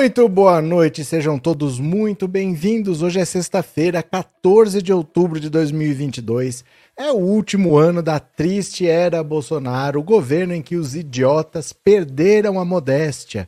[0.00, 3.02] Muito boa noite, sejam todos muito bem-vindos.
[3.02, 6.64] Hoje é sexta-feira, 14 de outubro de 2022.
[6.96, 12.58] É o último ano da triste era Bolsonaro, o governo em que os idiotas perderam
[12.58, 13.46] a modéstia.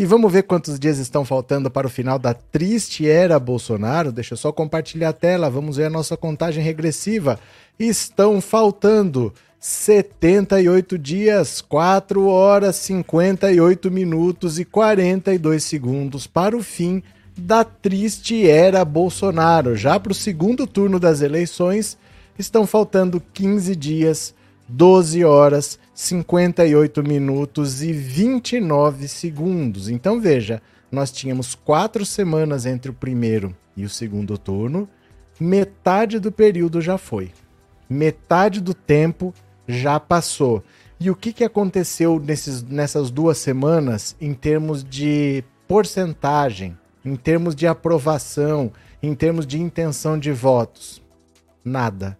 [0.00, 4.10] E vamos ver quantos dias estão faltando para o final da triste era Bolsonaro.
[4.10, 7.38] Deixa eu só compartilhar a tela, vamos ver a nossa contagem regressiva.
[7.78, 17.02] Estão faltando 78 dias, 4 horas, 58 minutos e 42 segundos para o fim
[17.36, 19.76] da triste era Bolsonaro.
[19.76, 21.98] Já para o segundo turno das eleições,
[22.38, 24.34] estão faltando 15 dias,
[24.66, 29.90] 12 horas, 58 minutos e 29 segundos.
[29.90, 34.88] Então veja, nós tínhamos quatro semanas entre o primeiro e o segundo turno,
[35.38, 37.30] metade do período já foi.
[37.86, 39.34] Metade do tempo
[39.68, 40.64] já passou.
[40.98, 47.54] E o que, que aconteceu nesses, nessas duas semanas em termos de porcentagem, em termos
[47.54, 51.02] de aprovação, em termos de intenção de votos?
[51.62, 52.18] Nada.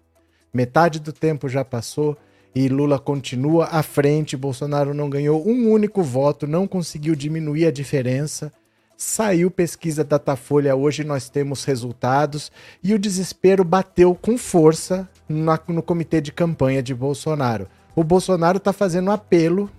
[0.52, 2.18] Metade do tempo já passou
[2.54, 4.36] e Lula continua à frente.
[4.36, 8.52] Bolsonaro não ganhou um único voto, não conseguiu diminuir a diferença.
[8.96, 15.82] Saiu pesquisa Datafolha hoje, nós temos resultados e o desespero bateu com força na, no
[15.82, 17.66] comitê de campanha de Bolsonaro.
[17.96, 19.70] O Bolsonaro está fazendo apelo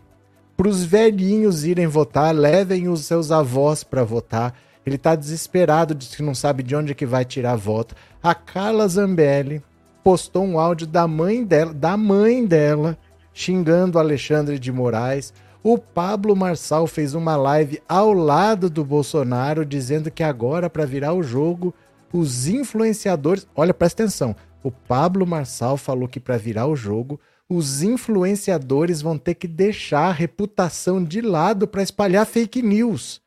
[0.58, 4.56] para os velhinhos irem votar, levem os seus avós para votar.
[4.86, 7.96] Ele está desesperado, diz que não sabe de onde que vai tirar voto.
[8.24, 9.62] A Carla Zambelli
[10.04, 12.98] postou um áudio da mãe dela, da mãe dela,
[13.34, 15.34] xingando Alexandre de Moraes.
[15.64, 21.14] O Pablo Marçal fez uma live ao lado do Bolsonaro, dizendo que agora, para virar
[21.14, 21.74] o jogo,
[22.12, 23.48] os influenciadores.
[23.56, 24.36] Olha, presta atenção.
[24.64, 27.20] O Pablo Marçal falou que para virar o jogo,
[27.50, 33.22] os influenciadores vão ter que deixar a reputação de lado para espalhar fake news.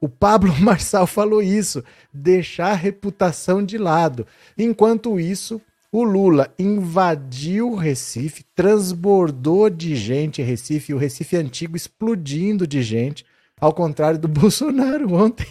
[0.00, 4.26] O Pablo Marçal falou isso, deixar a reputação de lado.
[4.56, 5.60] Enquanto isso,
[5.92, 13.24] o Lula invadiu Recife, transbordou de gente Recife, o Recife antigo explodindo de gente,
[13.60, 15.46] ao contrário do Bolsonaro ontem,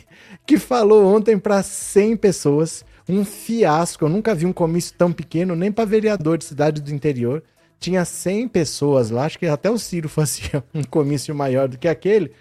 [0.45, 4.05] que falou ontem para 100 pessoas um fiasco.
[4.05, 7.43] Eu nunca vi um comício tão pequeno, nem para vereador de cidade do interior.
[7.79, 11.87] Tinha 100 pessoas lá, acho que até o Ciro fazia um comício maior do que
[11.87, 12.31] aquele.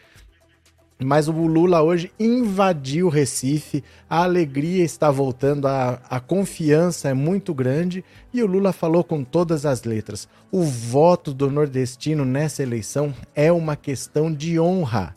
[1.01, 7.55] Mas o Lula hoje invadiu Recife, a alegria está voltando, a, a confiança é muito
[7.55, 8.05] grande
[8.35, 10.29] e o Lula falou com todas as letras.
[10.51, 15.17] O voto do nordestino nessa eleição é uma questão de honra.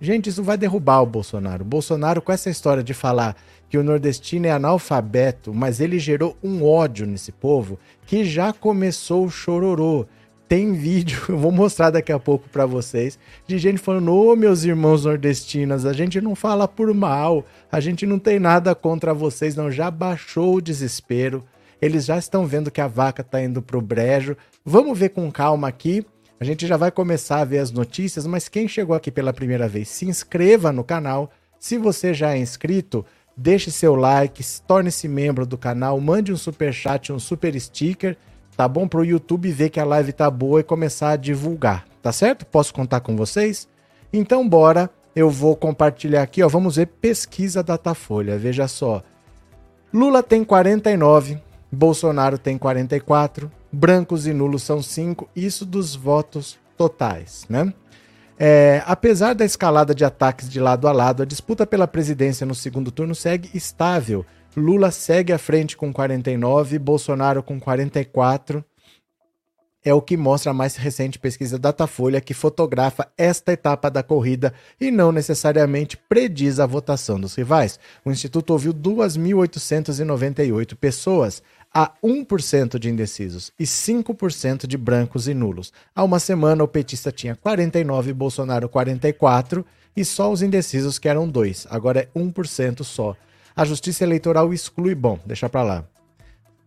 [0.00, 1.64] Gente, isso vai derrubar o Bolsonaro.
[1.64, 3.34] O Bolsonaro, com essa história de falar
[3.68, 7.76] que o nordestino é analfabeto, mas ele gerou um ódio nesse povo
[8.06, 10.06] que já começou o chororô.
[10.48, 14.36] Tem vídeo, eu vou mostrar daqui a pouco para vocês, de gente falando: Ô oh,
[14.36, 19.12] meus irmãos nordestinos, a gente não fala por mal, a gente não tem nada contra
[19.12, 19.70] vocês, não.
[19.70, 21.44] Já baixou o desespero,
[21.82, 24.36] eles já estão vendo que a vaca tá indo pro brejo.
[24.64, 26.06] Vamos ver com calma aqui.
[26.38, 29.66] A gente já vai começar a ver as notícias, mas quem chegou aqui pela primeira
[29.66, 31.30] vez, se inscreva no canal.
[31.58, 33.04] Se você já é inscrito,
[33.36, 38.16] deixe seu like, torne-se membro do canal, mande um super chat, um super sticker,
[38.56, 38.88] tá bom?
[38.88, 42.46] Para o YouTube ver que a live tá boa e começar a divulgar, tá certo?
[42.46, 43.68] Posso contar com vocês?
[44.12, 49.02] Então bora, eu vou compartilhar aqui, ó, vamos ver pesquisa Datafolha, veja só.
[49.92, 57.46] Lula tem 49, Bolsonaro tem 44, brancos e nulos são 5, isso dos votos totais,
[57.48, 57.72] né?
[58.38, 62.54] É, apesar da escalada de ataques de lado a lado, a disputa pela presidência no
[62.54, 64.26] segundo turno segue estável.
[64.56, 68.64] Lula segue à frente com 49, Bolsonaro com 44.
[69.84, 74.54] É o que mostra a mais recente pesquisa Datafolha, que fotografa esta etapa da corrida
[74.80, 77.78] e não necessariamente prediz a votação dos rivais.
[78.02, 81.42] O Instituto ouviu 2.898 pessoas
[81.72, 85.70] há 1% de indecisos e 5% de brancos e nulos.
[85.94, 91.28] Há uma semana, o petista tinha 49, Bolsonaro 44 e só os indecisos que eram
[91.28, 91.66] 2.
[91.68, 93.14] Agora é 1% só.
[93.56, 95.84] A Justiça Eleitoral exclui, bom, deixa para lá.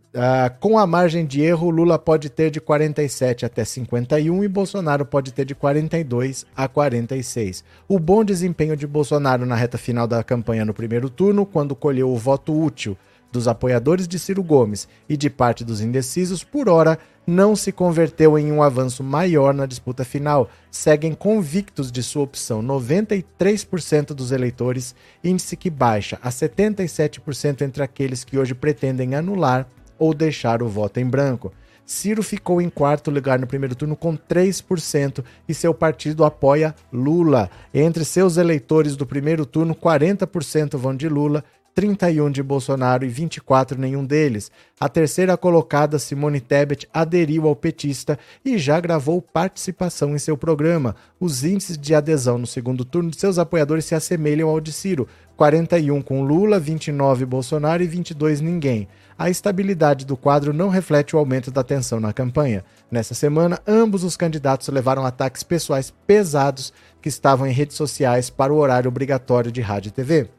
[0.09, 5.05] Uh, com a margem de erro, Lula pode ter de 47 até 51 e Bolsonaro
[5.05, 7.63] pode ter de 42 a 46.
[7.87, 12.09] O bom desempenho de Bolsonaro na reta final da campanha no primeiro turno, quando colheu
[12.09, 12.97] o voto útil
[13.31, 18.37] dos apoiadores de Ciro Gomes e de parte dos indecisos, por hora, não se converteu
[18.37, 20.49] em um avanço maior na disputa final.
[20.71, 28.23] Seguem convictos de sua opção 93% dos eleitores, índice que baixa a 77% entre aqueles
[28.23, 29.67] que hoje pretendem anular
[29.97, 31.51] ou deixar o voto em branco.
[31.89, 37.49] Ciro ficou em quarto lugar no primeiro turno com 3% e seu partido apoia Lula.
[37.73, 41.43] Entre seus eleitores do primeiro turno, 40% vão de Lula,
[41.73, 44.51] 31 de Bolsonaro e 24 nenhum deles.
[44.79, 50.95] A terceira colocada, Simone Tebet, aderiu ao petista e já gravou participação em seu programa.
[51.19, 55.07] Os índices de adesão no segundo turno de seus apoiadores se assemelham ao de Ciro:
[55.37, 58.87] 41 com Lula, 29 Bolsonaro e 22 ninguém.
[59.17, 62.63] A estabilidade do quadro não reflete o aumento da tensão na campanha.
[62.89, 68.53] Nessa semana, ambos os candidatos levaram ataques pessoais pesados que estavam em redes sociais para
[68.53, 70.29] o horário obrigatório de rádio e TV.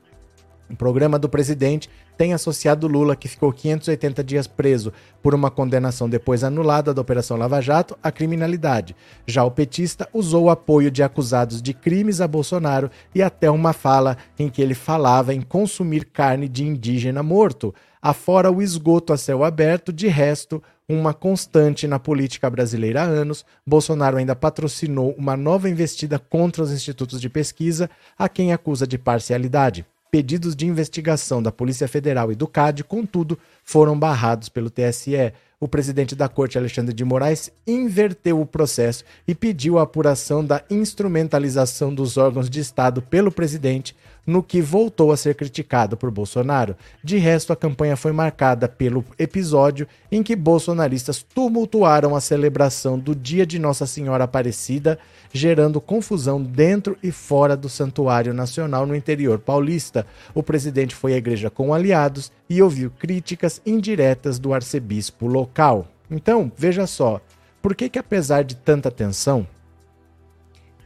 [0.71, 6.09] O programa do presidente tem associado Lula, que ficou 580 dias preso por uma condenação
[6.09, 8.95] depois anulada da Operação Lava Jato, à criminalidade.
[9.27, 13.73] Já o petista usou o apoio de acusados de crimes a Bolsonaro e até uma
[13.73, 17.75] fala em que ele falava em consumir carne de indígena morto.
[18.01, 23.45] Afora o esgoto a céu aberto, de resto, uma constante na política brasileira há anos,
[23.67, 28.99] Bolsonaro ainda patrocinou uma nova investida contra os institutos de pesquisa, a quem acusa de
[28.99, 29.85] parcialidade.
[30.11, 35.33] Pedidos de investigação da Polícia Federal e do CAD, contudo, foram barrados pelo TSE.
[35.61, 40.65] O presidente da Corte, Alexandre de Moraes, inverteu o processo e pediu a apuração da
[40.69, 43.95] instrumentalização dos órgãos de Estado pelo presidente,
[44.27, 46.77] no que voltou a ser criticado por Bolsonaro.
[47.05, 53.15] De resto, a campanha foi marcada pelo episódio em que bolsonaristas tumultuaram a celebração do
[53.15, 54.99] Dia de Nossa Senhora Aparecida,
[55.33, 60.07] gerando confusão dentro e fora do Santuário Nacional no interior paulista.
[60.35, 65.87] O presidente foi à igreja com aliados e ouviu críticas indiretas do arcebispo local.
[66.11, 67.21] Então, veja só,
[67.63, 69.47] por que que apesar de tanta tensão,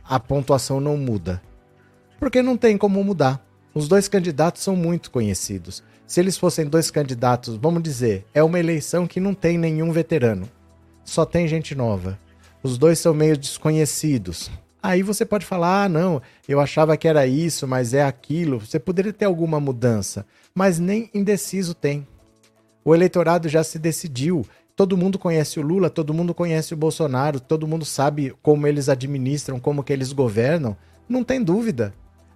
[0.05, 1.41] a pontuação não muda?
[2.21, 3.45] Porque não tem como mudar.
[3.75, 5.83] Os dois candidatos são muito conhecidos.
[6.07, 10.49] Se eles fossem dois candidatos, vamos dizer, é uma eleição que não tem nenhum veterano.
[11.03, 12.19] Só tem gente nova.
[12.65, 14.51] Os dois são meio desconhecidos.
[14.83, 18.59] Aí você pode falar: ah, não, eu achava que era isso, mas é aquilo.
[18.59, 22.05] Você poderia ter alguma mudança, mas nem indeciso tem.
[22.85, 24.45] O eleitorado já se decidiu.
[24.75, 28.89] Todo mundo conhece o Lula, todo mundo conhece o Bolsonaro, todo mundo sabe como eles
[28.89, 30.77] administram, como que eles governam.
[31.09, 31.95] Não tem dúvida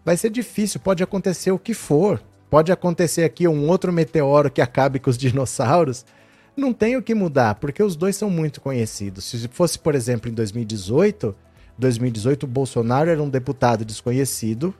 [0.08, 2.18] vai ser difícil, pode acontecer o que for.
[2.48, 6.06] Pode acontecer aqui um outro meteoro que acabe com os dinossauros.
[6.58, 9.24] Não tem o que mudar, porque os dois são muito conhecidos.
[9.26, 11.32] Se fosse, por exemplo, em 2018,
[11.78, 14.74] 2018 o Bolsonaro era um deputado desconhecido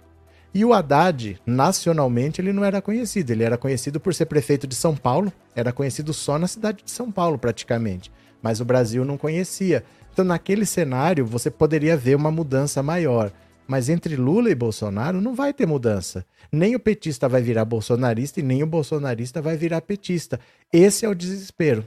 [0.53, 3.31] e o Haddad, nacionalmente, ele não era conhecido.
[3.31, 6.91] Ele era conhecido por ser prefeito de São Paulo, era conhecido só na cidade de
[6.91, 8.11] São Paulo, praticamente.
[8.43, 9.85] Mas o Brasil não conhecia.
[10.13, 13.31] Então, naquele cenário, você poderia ver uma mudança maior.
[13.69, 16.25] Mas entre Lula e Bolsonaro não vai ter mudança.
[16.51, 20.41] Nem o petista vai virar bolsonarista e nem o bolsonarista vai virar petista.
[20.73, 21.87] Esse é o desespero.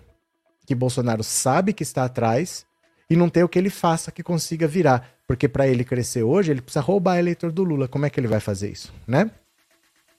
[0.64, 2.68] Que Bolsonaro sabe que está atrás
[3.10, 5.10] e não tem o que ele faça que consiga virar.
[5.26, 7.88] Porque para ele crescer hoje, ele precisa roubar eleitor do Lula.
[7.88, 9.32] Como é que ele vai fazer isso, né?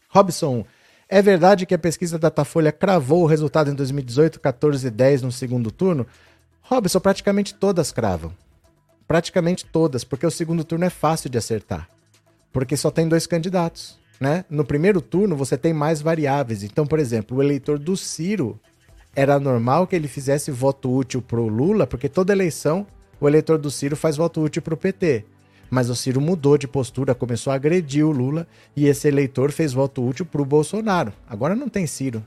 [0.09, 0.66] Robson,
[1.09, 5.23] é verdade que a pesquisa da Datafolha cravou o resultado em 2018, 14 e 10
[5.23, 6.09] no segundo turno?
[6.61, 8.35] Robson, praticamente todas cravam
[9.12, 11.87] praticamente todas, porque o segundo turno é fácil de acertar.
[12.50, 14.42] Porque só tem dois candidatos, né?
[14.49, 16.62] No primeiro turno você tem mais variáveis.
[16.62, 18.59] Então, por exemplo, o eleitor do Ciro
[19.14, 22.87] era normal que ele fizesse voto útil pro Lula, porque toda eleição
[23.21, 25.26] o eleitor do Ciro faz voto útil pro PT.
[25.69, 29.75] Mas o Ciro mudou de postura, começou a agredir o Lula e esse eleitor fez
[29.75, 31.12] voto útil pro Bolsonaro.
[31.28, 32.25] Agora não tem Ciro.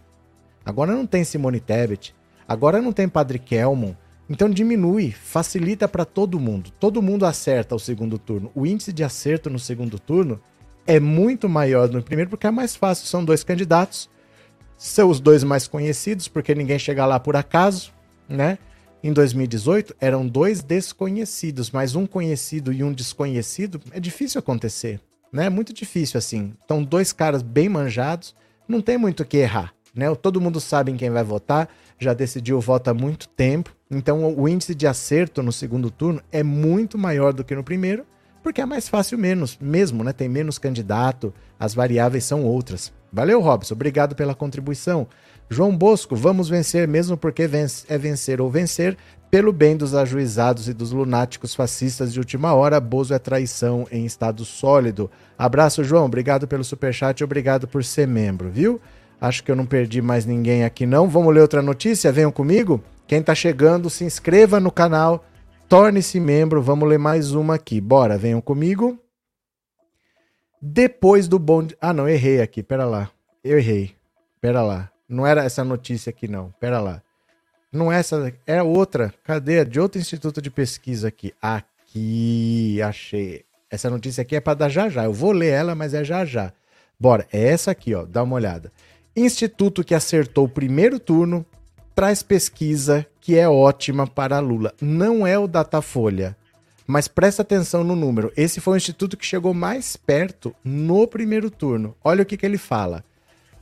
[0.64, 2.14] Agora não tem Simone Tebet.
[2.48, 3.96] Agora não tem Padre Kelmon.
[4.30, 6.72] Então diminui, facilita para todo mundo.
[6.80, 8.52] Todo mundo acerta o segundo turno.
[8.56, 10.42] O índice de acerto no segundo turno
[10.88, 13.08] é muito maior do primeiro porque é mais fácil.
[13.08, 14.10] São dois candidatos,
[14.78, 17.92] são os dois mais conhecidos porque ninguém chega lá por acaso,
[18.28, 18.58] né?
[19.04, 25.00] Em 2018 eram dois desconhecidos, mas um conhecido e um desconhecido é difícil acontecer,
[25.32, 25.46] né?
[25.46, 26.54] É muito difícil assim.
[26.66, 28.36] Então dois caras bem manjados,
[28.68, 30.14] não tem muito o que errar, né?
[30.16, 33.75] Todo mundo sabe em quem vai votar, já decidiu o voto há muito tempo.
[33.90, 38.06] Então o índice de acerto no segundo turno é muito maior do que no primeiro,
[38.42, 40.14] porque é mais fácil menos, mesmo, né?
[40.14, 42.94] Tem menos candidato, as variáveis são outras.
[43.12, 45.08] Valeu, Robson, obrigado pela contribuição.
[45.50, 47.44] João Bosco, vamos vencer mesmo porque
[47.88, 48.98] é vencer ou vencer
[49.30, 52.80] pelo bem dos ajuizados e dos lunáticos fascistas de última hora.
[52.80, 55.10] Bozo é traição em estado sólido.
[55.38, 56.06] Abraço, João.
[56.06, 58.80] Obrigado pelo superchat obrigado por ser membro, viu?
[59.20, 61.08] Acho que eu não perdi mais ninguém aqui, não.
[61.10, 62.12] Vamos ler outra notícia?
[62.12, 62.84] Venham comigo.
[63.08, 65.24] Quem está chegando, se inscreva no canal,
[65.70, 66.62] torne-se membro.
[66.62, 67.80] Vamos ler mais uma aqui.
[67.80, 69.00] Bora, venham comigo.
[70.60, 71.78] Depois do bonde.
[71.80, 72.64] Ah, não, errei aqui.
[72.64, 73.12] Pera lá.
[73.44, 73.96] Eu errei.
[74.42, 74.90] Pera lá.
[75.08, 76.52] Não era essa notícia aqui, não.
[76.60, 77.02] Pera lá.
[77.72, 79.14] Não é essa, é outra.
[79.24, 79.64] Cadê?
[79.64, 81.32] De outro instituto de pesquisa aqui.
[81.40, 83.46] Aqui, achei.
[83.70, 85.04] Essa notícia aqui é para dar já já.
[85.04, 86.52] Eu vou ler ela, mas é já já.
[87.00, 88.04] Bora, é essa aqui, ó.
[88.04, 88.72] Dá uma olhada.
[89.16, 91.46] Instituto que acertou o primeiro turno
[91.96, 94.74] traz pesquisa que é ótima para Lula.
[94.82, 96.36] Não é o Datafolha,
[96.86, 98.32] mas presta atenção no número.
[98.36, 101.96] Esse foi o instituto que chegou mais perto no primeiro turno.
[102.04, 103.04] Olha o que, que ele fala.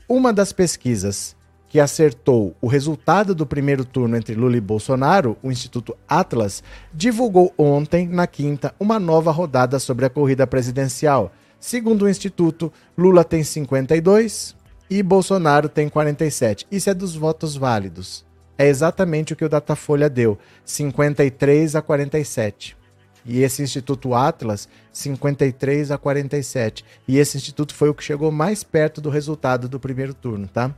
[0.10, 1.36] Uma das pesquisas
[1.70, 6.64] que acertou o resultado do primeiro turno entre Lula e Bolsonaro, o Instituto Atlas,
[6.94, 11.32] divulgou ontem, na quinta, uma nova rodada sobre a corrida presidencial.
[11.60, 14.56] Segundo o Instituto, Lula tem 52,
[14.94, 16.68] e Bolsonaro tem 47.
[16.72, 18.24] Isso é dos votos válidos.
[18.56, 22.78] É exatamente o que o Datafolha deu, 53 a 47.
[23.26, 26.86] E esse Instituto Atlas, 53 a 47.
[27.08, 30.72] E esse instituto foi o que chegou mais perto do resultado do primeiro turno, tá?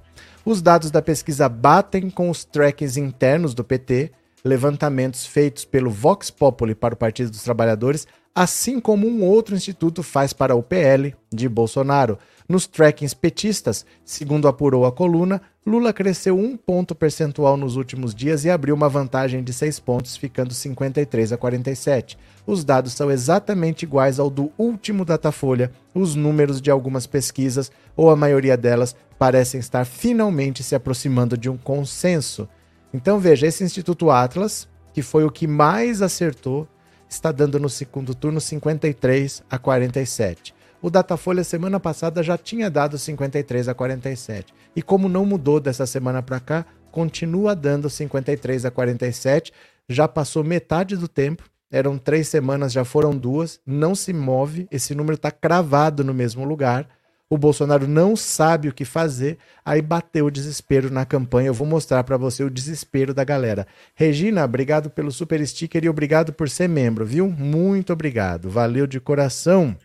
[0.45, 4.11] Os dados da pesquisa batem com os trackings internos do PT,
[4.45, 10.01] levantamentos feitos pelo Vox Populi para o Partido dos Trabalhadores, assim como um outro instituto
[10.01, 12.17] faz para o PL de Bolsonaro.
[12.47, 18.45] Nos trackings petistas, segundo apurou a coluna, Lula cresceu um ponto percentual nos últimos dias
[18.45, 22.19] e abriu uma vantagem de seis pontos, ficando 53 a 47.
[22.45, 25.71] Os dados são exatamente iguais ao do último Datafolha.
[25.91, 31.49] Os números de algumas pesquisas, ou a maioria delas, parecem estar finalmente se aproximando de
[31.49, 32.47] um consenso.
[32.93, 36.67] Então veja, esse Instituto Atlas, que foi o que mais acertou,
[37.09, 40.54] está dando no segundo turno 53 a 47.
[40.85, 44.53] O Datafolha semana passada já tinha dado 53 a 47.
[44.75, 49.51] E como não mudou dessa semana para cá, continua dando 53 a 47.
[49.89, 51.49] Já passou metade do tempo.
[51.71, 53.59] Eram três semanas, já foram duas.
[53.65, 54.67] Não se move.
[54.69, 56.87] Esse número está cravado no mesmo lugar.
[57.27, 59.39] O Bolsonaro não sabe o que fazer.
[59.65, 61.47] Aí bateu o desespero na campanha.
[61.47, 63.65] Eu vou mostrar para você o desespero da galera.
[63.95, 67.27] Regina, obrigado pelo super sticker e obrigado por ser membro, viu?
[67.27, 68.51] Muito obrigado.
[68.51, 69.75] Valeu de coração.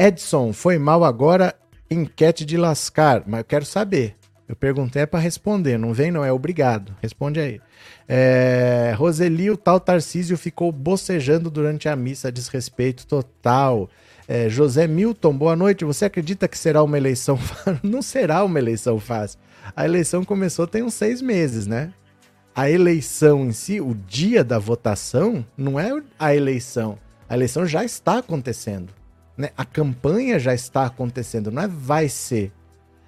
[0.00, 1.52] Edson, foi mal agora,
[1.90, 4.14] enquete de lascar, mas eu quero saber.
[4.48, 6.96] Eu perguntei é para responder, não vem não, é obrigado.
[7.02, 7.60] Responde aí.
[8.06, 13.90] É, Roseli, o tal Tarcísio ficou bocejando durante a missa, desrespeito total.
[14.28, 15.84] É, José Milton, boa noite.
[15.84, 17.80] Você acredita que será uma eleição fácil?
[17.82, 19.40] Não será uma eleição fácil.
[19.74, 21.92] A eleição começou tem uns seis meses, né?
[22.54, 26.96] A eleição em si, o dia da votação, não é a eleição.
[27.28, 28.97] A eleição já está acontecendo.
[29.38, 29.50] Né?
[29.56, 32.52] A campanha já está acontecendo, não é vai ser.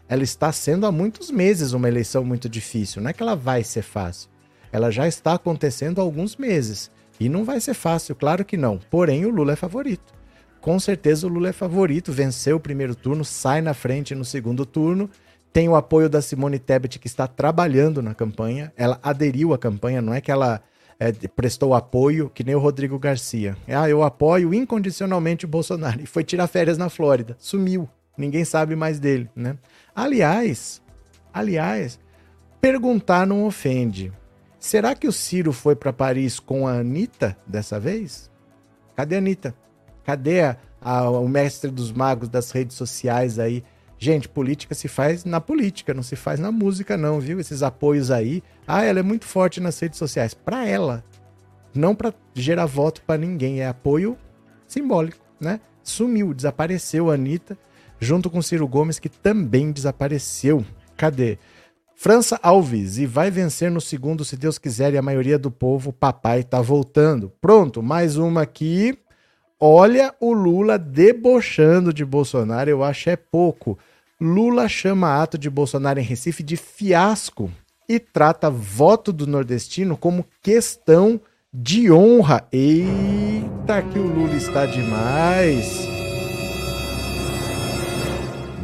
[0.09, 3.03] Ela está sendo há muitos meses uma eleição muito difícil.
[3.03, 4.31] Não é que ela vai ser fácil.
[4.73, 6.91] Ela já está acontecendo há alguns meses.
[7.19, 8.79] E não vai ser fácil, claro que não.
[8.91, 10.15] Porém, o Lula é favorito.
[10.61, 14.65] Com certeza o Lula é favorito, venceu o primeiro turno, sai na frente no segundo
[14.65, 15.11] turno.
[15.53, 18.73] Tem o apoio da Simone Tebet, que está trabalhando na campanha.
[18.77, 20.63] Ela aderiu à campanha, não é que ela
[21.01, 23.57] é, prestou apoio, que nem o Rodrigo Garcia.
[23.67, 26.03] Ah, eu apoio incondicionalmente o Bolsonaro.
[26.03, 27.35] E foi tirar férias na Flórida.
[27.39, 27.89] Sumiu.
[28.19, 29.57] Ninguém sabe mais dele, né?
[29.95, 30.83] Aliás,
[31.33, 31.99] aliás,
[32.61, 34.13] perguntar não ofende.
[34.59, 38.31] Será que o Ciro foi para Paris com a Anitta dessa vez?
[38.95, 39.55] Cadê a Anitta?
[40.05, 43.65] Cadê a, a, o mestre dos magos das redes sociais aí?
[44.03, 47.39] Gente, política se faz na política, não se faz na música, não, viu?
[47.39, 48.43] Esses apoios aí.
[48.67, 50.33] Ah, ela é muito forte nas redes sociais.
[50.33, 51.05] Para ela,
[51.75, 53.61] não para gerar voto para ninguém.
[53.61, 54.17] É apoio
[54.67, 55.61] simbólico, né?
[55.83, 57.59] Sumiu, desapareceu a Anitta,
[58.01, 60.65] junto com Ciro Gomes, que também desapareceu.
[60.97, 61.39] Cadê?
[61.95, 65.93] França Alves, e vai vencer no segundo, se Deus quiser, e a maioria do povo,
[65.93, 67.31] papai tá voltando.
[67.39, 68.99] Pronto, mais uma aqui.
[69.61, 73.79] Olha o Lula debochando de Bolsonaro, eu acho é pouco.
[74.21, 77.51] Lula chama ato de Bolsonaro em Recife de fiasco
[77.89, 81.19] e trata voto do nordestino como questão
[81.51, 82.47] de honra.
[82.53, 85.89] Eita, que o Lula está demais!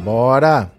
[0.03, 0.71] Bora!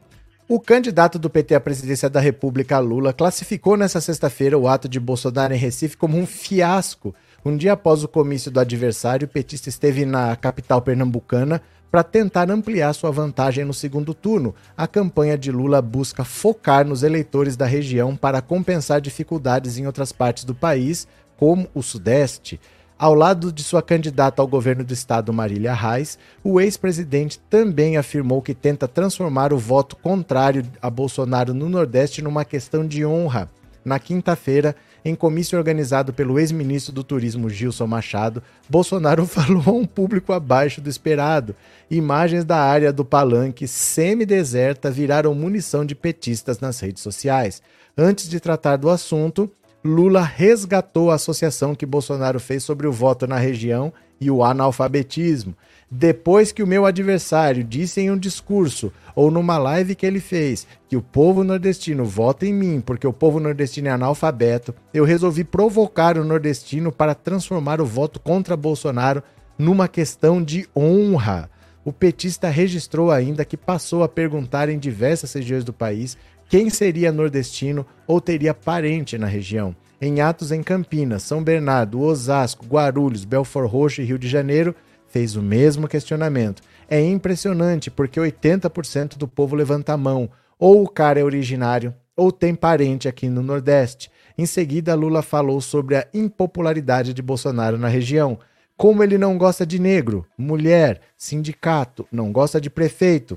[0.48, 5.00] O candidato do PT à presidência da República, Lula, classificou nesta sexta-feira o ato de
[5.00, 7.12] Bolsonaro em Recife como um fiasco.
[7.44, 12.50] Um dia após o comício do adversário, o petista esteve na capital pernambucana para tentar
[12.50, 14.54] ampliar sua vantagem no segundo turno.
[14.76, 20.12] A campanha de Lula busca focar nos eleitores da região para compensar dificuldades em outras
[20.12, 22.60] partes do país, como o Sudeste.
[22.98, 28.42] Ao lado de sua candidata ao governo do estado, Marília Reis, o ex-presidente também afirmou
[28.42, 33.48] que tenta transformar o voto contrário a Bolsonaro no Nordeste numa questão de honra.
[33.84, 34.74] Na quinta-feira,
[35.04, 40.80] em comício organizado pelo ex-ministro do Turismo Gilson Machado, Bolsonaro falou a um público abaixo
[40.80, 41.54] do esperado.
[41.90, 47.62] Imagens da área do palanque semi-deserta viraram munição de petistas nas redes sociais.
[47.96, 49.50] Antes de tratar do assunto,
[49.84, 55.54] Lula resgatou a associação que Bolsonaro fez sobre o voto na região e o analfabetismo.
[55.90, 60.66] Depois que o meu adversário disse em um discurso ou numa live que ele fez
[60.86, 65.44] que o povo nordestino vota em mim porque o povo nordestino é analfabeto, eu resolvi
[65.44, 69.22] provocar o nordestino para transformar o voto contra Bolsonaro
[69.58, 71.50] numa questão de honra.
[71.84, 76.18] O petista registrou ainda que passou a perguntar em diversas regiões do país
[76.50, 79.74] quem seria nordestino ou teria parente na região.
[80.00, 84.72] Em atos em Campinas, São Bernardo, Osasco, Guarulhos, Belfort Roxo e Rio de Janeiro,
[85.08, 86.62] fez o mesmo questionamento.
[86.88, 90.30] É impressionante porque 80% do povo levanta a mão.
[90.56, 94.08] Ou o cara é originário, ou tem parente aqui no Nordeste.
[94.36, 98.38] Em seguida, Lula falou sobre a impopularidade de Bolsonaro na região.
[98.76, 103.36] Como ele não gosta de negro, mulher, sindicato, não gosta de prefeito,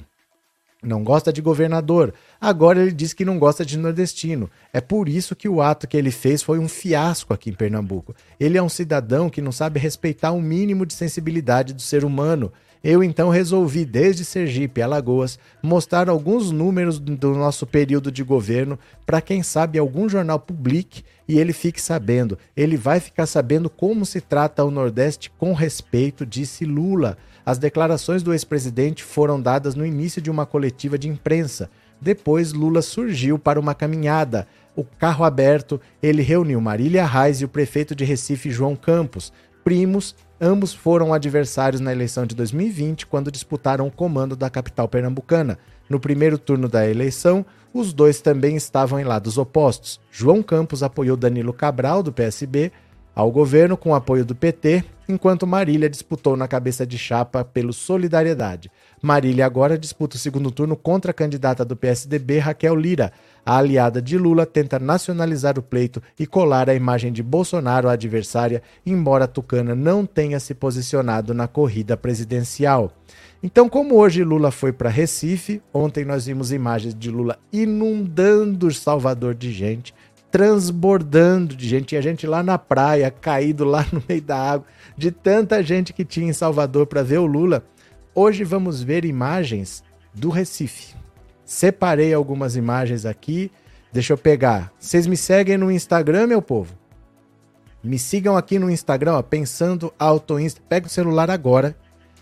[0.81, 2.13] não gosta de governador.
[2.39, 4.49] Agora ele diz que não gosta de nordestino.
[4.73, 8.15] É por isso que o ato que ele fez foi um fiasco aqui em Pernambuco.
[8.39, 12.51] Ele é um cidadão que não sabe respeitar o mínimo de sensibilidade do ser humano.
[12.83, 19.21] Eu então resolvi, desde Sergipe, Alagoas, mostrar alguns números do nosso período de governo para
[19.21, 22.39] quem sabe algum jornal publique e ele fique sabendo.
[22.57, 27.19] Ele vai ficar sabendo como se trata o Nordeste com respeito, disse Lula.
[27.45, 31.69] As declarações do ex-presidente foram dadas no início de uma coletiva de imprensa.
[31.99, 34.47] Depois, Lula surgiu para uma caminhada.
[34.75, 39.31] O carro aberto, ele reuniu Marília Reis e o prefeito de Recife, João Campos.
[39.63, 45.59] Primos, ambos foram adversários na eleição de 2020, quando disputaram o comando da capital pernambucana.
[45.89, 49.99] No primeiro turno da eleição, os dois também estavam em lados opostos.
[50.09, 52.71] João Campos apoiou Danilo Cabral, do PSB,
[53.15, 58.71] ao governo com apoio do PT, enquanto Marília disputou na cabeça de chapa pelo Solidariedade.
[59.01, 63.11] Marília agora disputa o segundo turno contra a candidata do PSDB, Raquel Lira.
[63.45, 67.93] A aliada de Lula tenta nacionalizar o pleito e colar a imagem de Bolsonaro à
[67.93, 72.93] adversária, embora Tucana não tenha se posicionado na corrida presidencial.
[73.43, 79.33] Então, como hoje Lula foi para Recife, ontem nós vimos imagens de Lula inundando Salvador
[79.33, 79.95] de gente,
[80.31, 81.87] transbordando de gente.
[81.87, 84.65] Tinha gente lá na praia, caído lá no meio da água,
[84.97, 87.63] de tanta gente que tinha em Salvador para ver o Lula.
[88.15, 90.95] Hoje vamos ver imagens do Recife.
[91.45, 93.51] Separei algumas imagens aqui.
[93.91, 94.71] Deixa eu pegar.
[94.79, 96.73] Vocês me seguem no Instagram, meu povo?
[97.83, 100.61] Me sigam aqui no Instagram, ó, pensando Auto Insta.
[100.69, 101.75] Pega o celular agora,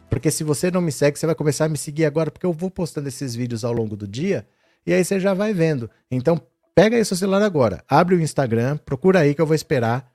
[0.10, 2.54] porque se você não me segue, você vai começar a me seguir agora, porque eu
[2.54, 4.48] vou postando esses vídeos ao longo do dia
[4.86, 5.90] e aí você já vai vendo.
[6.10, 6.42] Então
[6.76, 10.10] Pega aí seu celular agora, abre o Instagram, procura aí que eu vou esperar.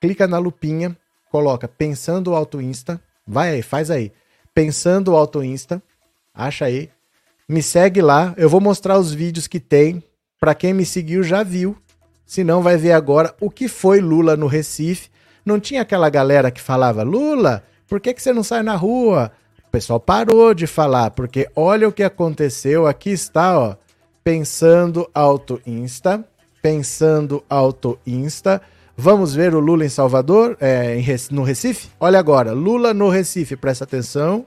[0.00, 0.96] Clica na lupinha,
[1.30, 3.00] coloca Pensando Auto Insta.
[3.26, 4.12] Vai aí, faz aí.
[4.54, 5.82] Pensando Auto Insta.
[6.34, 6.90] Acha aí.
[7.48, 10.02] Me segue lá, eu vou mostrar os vídeos que tem.
[10.38, 11.76] Para quem me seguiu já viu.
[12.24, 15.10] Se não vai ver agora o que foi Lula no Recife.
[15.44, 19.32] Não tinha aquela galera que falava: "Lula, por que que você não sai na rua?"
[19.66, 23.76] O pessoal parou de falar, porque olha o que aconteceu, aqui está, ó.
[24.22, 26.24] Pensando Auto Insta.
[26.60, 28.60] Pensando Auto Insta.
[28.96, 31.88] Vamos ver o Lula em Salvador, é, no Recife?
[31.98, 34.44] Olha agora, Lula no Recife, presta atenção.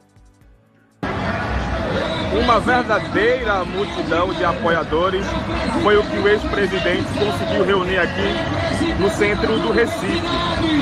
[2.39, 5.25] Uma verdadeira multidão de apoiadores
[5.81, 10.21] foi o que o ex-presidente conseguiu reunir aqui no centro do Recife.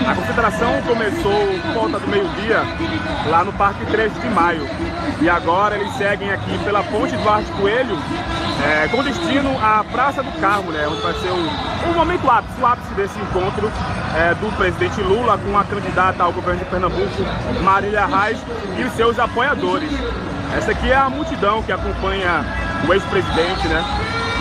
[0.05, 2.63] A concentração começou por volta do meio-dia,
[3.29, 4.67] lá no Parque 13 de Maio.
[5.21, 7.97] E agora eles seguem aqui pela Ponte Duarte Coelho
[8.63, 12.61] é, com destino à Praça do Carmo, né, onde vai ser o, o momento ápice,
[12.61, 13.71] o ápice desse encontro
[14.15, 17.23] é, do presidente Lula com a candidata ao governo de Pernambuco,
[17.63, 18.39] Marília Reis,
[18.77, 19.89] e os seus apoiadores.
[20.55, 22.45] Essa aqui é a multidão que acompanha
[22.87, 23.83] o ex-presidente né,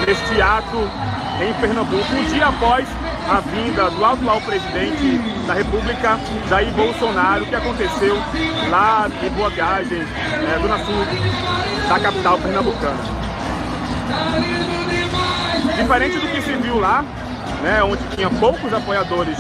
[0.07, 0.91] neste ato
[1.41, 2.87] em Pernambuco, um dia após
[3.29, 8.17] a vinda do atual presidente da República, Jair Bolsonaro, que aconteceu
[8.69, 11.07] lá em Boa Viagem, é, Dona Sul,
[11.89, 13.20] da capital pernambucana.
[15.77, 17.03] Diferente do que se viu lá,
[17.63, 19.37] né, onde tinha poucos apoiadores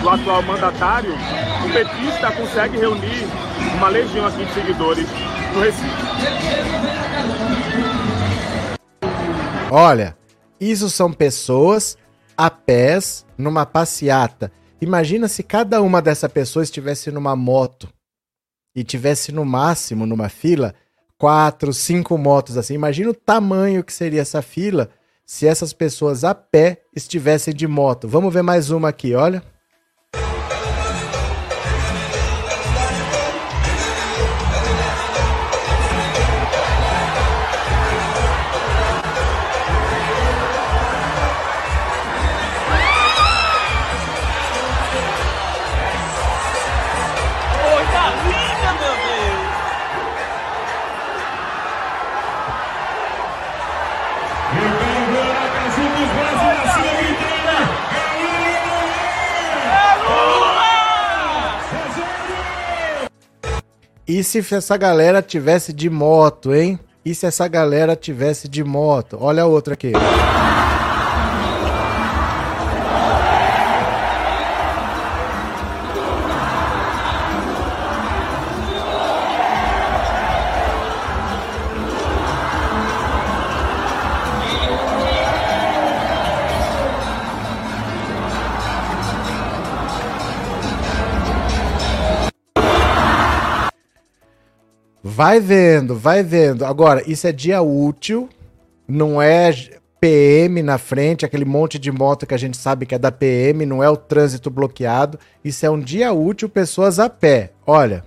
[0.00, 3.26] do atual mandatário, o petista consegue reunir
[3.76, 5.06] uma legião aqui de seguidores
[5.54, 6.02] no Recife.
[9.70, 10.16] Olha,
[10.60, 11.96] isso são pessoas
[12.36, 14.52] a pés numa passeata.
[14.80, 17.88] Imagina se cada uma dessas pessoas estivesse numa moto
[18.74, 20.74] e tivesse no máximo numa fila
[21.22, 22.74] quatro, cinco motos assim.
[22.74, 24.90] Imagina o tamanho que seria essa fila
[25.24, 28.08] se essas pessoas a pé estivessem de moto.
[28.08, 29.40] Vamos ver mais uma aqui, olha.
[64.22, 66.78] E se essa galera tivesse de moto, hein?
[67.04, 69.18] E se essa galera tivesse de moto?
[69.20, 69.90] Olha a outra aqui.
[95.14, 96.64] Vai vendo, vai vendo.
[96.64, 98.30] Agora, isso é dia útil,
[98.88, 99.52] não é
[100.00, 103.66] PM na frente, aquele monte de moto que a gente sabe que é da PM,
[103.66, 105.18] não é o trânsito bloqueado.
[105.44, 107.50] Isso é um dia útil, pessoas a pé.
[107.66, 108.02] Olha.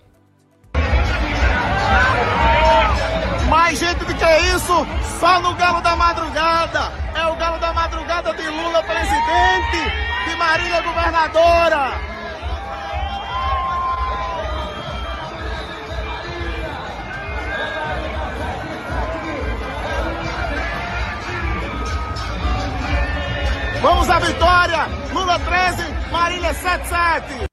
[3.47, 4.87] Mais gente do que isso,
[5.19, 6.91] só no Galo da Madrugada.
[7.13, 9.91] É o Galo da Madrugada de Lula presidente,
[10.27, 12.14] de Marília governadora.
[23.85, 24.87] Vamos à vitória!
[25.13, 27.45] Lula 13, Marília 77!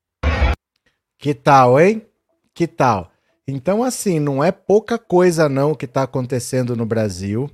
[1.18, 2.06] Que tal, hein?
[2.54, 3.10] Que tal?
[3.46, 7.50] Então, assim, não é pouca coisa não que está acontecendo no Brasil.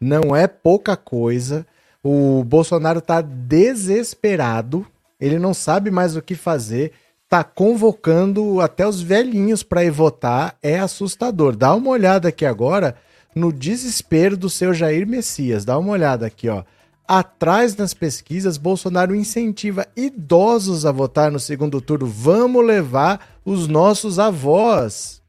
[0.00, 1.66] Não é pouca coisa.
[2.02, 4.86] O Bolsonaro está desesperado.
[5.20, 6.92] Ele não sabe mais o que fazer.
[7.24, 10.56] Está convocando até os velhinhos para ir votar.
[10.62, 11.54] É assustador.
[11.54, 12.96] Dá uma olhada aqui agora
[13.34, 15.62] no desespero do seu Jair Messias.
[15.66, 16.64] Dá uma olhada aqui, ó.
[17.10, 22.06] Atrás nas pesquisas, Bolsonaro incentiva idosos a votar no segundo turno.
[22.06, 25.22] Vamos levar os nossos avós.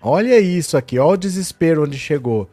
[0.00, 2.48] Olha isso aqui, olha o desespero onde chegou.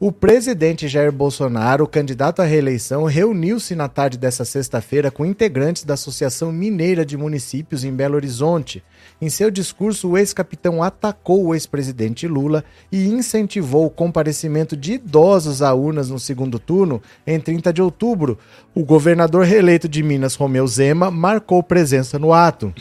[0.00, 5.94] O presidente Jair Bolsonaro, candidato à reeleição, reuniu-se na tarde dessa sexta-feira com integrantes da
[5.94, 8.80] Associação Mineira de Municípios em Belo Horizonte.
[9.20, 15.62] Em seu discurso, o ex-capitão atacou o ex-presidente Lula e incentivou o comparecimento de idosos
[15.62, 18.38] a urnas no segundo turno em 30 de outubro.
[18.76, 22.72] O governador reeleito de Minas, Romeu Zema, marcou presença no ato.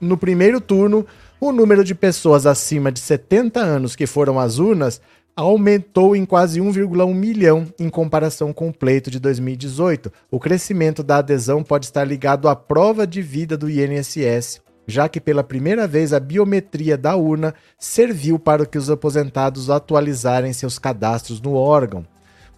[0.00, 1.06] No primeiro turno,
[1.38, 5.02] o número de pessoas acima de 70 anos que foram às urnas
[5.36, 10.10] aumentou em quase 1,1 milhão em comparação com o pleito de 2018.
[10.30, 15.20] O crescimento da adesão pode estar ligado à prova de vida do INSS, já que
[15.20, 21.38] pela primeira vez a biometria da urna serviu para que os aposentados atualizarem seus cadastros
[21.38, 22.06] no órgão.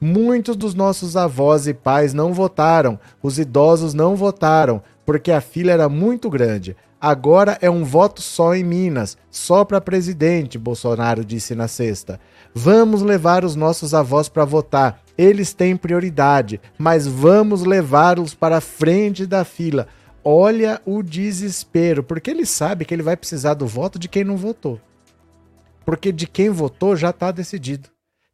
[0.01, 5.73] Muitos dos nossos avós e pais não votaram, os idosos não votaram, porque a fila
[5.73, 6.77] era muito grande.
[7.01, 12.19] Agora é um voto só em Minas, só para presidente, Bolsonaro disse na sexta.
[12.53, 15.01] Vamos levar os nossos avós para votar.
[15.17, 19.87] Eles têm prioridade, mas vamos levá-los para frente da fila.
[20.25, 24.37] Olha o desespero, porque ele sabe que ele vai precisar do voto de quem não
[24.37, 24.81] votou.
[25.85, 27.89] Porque de quem votou já está decidido.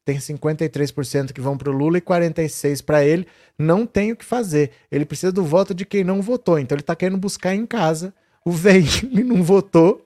[0.06, 3.26] Tem 53% que vão para o Lula e 46% para ele.
[3.58, 4.70] Não tem o que fazer.
[4.90, 6.58] Ele precisa do voto de quem não votou.
[6.58, 8.12] Então ele está querendo buscar em casa
[8.44, 10.04] o velhinho não votou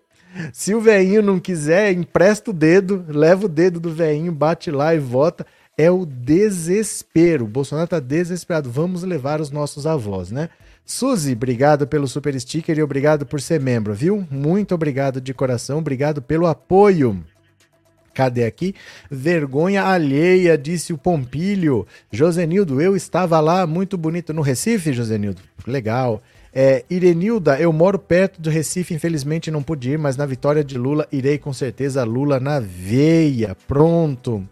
[0.52, 4.94] se o veinho não quiser, empresta o dedo, leva o dedo do veinho, bate lá
[4.94, 5.46] e vota.
[5.76, 7.44] É o desespero.
[7.44, 8.70] O Bolsonaro tá desesperado.
[8.70, 10.48] Vamos levar os nossos avós, né?
[10.84, 14.26] Suzy, obrigado pelo super sticker e obrigado por ser membro, viu?
[14.30, 17.22] Muito obrigado de coração, obrigado pelo apoio.
[18.14, 18.74] Cadê aqui?
[19.08, 21.86] Vergonha alheia, disse o Pompilho.
[22.10, 25.40] Josenildo, eu estava lá, muito bonito no Recife, Josenildo.
[25.66, 26.20] Legal.
[26.52, 30.78] É, Irenilda, eu moro perto do Recife, infelizmente não pude ir, mas na vitória de
[30.78, 33.56] Lula irei com certeza Lula na veia.
[33.66, 34.46] Pronto.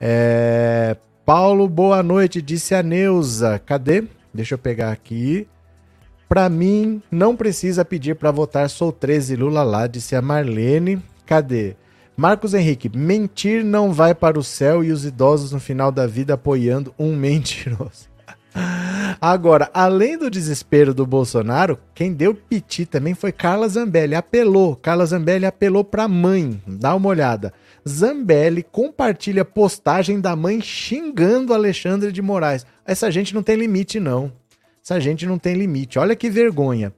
[0.00, 3.58] É, Paulo, boa noite, disse a Neuza.
[3.58, 4.04] Cadê?
[4.32, 5.46] Deixa eu pegar aqui.
[6.28, 11.02] Para mim, não precisa pedir para votar, sou 13 Lula lá, disse a Marlene.
[11.26, 11.74] Cadê?
[12.16, 16.34] Marcos Henrique, mentir não vai para o céu e os idosos no final da vida
[16.34, 18.09] apoiando um mentiroso.
[19.20, 24.14] Agora, além do desespero do Bolsonaro, quem deu piti também foi Carla Zambelli.
[24.14, 24.74] Apelou.
[24.76, 26.60] Carla Zambelli apelou para a mãe.
[26.66, 27.52] Dá uma olhada.
[27.86, 32.64] Zambelli compartilha postagem da mãe xingando Alexandre de Moraes.
[32.84, 34.32] Essa gente não tem limite, não.
[34.82, 35.98] Essa gente não tem limite.
[35.98, 36.92] Olha que vergonha.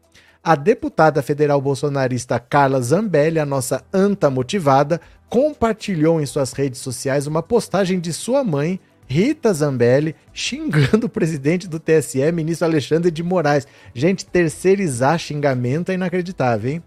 [0.44, 7.26] A deputada federal bolsonarista Carla Zambelli, a nossa anta motivada, compartilhou em suas redes sociais
[7.26, 8.80] uma postagem de sua mãe
[9.12, 13.66] Rita Zambelli xingando o presidente do TSE, ministro Alexandre de Moraes.
[13.94, 16.83] Gente, terceirizar xingamento é inacreditável, hein?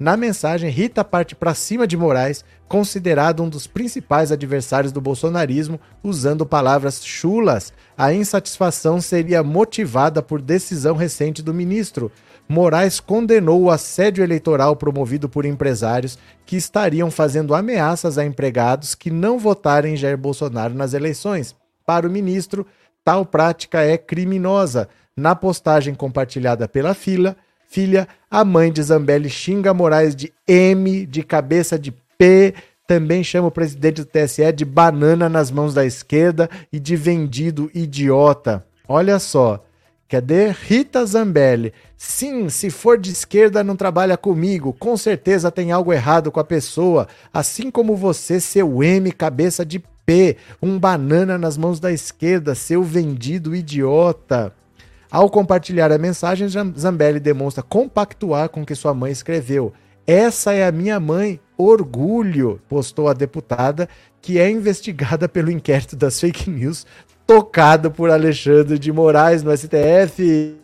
[0.00, 5.78] Na mensagem, Rita parte para cima de Moraes, considerado um dos principais adversários do bolsonarismo,
[6.02, 7.74] usando palavras chulas.
[7.96, 12.10] A insatisfação seria motivada por decisão recente do ministro.
[12.48, 19.10] Moraes condenou o assédio eleitoral promovido por empresários que estariam fazendo ameaças a empregados que
[19.10, 21.54] não votarem em Jair Bolsonaro nas eleições.
[21.86, 22.66] Para o ministro,
[23.04, 24.88] tal prática é criminosa.
[25.16, 27.36] Na postagem compartilhada pela fila,
[27.68, 32.52] filha, a mãe de Zambelli xinga Moraes de M, de cabeça de P,
[32.86, 37.70] também chama o presidente do TSE de banana nas mãos da esquerda e de vendido
[37.72, 38.64] idiota.
[38.88, 39.62] Olha só.
[40.08, 41.72] Cadê Rita Zambelli?
[41.96, 44.72] Sim, se for de esquerda não trabalha comigo.
[44.72, 47.08] Com certeza tem algo errado com a pessoa.
[47.34, 52.82] Assim como você, seu M, cabeça de P, um banana nas mãos da esquerda, seu
[52.82, 54.52] vendido idiota.
[55.10, 59.72] Ao compartilhar a mensagem, Zambelli demonstra compactuar com o que sua mãe escreveu.
[60.06, 63.88] Essa é a minha mãe, orgulho, postou a deputada,
[64.22, 66.86] que é investigada pelo inquérito das fake news
[67.26, 70.56] tocado por Alexandre de Moraes no STF.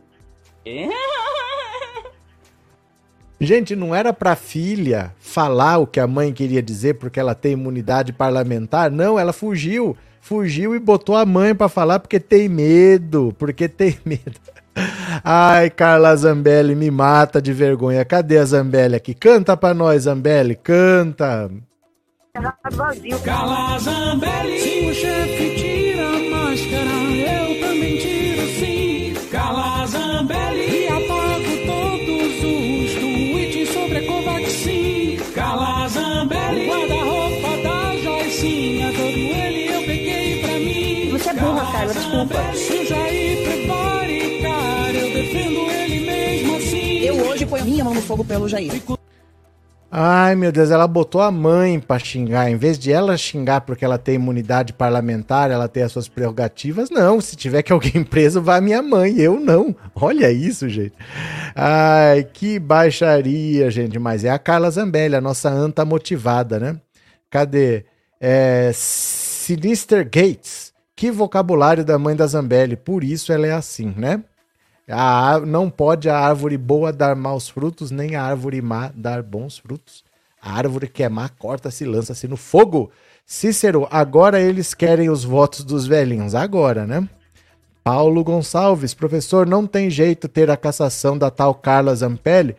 [3.44, 7.54] Gente, não era para filha falar o que a mãe queria dizer porque ela tem
[7.54, 13.34] imunidade parlamentar, não, ela fugiu, fugiu e botou a mãe para falar porque tem medo,
[13.36, 14.38] porque tem medo.
[15.24, 18.04] Ai, Carla Zambelli me mata de vergonha.
[18.04, 19.12] Cadê a Zambelli aqui?
[19.12, 21.50] Canta pra nós, Zambelli, canta.
[23.24, 28.11] Carla Zambelli, se o chefe tira a máscara, eu também tiro
[48.02, 48.70] fogo pelo Jair.
[49.94, 52.50] Ai, meu Deus, ela botou a mãe pra xingar.
[52.50, 56.88] Em vez de ela xingar porque ela tem imunidade parlamentar, ela tem as suas prerrogativas,
[56.88, 57.20] não.
[57.20, 59.18] Se tiver que alguém preso, vai minha mãe.
[59.18, 59.76] Eu não.
[59.94, 60.94] Olha isso, gente.
[61.54, 63.98] Ai, que baixaria, gente.
[63.98, 66.80] Mas é a Carla Zambelli, a nossa anta motivada, né?
[67.28, 67.84] Cadê?
[68.18, 70.72] É, Sinister Gates.
[70.96, 72.76] Que vocabulário da mãe da Zambelli.
[72.76, 74.22] Por isso ela é assim, né?
[74.94, 79.56] A, não pode a árvore boa dar maus frutos, nem a árvore má dar bons
[79.58, 80.04] frutos.
[80.40, 82.90] A árvore que é má corta-se lança-se no fogo.
[83.24, 86.34] Cícero, agora eles querem os votos dos velhinhos.
[86.34, 87.08] Agora, né?
[87.82, 92.54] Paulo Gonçalves, professor, não tem jeito ter a cassação da tal Carla Zampelli?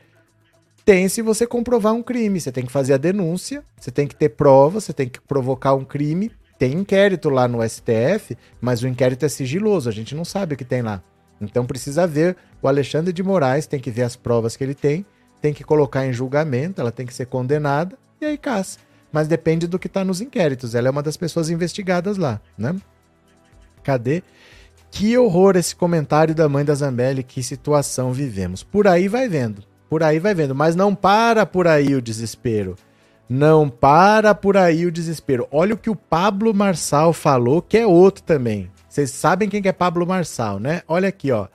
[0.83, 2.41] Tem se você comprovar um crime.
[2.41, 5.75] Você tem que fazer a denúncia, você tem que ter prova, você tem que provocar
[5.75, 6.31] um crime.
[6.57, 10.57] Tem inquérito lá no STF, mas o inquérito é sigiloso, a gente não sabe o
[10.57, 11.03] que tem lá.
[11.41, 15.05] Então precisa ver o Alexandre de Moraes, tem que ver as provas que ele tem,
[15.41, 18.79] tem que colocar em julgamento, ela tem que ser condenada e aí caça.
[19.11, 20.73] Mas depende do que está nos inquéritos.
[20.73, 22.75] Ela é uma das pessoas investigadas lá, né?
[23.83, 24.23] Cadê?
[24.89, 28.63] Que horror esse comentário da mãe da Zambelli, que situação vivemos.
[28.63, 32.75] Por aí vai vendo, por aí vai vendo, mas não para por aí o desespero.
[33.27, 35.47] Não para por aí o desespero.
[35.51, 38.69] Olha o que o Pablo Marçal falou, que é outro também.
[38.93, 40.83] Vocês sabem quem é Pablo Marçal, né?
[40.87, 41.47] Olha aqui, ó.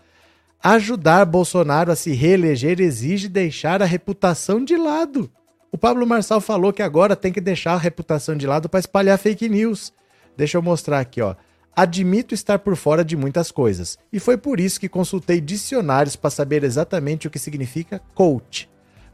[0.61, 5.31] Ajudar Bolsonaro a se reeleger exige deixar a reputação de lado.
[5.71, 9.17] O Pablo Marçal falou que agora tem que deixar a reputação de lado para espalhar
[9.17, 9.93] fake news.
[10.37, 11.37] Deixa eu mostrar aqui, ó.
[11.77, 16.31] Admito estar por fora de muitas coisas, e foi por isso que consultei dicionários para
[16.31, 18.69] saber exatamente o que significa coach.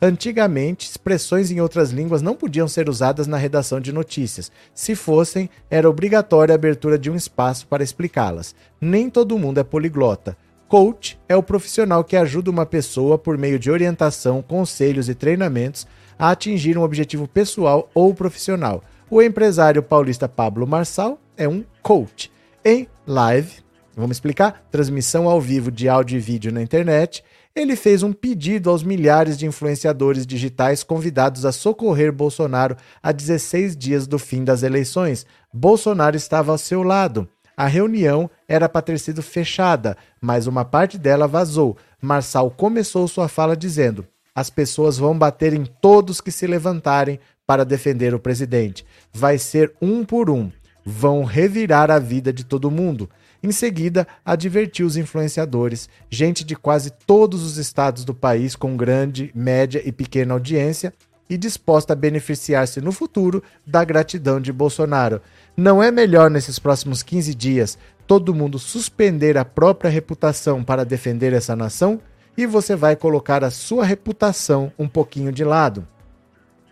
[0.06, 4.52] Antigamente, expressões em outras línguas não podiam ser usadas na redação de notícias.
[4.74, 8.54] Se fossem, era obrigatória a abertura de um espaço para explicá-las.
[8.78, 10.36] Nem todo mundo é poliglota.
[10.68, 15.86] Coach é o profissional que ajuda uma pessoa, por meio de orientação, conselhos e treinamentos,
[16.18, 18.84] a atingir um objetivo pessoal ou profissional.
[19.08, 22.30] O empresário paulista Pablo Marçal é um coach.
[22.62, 23.54] Em live,
[23.96, 24.66] vamos explicar?
[24.70, 29.38] Transmissão ao vivo de áudio e vídeo na internet ele fez um pedido aos milhares
[29.38, 35.24] de influenciadores digitais convidados a socorrer Bolsonaro a 16 dias do fim das eleições.
[35.52, 37.28] Bolsonaro estava ao seu lado.
[37.56, 41.76] A reunião era para ter sido fechada, mas uma parte dela vazou.
[42.02, 47.64] Marçal começou sua fala dizendo: As pessoas vão bater em todos que se levantarem para
[47.64, 48.84] defender o presidente.
[49.12, 50.50] Vai ser um por um.
[50.84, 53.08] Vão revirar a vida de todo mundo.
[53.44, 59.30] Em seguida, advertiu os influenciadores, gente de quase todos os estados do país com grande,
[59.34, 60.94] média e pequena audiência
[61.28, 65.20] e disposta a beneficiar-se no futuro da gratidão de Bolsonaro.
[65.54, 67.76] Não é melhor nesses próximos 15 dias
[68.06, 72.00] todo mundo suspender a própria reputação para defender essa nação?
[72.38, 75.86] E você vai colocar a sua reputação um pouquinho de lado.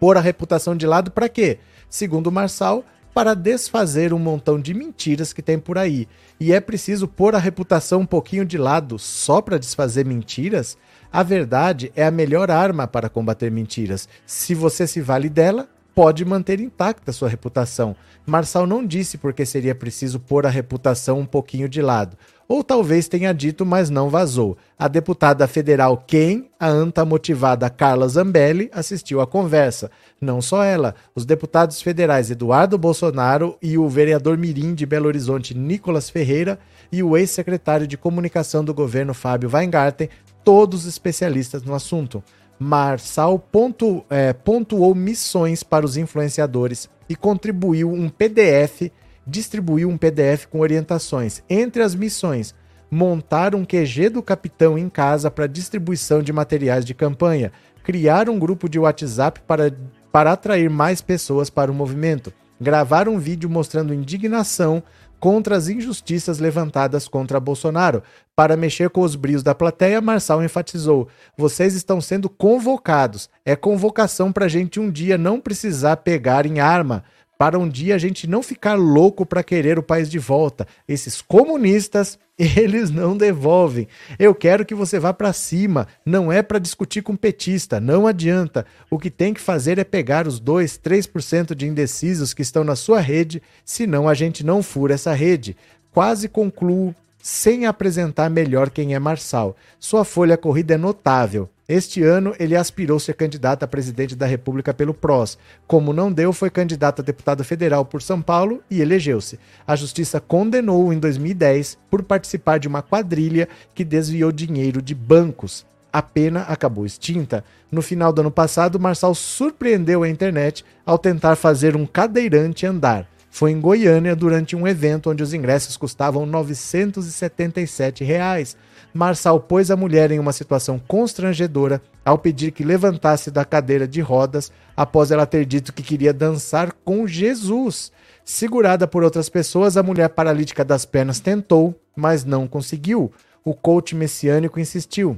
[0.00, 1.58] Pôr a reputação de lado para quê?
[1.90, 2.82] Segundo Marçal,
[3.14, 6.08] para desfazer um montão de mentiras que tem por aí.
[6.40, 10.76] E é preciso pôr a reputação um pouquinho de lado só para desfazer mentiras?
[11.12, 14.08] A verdade é a melhor arma para combater mentiras.
[14.24, 17.94] Se você se vale dela, pode manter intacta sua reputação.
[18.24, 22.16] Marçal não disse porque seria preciso pôr a reputação um pouquinho de lado.
[22.52, 24.58] Ou talvez tenha dito, mas não vazou.
[24.78, 29.90] A deputada federal Ken, a anta motivada Carla Zambelli, assistiu à conversa.
[30.20, 35.56] Não só ela, os deputados federais Eduardo Bolsonaro e o vereador Mirim de Belo Horizonte,
[35.56, 36.58] Nicolas Ferreira,
[36.92, 40.10] e o ex-secretário de comunicação do governo, Fábio Weingarten,
[40.44, 42.22] todos especialistas no assunto.
[42.58, 48.92] Marçal pontu, é, pontuou missões para os influenciadores e contribuiu um PDF,
[49.26, 51.42] distribuiu um PDF com orientações.
[51.48, 52.54] Entre as missões,
[52.90, 57.50] montar um QG do capitão em casa para distribuição de materiais de campanha,
[57.82, 59.74] criar um grupo de WhatsApp para,
[60.10, 64.82] para atrair mais pessoas para o movimento, gravar um vídeo mostrando indignação
[65.18, 68.02] contra as injustiças levantadas contra Bolsonaro.
[68.34, 71.06] Para mexer com os brios da plateia, Marçal enfatizou:
[71.36, 73.30] vocês estão sendo convocados.
[73.44, 77.04] É convocação para a gente um dia não precisar pegar em arma
[77.42, 80.64] para um dia a gente não ficar louco para querer o país de volta.
[80.86, 83.88] Esses comunistas, eles não devolvem.
[84.16, 88.64] Eu quero que você vá para cima, não é para discutir com petista, não adianta.
[88.88, 92.76] O que tem que fazer é pegar os 2, 3% de indecisos que estão na
[92.76, 95.56] sua rede, senão a gente não fura essa rede.
[95.90, 99.56] Quase concluo sem apresentar melhor quem é Marçal.
[99.80, 101.50] Sua folha corrida é notável.
[101.74, 105.38] Este ano, ele aspirou ser candidato a presidente da República pelo PROS.
[105.66, 109.40] Como não deu, foi candidato a deputado federal por São Paulo e elegeu-se.
[109.66, 115.64] A justiça condenou-o em 2010 por participar de uma quadrilha que desviou dinheiro de bancos.
[115.90, 117.42] A pena acabou extinta.
[117.70, 123.08] No final do ano passado, Marçal surpreendeu a internet ao tentar fazer um cadeirante andar
[123.34, 128.58] foi em Goiânia durante um evento onde os ingressos custavam 977 reais.
[128.92, 134.00] Marçal pôs a mulher em uma situação constrangedora ao pedir que levantasse da cadeira de
[134.00, 137.90] rodas após ela ter dito que queria dançar com Jesus.
[138.24, 143.10] Segurada por outras pessoas, a mulher paralítica das pernas tentou, mas não conseguiu.
[143.44, 145.16] O coach messiânico insistiu.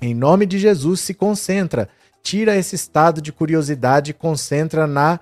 [0.00, 1.88] Em nome de Jesus, se concentra.
[2.22, 5.20] Tira esse estado de curiosidade e concentra na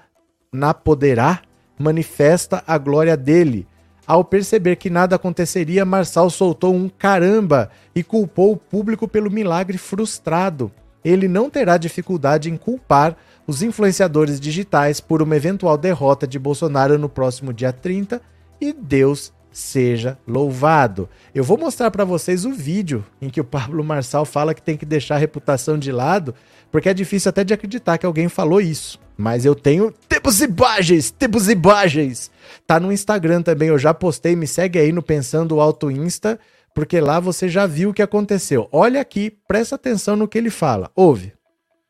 [0.52, 1.42] na poderá
[1.78, 3.66] manifesta a glória dele.
[4.06, 9.76] Ao perceber que nada aconteceria, Marçal soltou um caramba e culpou o público pelo milagre
[9.76, 10.70] frustrado.
[11.04, 13.16] Ele não terá dificuldade em culpar
[13.46, 18.20] os influenciadores digitais por uma eventual derrota de Bolsonaro no próximo dia 30
[18.60, 21.08] e Deus seja louvado.
[21.34, 24.76] Eu vou mostrar para vocês o vídeo em que o Pablo Marçal fala que tem
[24.76, 26.34] que deixar a reputação de lado,
[26.70, 29.00] porque é difícil até de acreditar que alguém falou isso.
[29.16, 32.30] Mas eu tenho tempos e imagens, tempos e imagens.
[32.66, 36.38] Tá no Instagram também, eu já postei, me segue aí no Pensando Alto Insta,
[36.74, 38.68] porque lá você já viu o que aconteceu.
[38.72, 40.90] Olha aqui, presta atenção no que ele fala.
[40.94, 41.32] Ouve.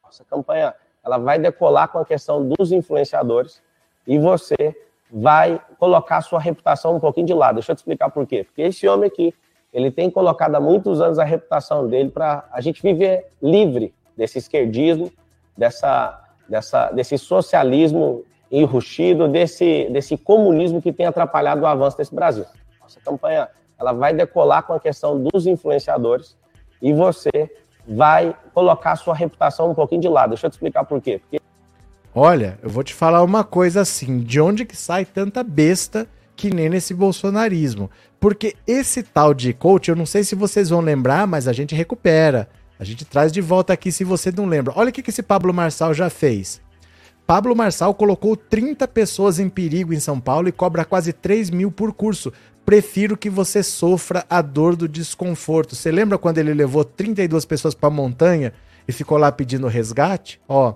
[0.04, 3.62] Nossa campanha, ela vai decolar com a questão dos influenciadores
[4.06, 4.76] e você
[5.10, 7.54] vai colocar sua reputação um pouquinho de lado.
[7.56, 8.44] Deixa eu te explicar por quê.
[8.44, 9.34] Porque esse homem aqui,
[9.72, 14.38] ele tem colocado há muitos anos a reputação dele para a gente viver livre desse
[14.38, 15.10] esquerdismo,
[15.56, 22.44] dessa dessa, desse socialismo enrustido, desse, desse comunismo que tem atrapalhado o avanço desse Brasil.
[22.80, 26.36] Nossa campanha ela vai decolar com a questão dos influenciadores
[26.80, 27.50] e você
[27.86, 30.30] vai colocar sua reputação um pouquinho de lado.
[30.30, 31.18] Deixa eu te explicar por quê.
[31.18, 31.40] Porque...
[32.14, 36.52] Olha, eu vou te falar uma coisa assim, de onde que sai tanta besta que
[36.52, 37.90] nem nesse bolsonarismo?
[38.18, 41.74] Porque esse tal de coach, eu não sei se vocês vão lembrar, mas a gente
[41.74, 42.48] recupera.
[42.78, 44.72] A gente traz de volta aqui se você não lembra.
[44.76, 46.60] Olha o que esse Pablo Marçal já fez.
[47.26, 51.72] Pablo Marçal colocou 30 pessoas em perigo em São Paulo e cobra quase 3 mil
[51.72, 52.32] por curso.
[52.64, 55.74] Prefiro que você sofra a dor do desconforto.
[55.74, 58.52] Você lembra quando ele levou 32 pessoas para a montanha
[58.86, 60.40] e ficou lá pedindo resgate?
[60.48, 60.74] Ó,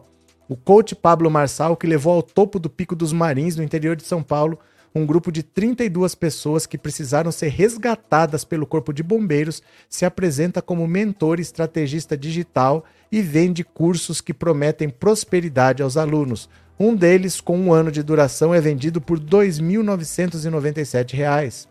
[0.49, 4.03] o coach Pablo Marçal, que levou ao topo do Pico dos Marins, no interior de
[4.03, 4.59] São Paulo,
[4.95, 10.61] um grupo de 32 pessoas que precisaram ser resgatadas pelo Corpo de Bombeiros se apresenta
[10.61, 16.49] como mentor estrategista digital e vende cursos que prometem prosperidade aos alunos.
[16.79, 21.69] Um deles, com um ano de duração, é vendido por R$ 2.997.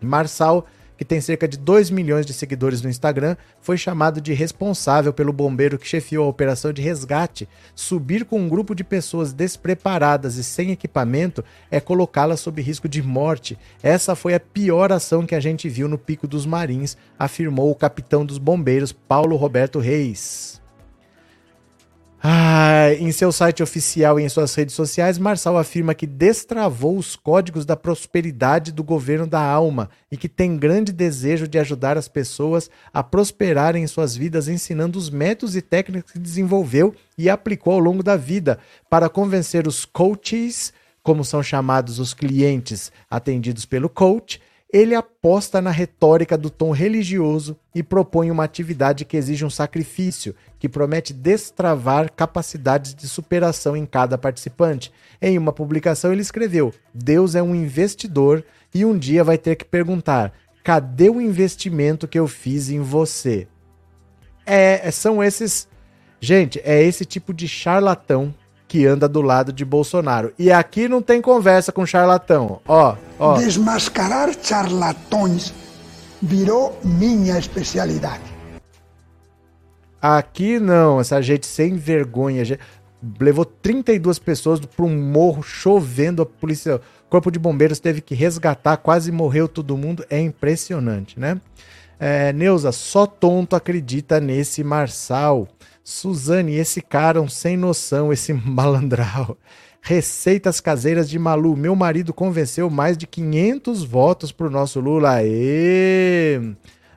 [0.00, 0.66] Marçal
[1.02, 5.32] que tem cerca de 2 milhões de seguidores no Instagram, foi chamado de responsável pelo
[5.32, 7.48] bombeiro que chefiou a operação de resgate.
[7.74, 13.02] Subir com um grupo de pessoas despreparadas e sem equipamento é colocá-las sob risco de
[13.02, 13.58] morte.
[13.82, 17.74] Essa foi a pior ação que a gente viu no Pico dos Marins, afirmou o
[17.74, 20.61] capitão dos bombeiros Paulo Roberto Reis.
[22.24, 27.16] Ah, em seu site oficial e em suas redes sociais, Marçal afirma que destravou os
[27.16, 32.06] códigos da prosperidade do governo da alma e que tem grande desejo de ajudar as
[32.06, 37.72] pessoas a prosperarem em suas vidas, ensinando os métodos e técnicas que desenvolveu e aplicou
[37.72, 38.56] ao longo da vida
[38.88, 44.40] para convencer os coaches, como são chamados os clientes atendidos pelo coach,
[44.72, 50.34] ele aposta na retórica do tom religioso e propõe uma atividade que exige um sacrifício,
[50.58, 54.90] que promete destravar capacidades de superação em cada participante.
[55.20, 58.42] Em uma publicação, ele escreveu: Deus é um investidor
[58.74, 60.32] e um dia vai ter que perguntar:
[60.64, 63.46] cadê o investimento que eu fiz em você?
[64.46, 65.68] É, são esses.
[66.18, 68.34] Gente, é esse tipo de charlatão
[68.72, 70.32] que anda do lado de Bolsonaro.
[70.38, 72.58] E aqui não tem conversa com charlatão.
[72.66, 73.36] Ó, ó.
[73.36, 75.52] Desmascarar charlatões
[76.22, 78.22] virou minha especialidade.
[80.00, 82.58] Aqui não, essa gente sem vergonha.
[83.20, 86.22] Levou 32 pessoas para um morro chovendo.
[86.22, 90.02] A polícia, o corpo de bombeiros teve que resgatar, quase morreu todo mundo.
[90.08, 91.38] É impressionante, né?
[92.00, 95.46] É, Neuza, só tonto acredita nesse Marçal.
[95.84, 99.36] Suzane, esse cara um sem noção, esse malandral.
[99.80, 101.56] Receitas caseiras de Malu.
[101.56, 105.14] Meu marido convenceu mais de 500 votos pro nosso Lula.
[105.14, 106.40] Aê!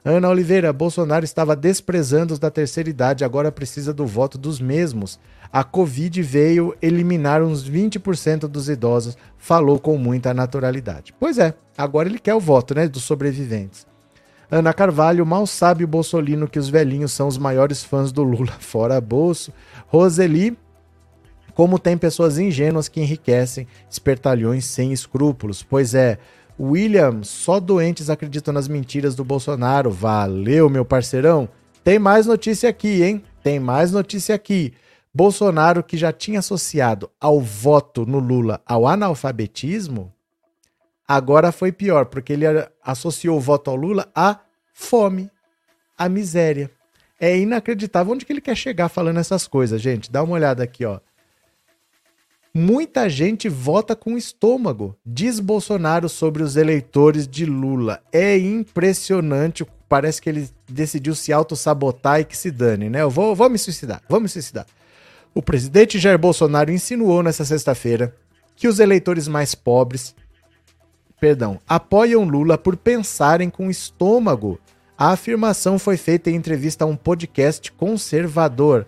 [0.04, 5.18] Ana Oliveira, Bolsonaro estava desprezando os da terceira idade, agora precisa do voto dos mesmos.
[5.52, 11.12] A Covid veio eliminar uns 20% dos idosos, falou com muita naturalidade.
[11.18, 13.84] Pois é, agora ele quer o voto, né, dos sobreviventes.
[14.50, 18.52] Ana Carvalho, mal sabe o Bolsolino que os velhinhos são os maiores fãs do Lula,
[18.60, 19.52] fora bolso.
[19.88, 20.56] Roseli,
[21.54, 25.62] como tem pessoas ingênuas que enriquecem espertalhões sem escrúpulos.
[25.62, 26.18] Pois é,
[26.58, 29.90] William, só doentes acreditam nas mentiras do Bolsonaro.
[29.90, 31.48] Valeu, meu parceirão.
[31.82, 33.22] Tem mais notícia aqui, hein?
[33.42, 34.74] Tem mais notícia aqui.
[35.14, 40.12] Bolsonaro, que já tinha associado ao voto no Lula ao analfabetismo,
[41.08, 42.46] Agora foi pior, porque ele
[42.82, 44.40] associou o voto ao Lula à
[44.72, 45.30] fome,
[45.96, 46.70] à miséria.
[47.18, 50.10] É inacreditável onde que ele quer chegar falando essas coisas, gente.
[50.10, 51.00] Dá uma olhada aqui, ó.
[52.52, 58.02] Muita gente vota com estômago, diz Bolsonaro sobre os eleitores de Lula.
[58.10, 59.64] É impressionante.
[59.88, 63.02] Parece que ele decidiu se auto-sabotar e que se dane, né?
[63.02, 64.66] Eu vou, vou me suicidar, vou me suicidar.
[65.34, 68.16] O presidente Jair Bolsonaro insinuou nessa sexta-feira
[68.56, 70.14] que os eleitores mais pobres
[71.20, 74.58] perdão, apoiam Lula por pensarem com estômago.
[74.98, 78.86] A afirmação foi feita em entrevista a um podcast conservador.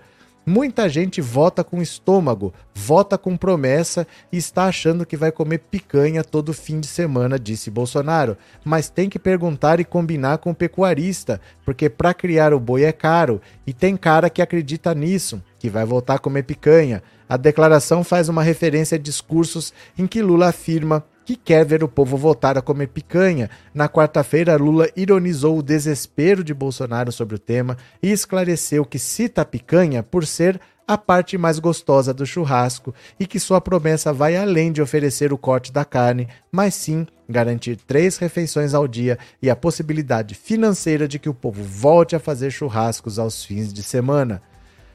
[0.49, 6.25] Muita gente vota com estômago, vota com promessa e está achando que vai comer picanha
[6.25, 8.35] todo fim de semana, disse Bolsonaro.
[8.65, 12.93] Mas tem que perguntar e combinar com o pecuarista, porque para criar o boi é
[12.93, 17.03] caro e tem cara que acredita nisso, que vai voltar a comer picanha.
[17.29, 21.89] A declaração faz uma referência a discursos em que Lula afirma que quer ver o
[21.89, 23.51] povo voltar a comer picanha.
[23.75, 29.43] Na quarta-feira, Lula ironizou o desespero de Bolsonaro sobre o tema e esclareceu que cita
[29.43, 34.39] a picanha por ser a parte mais gostosa do churrasco e que sua promessa vai
[34.39, 39.51] além de oferecer o corte da carne, mas sim garantir três refeições ao dia e
[39.51, 44.41] a possibilidade financeira de que o povo volte a fazer churrascos aos fins de semana.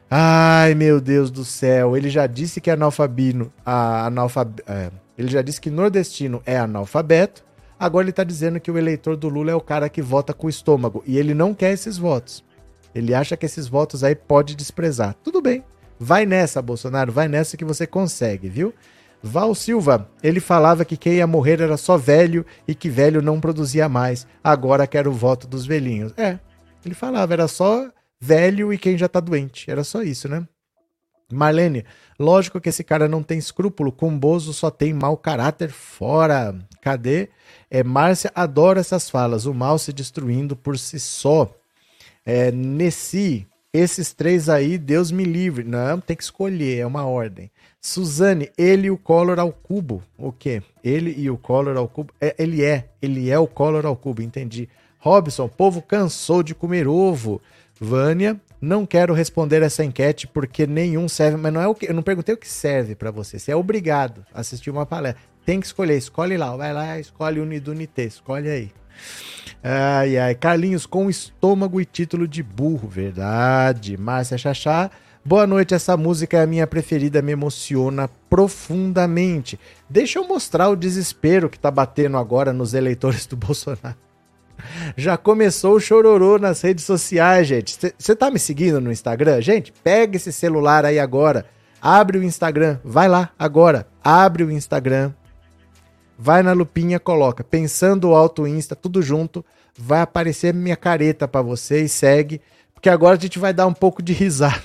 [0.09, 5.41] Ai, meu Deus do céu, ele já disse que analfabino, a analfab, é, ele já
[5.41, 7.43] disse que nordestino é analfabeto.
[7.79, 10.47] Agora ele está dizendo que o eleitor do Lula é o cara que vota com
[10.47, 11.03] o estômago.
[11.05, 12.43] E ele não quer esses votos.
[12.93, 15.15] Ele acha que esses votos aí pode desprezar.
[15.23, 15.63] Tudo bem.
[15.99, 17.11] Vai nessa, Bolsonaro.
[17.11, 18.73] Vai nessa que você consegue, viu?
[19.25, 23.39] Val Silva, ele falava que quem ia morrer era só velho e que velho não
[23.39, 24.27] produzia mais.
[24.43, 26.13] Agora quero o voto dos velhinhos.
[26.17, 26.39] É,
[26.85, 27.89] ele falava, era só
[28.19, 29.71] velho e quem já tá doente.
[29.71, 30.45] Era só isso, né?
[31.33, 31.83] Marlene,
[32.19, 36.55] lógico que esse cara não tem escrúpulo, com Bozo só tem mau caráter fora.
[36.81, 37.29] Cadê?
[37.69, 41.49] É, Márcia adora essas falas, o mal se destruindo por si só.
[42.25, 45.63] É, Nessi, esses três aí, Deus me livre.
[45.63, 47.49] Não, tem que escolher, é uma ordem.
[47.81, 50.03] Suzane, ele e o Collor ao cubo.
[50.17, 50.61] O quê?
[50.83, 52.13] Ele e o Collor ao cubo.
[52.21, 54.69] É, ele é, ele é o Collor ao cubo, entendi.
[54.99, 57.41] Robson, povo cansou de comer ovo.
[57.79, 61.93] Vânia, não quero responder essa enquete porque nenhum serve, mas não é o que eu
[61.93, 63.37] não perguntei o que serve para você.
[63.37, 65.21] Você é obrigado a assistir uma palestra.
[65.45, 68.71] Tem que escolher, escolhe lá, vai lá, escolhe Unidunité, escolhe aí.
[69.61, 73.97] Ai, ai, Carlinhos com estômago e título de burro, verdade.
[73.97, 74.89] Márcia Chachá,
[75.25, 79.59] boa noite, essa música é a minha preferida, me emociona profundamente.
[79.89, 83.97] Deixa eu mostrar o desespero que tá batendo agora nos eleitores do Bolsonaro.
[84.95, 87.77] Já começou o chororô nas redes sociais, gente.
[87.97, 89.41] Você tá me seguindo no Instagram?
[89.41, 91.45] Gente, pega esse celular aí agora.
[91.81, 92.79] Abre o Instagram.
[92.83, 93.87] Vai lá agora.
[94.03, 95.11] Abre o Instagram.
[96.17, 99.43] Vai na lupinha, coloca Pensando Alto Insta, tudo junto.
[99.77, 102.39] Vai aparecer minha careta para você e segue.
[102.73, 104.61] Porque agora a gente vai dar um pouco de risada.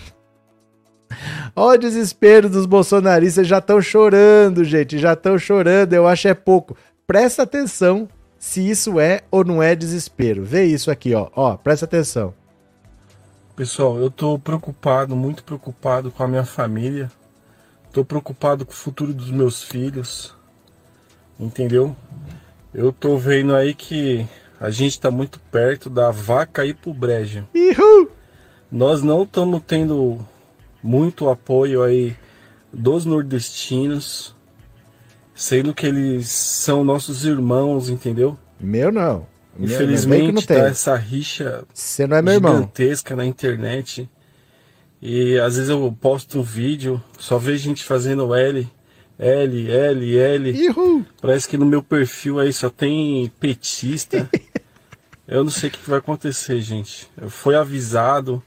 [1.57, 3.46] Olha o desespero dos bolsonaristas.
[3.46, 4.99] Já estão chorando, gente.
[4.99, 5.94] Já estão chorando.
[5.94, 6.76] Eu acho é pouco.
[7.07, 8.09] Presta atenção
[8.39, 10.45] se isso é ou não é desespero.
[10.45, 11.28] Vê isso aqui, ó.
[11.34, 12.32] Ó, presta atenção.
[13.57, 17.11] Pessoal, eu tô preocupado, muito preocupado com a minha família.
[17.93, 20.34] Tô preocupado com o futuro dos meus filhos.
[21.41, 21.97] Entendeu?
[22.72, 24.26] Eu tô vendo aí que
[24.61, 27.49] a gente tá muito perto da vaca ir pro brejo.
[27.55, 28.11] Uhul.
[28.70, 30.18] Nós não estamos tendo
[30.82, 32.16] muito apoio aí
[32.72, 34.36] dos nordestinos
[35.39, 38.36] sendo que eles são nossos irmãos, entendeu?
[38.61, 39.24] Meu não.
[39.57, 43.24] Infelizmente não tá essa rixa Você não é meu gigantesca irmão.
[43.24, 44.11] na internet.
[45.01, 48.68] E às vezes eu posto um vídeo, só vejo gente fazendo L,
[49.16, 50.68] L, L, L.
[50.70, 51.07] Uhul.
[51.22, 54.28] Parece que no meu perfil aí só tem petista.
[55.26, 57.09] eu não sei o que vai acontecer, gente.
[57.16, 58.43] Eu fui avisado,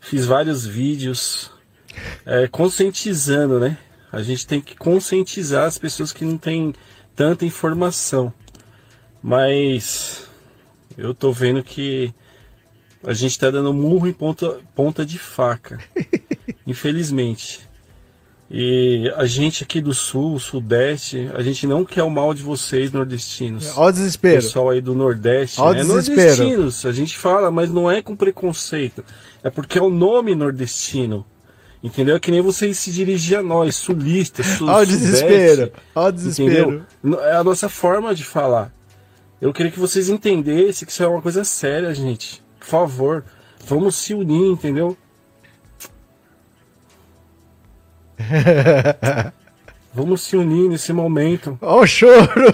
[0.00, 1.52] fiz vários vídeos,
[2.24, 3.78] é, conscientizando, né?
[4.16, 6.74] A gente tem que conscientizar as pessoas que não têm
[7.14, 8.32] tanta informação.
[9.22, 10.26] Mas
[10.96, 12.14] eu tô vendo que
[13.04, 15.78] a gente tá dando murro em ponta, ponta de faca.
[16.66, 17.60] infelizmente.
[18.50, 22.90] E a gente aqui do sul, sudeste, a gente não quer o mal de vocês
[22.90, 23.76] nordestinos.
[23.76, 24.36] Olha o desespero.
[24.36, 25.92] Pessoal aí do nordeste, Olha né?
[25.92, 29.04] nordestinos, a gente fala, mas não é com preconceito.
[29.42, 31.26] É porque é o nome nordestino.
[31.82, 32.16] Entendeu?
[32.16, 35.72] É que nem você se dirigir a nós, sulistas, sul, Olha o desespero.
[35.94, 36.84] Olha o desespero.
[37.02, 37.20] Entendeu?
[37.20, 38.72] É a nossa forma de falar.
[39.40, 42.42] Eu queria que vocês entendessem que isso é uma coisa séria, gente.
[42.58, 43.24] Por favor,
[43.66, 44.96] vamos se unir, entendeu?
[49.94, 51.58] vamos se unir nesse momento.
[51.60, 52.52] Olha o choro.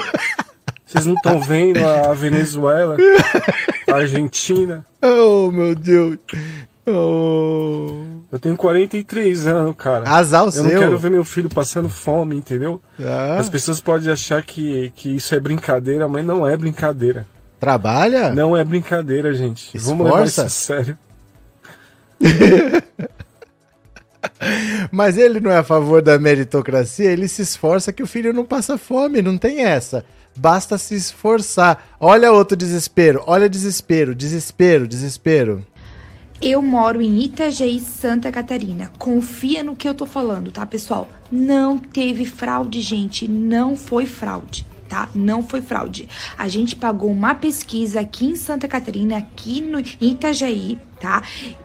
[0.84, 2.98] Vocês não estão vendo a Venezuela,
[3.90, 4.84] a Argentina.
[5.00, 6.18] Oh, meu Deus.
[6.86, 8.11] Oh.
[8.32, 10.08] Eu tenho 43 anos, cara.
[10.08, 10.64] Azar o Eu seu.
[10.64, 12.80] não quero ver meu filho passando fome, entendeu?
[12.98, 13.36] Ah.
[13.38, 17.26] As pessoas podem achar que, que isso é brincadeira, mas não é brincadeira.
[17.60, 18.32] Trabalha?
[18.34, 19.76] Não é brincadeira, gente.
[19.76, 19.90] Esforça.
[19.90, 20.98] Vamos levar isso a sério.
[24.90, 28.46] mas ele não é a favor da meritocracia, ele se esforça que o filho não
[28.46, 30.06] passa fome, não tem essa.
[30.34, 31.96] Basta se esforçar.
[32.00, 35.66] Olha outro desespero, olha desespero, desespero, desespero.
[36.44, 38.90] Eu moro em Itajaí, Santa Catarina.
[38.98, 41.08] Confia no que eu tô falando, tá, pessoal?
[41.30, 43.28] Não teve fraude, gente.
[43.28, 45.08] Não foi fraude tá?
[45.14, 46.06] Não foi fraude.
[46.36, 51.20] A gente pagou uma pesquisa aqui em Santa Catarina, aqui no Itajaí, tá?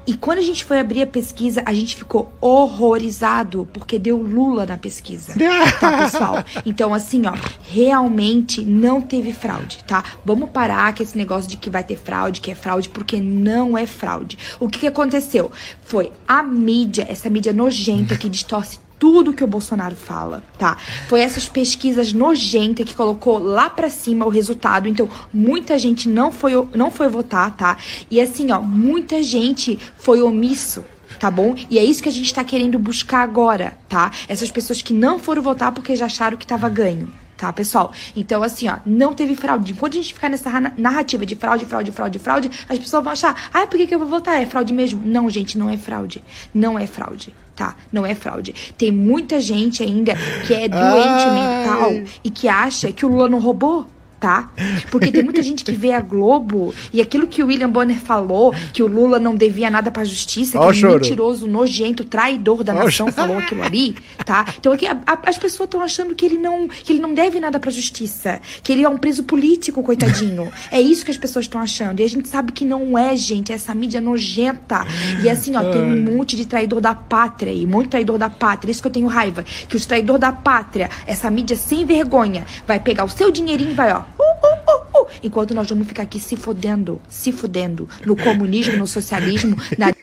[0.08, 4.66] E quando a gente foi abrir a pesquisa, a gente ficou horrorizado porque deu Lula
[4.66, 5.36] na pesquisa,
[5.80, 6.44] tá, pessoal?
[6.66, 7.34] Então, assim, ó,
[7.70, 10.04] realmente não teve fraude, tá?
[10.26, 13.78] Vamos parar com esse negócio de que vai ter fraude, que é fraude, porque não
[13.78, 14.38] é fraude.
[14.60, 15.52] O que, que aconteceu?
[15.84, 20.78] Foi a mídia, essa mídia nojenta que distorce tudo que o Bolsonaro fala, tá?
[21.08, 24.88] Foi essas pesquisas nojentas que colocou lá para cima o resultado.
[24.88, 27.78] Então, muita gente não foi, não foi votar, tá?
[28.10, 30.84] E assim, ó, muita gente foi omisso,
[31.20, 31.56] tá bom?
[31.70, 34.12] E é isso que a gente tá querendo buscar agora, tá?
[34.28, 37.12] Essas pessoas que não foram votar porque já acharam que tava ganho.
[37.38, 37.94] Tá, pessoal?
[38.16, 39.72] Então, assim, ó, não teve fraude.
[39.72, 43.50] Enquanto a gente ficar nessa narrativa de fraude, fraude, fraude, fraude, as pessoas vão achar,
[43.54, 44.42] ah, por que, que eu vou votar?
[44.42, 45.04] É fraude mesmo?
[45.06, 46.24] Não, gente, não é fraude.
[46.52, 47.76] Não é fraude tá?
[47.92, 48.54] Não é fraude.
[48.78, 50.14] Tem muita gente ainda
[50.46, 51.34] que é doente Ai.
[51.34, 51.92] mental
[52.24, 53.88] e que acha que o Lula não roubou
[54.20, 54.50] tá?
[54.90, 58.54] Porque tem muita gente que vê a Globo e aquilo que o William Bonner falou,
[58.74, 63.12] que o Lula não devia nada pra justiça, que o mentiroso, nojento, traidor da nação
[63.12, 63.96] falou aquilo ali,
[64.26, 64.46] tá?
[64.60, 67.40] Então aqui, a, a, as pessoas estão achando que ele não que ele não deve
[67.40, 70.52] nada pra justiça, que ele é um preso político, coitadinho.
[70.72, 72.00] É isso que as pessoas estão achando.
[72.00, 74.86] E a gente sabe que não é, gente, é essa mídia nojenta.
[75.24, 78.72] E assim, ó, tem um monte de traidor da pátria e muito traidor da pátria.
[78.72, 82.80] Isso que eu tenho raiva, que os traidor da pátria, essa mídia sem vergonha, vai
[82.80, 86.04] pegar o seu dinheirinho e vai, ó, Uh, uh, uh, uh, enquanto nós vamos ficar
[86.04, 89.94] aqui se fodendo, se fodendo no comunismo, no socialismo, na.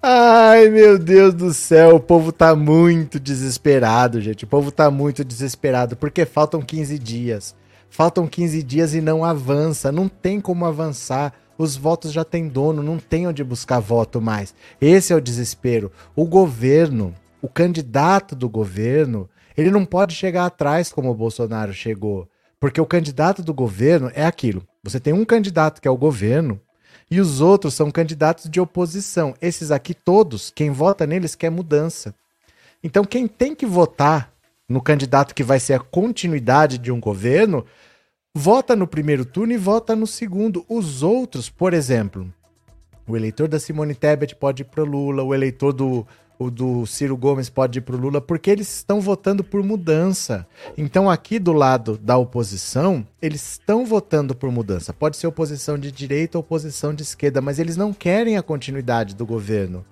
[0.00, 4.44] Ai, meu Deus do céu, o povo tá muito desesperado, gente.
[4.44, 7.54] O povo tá muito desesperado porque faltam 15 dias.
[7.90, 11.32] Faltam 15 dias e não avança, não tem como avançar.
[11.58, 14.54] Os votos já têm dono, não tem onde buscar voto mais.
[14.80, 15.90] Esse é o desespero.
[16.14, 22.28] O governo, o candidato do governo, ele não pode chegar atrás como o Bolsonaro chegou.
[22.60, 24.66] Porque o candidato do governo é aquilo.
[24.82, 26.60] Você tem um candidato que é o governo
[27.10, 29.34] e os outros são candidatos de oposição.
[29.40, 32.14] Esses aqui todos, quem vota neles quer mudança.
[32.82, 34.32] Então quem tem que votar
[34.68, 37.64] no candidato que vai ser a continuidade de um governo,
[38.34, 40.64] vota no primeiro turno e vota no segundo.
[40.68, 42.32] Os outros, por exemplo,
[43.06, 46.06] o eleitor da Simone Tebet pode ir para Lula, o eleitor do,
[46.38, 50.46] o do Ciro Gomes pode ir para o Lula, porque eles estão votando por mudança.
[50.76, 54.92] Então, aqui do lado da oposição, eles estão votando por mudança.
[54.92, 59.14] Pode ser oposição de direita ou oposição de esquerda, mas eles não querem a continuidade
[59.14, 59.84] do governo.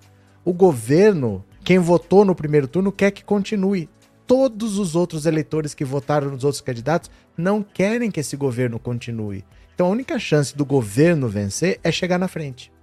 [0.43, 3.89] O governo, quem votou no primeiro turno, quer que continue.
[4.27, 9.43] Todos os outros eleitores que votaram nos outros candidatos não querem que esse governo continue.
[9.73, 12.74] Então, a única chance do governo vencer é chegar na frente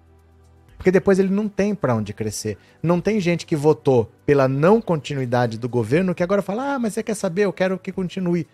[0.83, 2.59] porque depois ele não tem para onde crescer.
[2.83, 6.95] Não tem gente que votou pela não continuidade do governo que agora fala: ah, mas
[6.95, 7.43] você quer saber?
[7.45, 8.49] Eu quero que continue.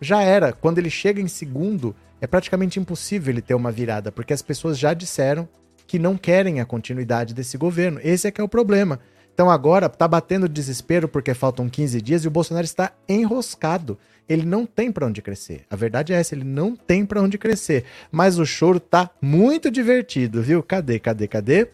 [0.00, 0.52] Já era.
[0.52, 4.78] Quando ele chega em segundo, é praticamente impossível ele ter uma virada, porque as pessoas
[4.78, 5.48] já disseram
[5.84, 7.98] que não querem a continuidade desse governo.
[8.04, 9.00] Esse é que é o problema.
[9.34, 14.46] Então agora tá batendo desespero porque faltam 15 dias e o Bolsonaro está enroscado ele
[14.46, 15.64] não tem para onde crescer.
[15.70, 17.84] A verdade é essa, ele não tem para onde crescer.
[18.10, 20.62] Mas o choro tá muito divertido, viu?
[20.62, 21.68] Cadê, cadê, cadê?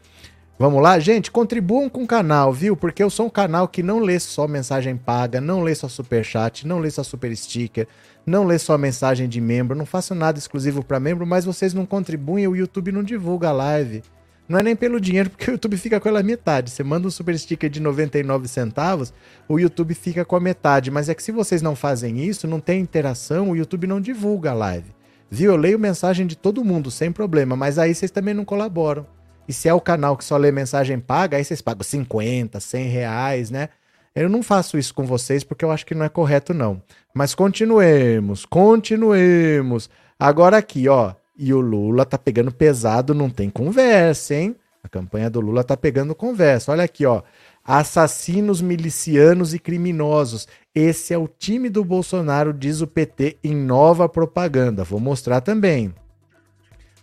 [0.59, 2.77] Vamos lá, gente, contribuam com o canal, viu?
[2.77, 6.25] Porque eu sou um canal que não lê só mensagem paga, não lê só super
[6.25, 7.87] chat, não lê só super sticker,
[8.27, 11.87] não lê só mensagem de membro, não faço nada exclusivo para membro, mas vocês não
[11.87, 14.03] contribuem o YouTube não divulga a live.
[14.49, 16.71] Não é nem pelo dinheiro, porque o YouTube fica com ela metade.
[16.71, 19.13] Você manda um super sticker de 99 centavos,
[19.47, 20.91] o YouTube fica com a metade.
[20.91, 24.53] Mas é que se vocês não fazem isso, não tem interação, o YouTube não divulga
[24.53, 24.91] a live.
[25.31, 25.53] Viu?
[25.53, 29.07] Eu leio mensagem de todo mundo, sem problema, mas aí vocês também não colaboram.
[29.47, 32.89] E se é o canal que só lê mensagem paga, aí vocês pagam 50, 100
[32.89, 33.69] reais, né?
[34.15, 36.83] Eu não faço isso com vocês porque eu acho que não é correto, não.
[37.15, 39.89] Mas continuemos, continuemos.
[40.19, 41.15] Agora aqui, ó.
[41.39, 44.57] E o Lula tá pegando pesado, não tem conversa, hein?
[44.83, 46.73] A campanha do Lula tá pegando conversa.
[46.73, 47.23] Olha aqui, ó.
[47.65, 50.49] Assassinos, milicianos e criminosos.
[50.75, 54.83] Esse é o time do Bolsonaro, diz o PT em nova propaganda.
[54.83, 55.95] Vou mostrar também.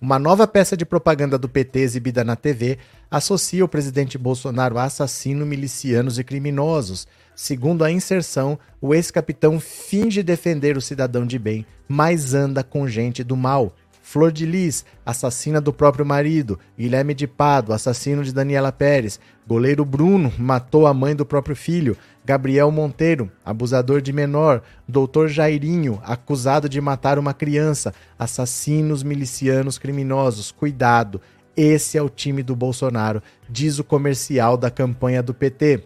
[0.02, 2.78] Uma nova peça de propaganda do PT exibida na TV
[3.10, 7.08] associa o presidente Bolsonaro a assassino, milicianos e criminosos.
[7.34, 13.24] Segundo a inserção, o ex-capitão finge defender o cidadão de bem, mas anda com gente
[13.24, 13.74] do mal.
[14.08, 16.60] Flor de Lis, assassina do próprio marido.
[16.78, 19.20] Guilherme de Pado, assassino de Daniela Pérez.
[19.48, 21.98] Goleiro Bruno, matou a mãe do próprio filho.
[22.24, 24.62] Gabriel Monteiro, abusador de menor.
[24.88, 27.96] Doutor Jairinho, acusado de matar uma criança.
[28.18, 30.52] Assassinos milicianos criminosos.
[30.52, 31.20] Cuidado,
[31.58, 35.84] esse é o time do Bolsonaro, diz o comercial da campanha do PT.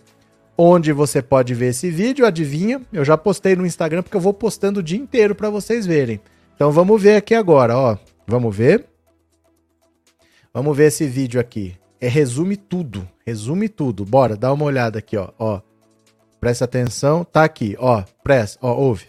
[0.58, 2.82] Onde você pode ver esse vídeo, adivinha?
[2.92, 6.20] Eu já postei no Instagram porque eu vou postando o dia inteiro para vocês verem.
[6.54, 7.98] Então vamos ver aqui agora, ó.
[8.30, 8.86] Vamos ver?
[10.54, 11.76] Vamos ver esse vídeo aqui.
[12.00, 14.06] É resume tudo, resume tudo.
[14.06, 15.30] Bora, dá uma olhada aqui, ó.
[15.40, 15.62] ó.
[16.40, 18.04] Presta atenção, tá aqui, ó.
[18.24, 19.08] Presta, ó, ouve.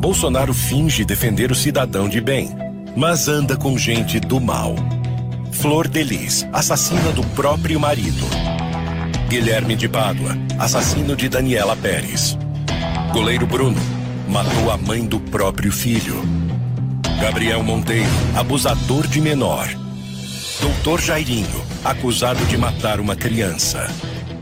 [0.00, 2.48] Bolsonaro finge defender o cidadão de bem,
[2.96, 4.74] mas anda com gente do mal.
[5.52, 8.24] Flor Delis, assassina do próprio marido.
[9.28, 12.38] Guilherme de Pádua, assassino de Daniela Pérez.
[13.12, 13.80] Goleiro Bruno,
[14.28, 16.49] matou a mãe do próprio filho.
[17.20, 19.68] Gabriel Monteiro, abusador de menor.
[20.58, 23.86] Doutor Jairinho, acusado de matar uma criança.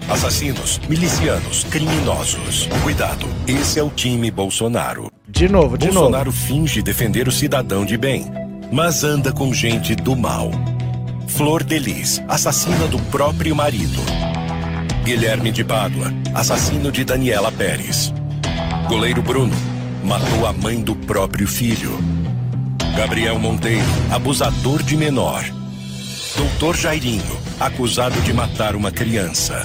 [0.08, 2.68] Assassinos, milicianos, criminosos.
[2.84, 5.10] Cuidado, esse é o time Bolsonaro.
[5.28, 6.36] De novo, de Bolsonaro novo.
[6.36, 8.26] finge defender o cidadão de bem,
[8.72, 10.52] mas anda com gente do mal.
[11.26, 14.00] Flor Delis, assassina do próprio marido.
[15.04, 18.14] Guilherme de Pádua, assassino de Daniela Pérez.
[18.86, 19.56] Goleiro Bruno,
[20.04, 22.17] matou a mãe do próprio filho.
[22.98, 25.44] Gabriel Monteiro, abusador de menor.
[26.36, 29.62] Doutor Jairinho, acusado de matar uma criança.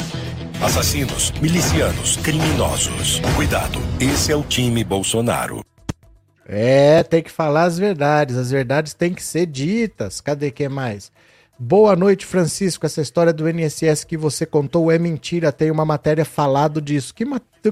[0.61, 3.19] Assassinos, milicianos, criminosos.
[3.36, 5.61] Cuidado, esse é o time Bolsonaro.
[6.45, 8.38] É, tem que falar as verdades.
[8.38, 10.21] As verdades têm que ser ditas.
[10.21, 11.11] Cadê que mais?
[11.57, 12.86] Boa noite, Francisco.
[12.86, 15.51] Essa história do INSS que você contou é mentira.
[15.51, 17.15] Tem uma matéria falado disso.
[17.15, 17.25] Que,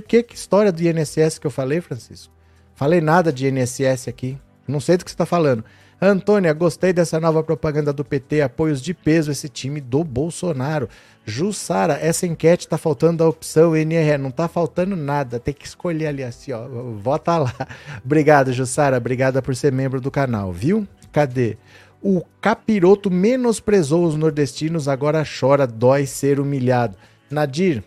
[0.07, 2.33] que, que história do INSS que eu falei, Francisco?
[2.73, 4.39] Falei nada de INSS aqui.
[4.71, 5.63] Não sei do que você está falando.
[6.01, 10.89] Antônia, gostei dessa nova propaganda do PT, apoios de peso esse time do Bolsonaro.
[11.23, 16.07] Jussara, essa enquete tá faltando a opção NRE, não tá faltando nada, tem que escolher
[16.07, 16.67] ali assim, ó,
[16.97, 17.53] vota lá.
[18.03, 20.87] Obrigado, Jussara, obrigada por ser membro do canal, viu?
[21.11, 21.57] Cadê?
[22.01, 26.97] O capiroto menosprezou os nordestinos, agora chora, dói ser humilhado.
[27.29, 27.83] Nadir,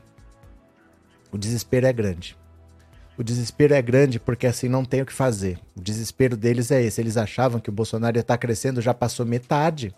[1.33, 2.37] o desespero é grande.
[3.17, 5.59] O desespero é grande porque assim não tem o que fazer.
[5.77, 7.01] O desespero deles é esse.
[7.01, 9.95] Eles achavam que o Bolsonaro ia estar crescendo, já passou metade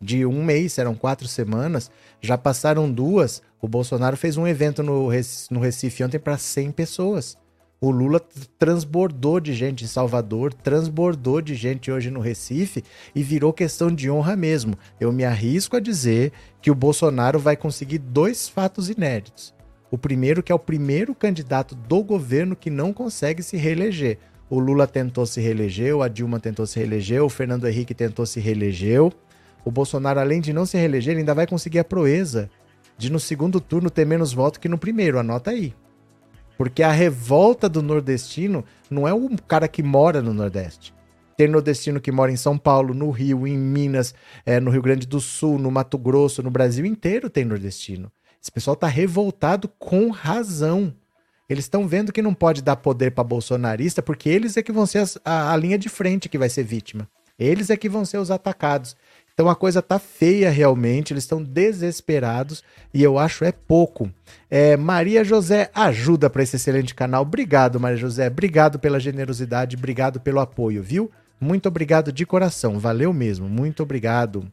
[0.00, 1.90] de um mês, eram quatro semanas,
[2.20, 3.42] já passaram duas.
[3.60, 5.10] O Bolsonaro fez um evento no,
[5.50, 7.36] no Recife ontem para 100 pessoas.
[7.78, 8.22] O Lula
[8.58, 12.82] transbordou de gente em Salvador, transbordou de gente hoje no Recife
[13.14, 14.78] e virou questão de honra mesmo.
[14.98, 16.32] Eu me arrisco a dizer
[16.62, 19.55] que o Bolsonaro vai conseguir dois fatos inéditos.
[19.96, 24.18] O primeiro, que é o primeiro candidato do governo que não consegue se reeleger.
[24.50, 28.38] O Lula tentou se reeleger, a Dilma tentou se reeleger, o Fernando Henrique tentou se
[28.38, 29.00] reeleger.
[29.64, 32.50] O Bolsonaro, além de não se reeleger, ele ainda vai conseguir a proeza
[32.98, 35.18] de no segundo turno ter menos votos que no primeiro.
[35.18, 35.74] Anota aí.
[36.58, 40.92] Porque a revolta do nordestino não é o cara que mora no Nordeste.
[41.38, 45.06] Tem nordestino que mora em São Paulo, no Rio, em Minas, é, no Rio Grande
[45.06, 48.12] do Sul, no Mato Grosso, no Brasil inteiro tem nordestino.
[48.46, 50.94] Esse pessoal tá revoltado com razão.
[51.48, 54.86] Eles estão vendo que não pode dar poder para bolsonarista, porque eles é que vão
[54.86, 57.08] ser a, a linha de frente que vai ser vítima.
[57.36, 58.96] Eles é que vão ser os atacados.
[59.34, 62.62] Então a coisa tá feia realmente, eles estão desesperados
[62.94, 64.08] e eu acho é pouco.
[64.48, 67.22] É, Maria José ajuda para esse excelente canal.
[67.22, 68.28] Obrigado, Maria José.
[68.28, 71.10] Obrigado pela generosidade, obrigado pelo apoio, viu?
[71.40, 74.48] Muito obrigado de coração, valeu mesmo, muito obrigado.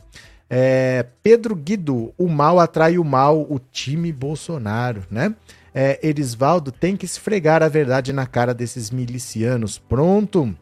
[0.55, 5.33] É, Pedro Guido, o mal atrai o mal, o time Bolsonaro, né?
[5.73, 9.79] É, Erisvaldo tem que esfregar a verdade na cara desses milicianos.
[9.79, 10.55] Pronto.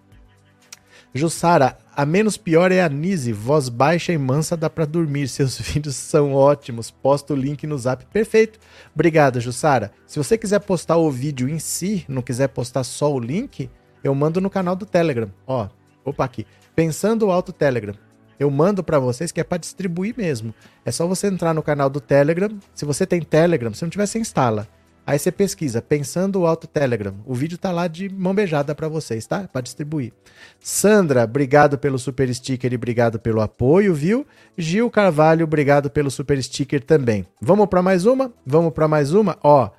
[1.14, 5.28] Jussara, a menos pior é a Nise, voz baixa e mansa dá para dormir.
[5.30, 6.90] Seus vídeos são ótimos.
[6.90, 8.06] Posta o link no zap.
[8.06, 8.60] Perfeito.
[8.96, 9.92] Obrigado, Jussara.
[10.08, 13.70] Se você quiser postar o vídeo em si, não quiser postar só o link,
[14.02, 15.30] eu mando no canal do Telegram.
[15.46, 15.68] Ó,
[16.06, 16.48] opa aqui.
[16.74, 17.96] Pensando Alto Telegram.
[18.42, 20.52] Eu mando para vocês que é para distribuir mesmo.
[20.84, 22.50] É só você entrar no canal do Telegram.
[22.74, 24.68] Se você tem Telegram, se não tiver, você instala.
[25.06, 27.14] Aí você pesquisa, pensando o Alto Telegram.
[27.24, 29.48] O vídeo tá lá de mão beijada para vocês, tá?
[29.48, 30.12] Para distribuir.
[30.60, 34.26] Sandra, obrigado pelo super sticker e obrigado pelo apoio, viu?
[34.58, 37.28] Gil Carvalho, obrigado pelo super sticker também.
[37.40, 38.34] Vamos para mais uma?
[38.44, 39.38] Vamos para mais uma?
[39.44, 39.70] Ó,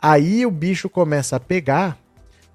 [0.00, 1.98] aí o bicho começa a pegar,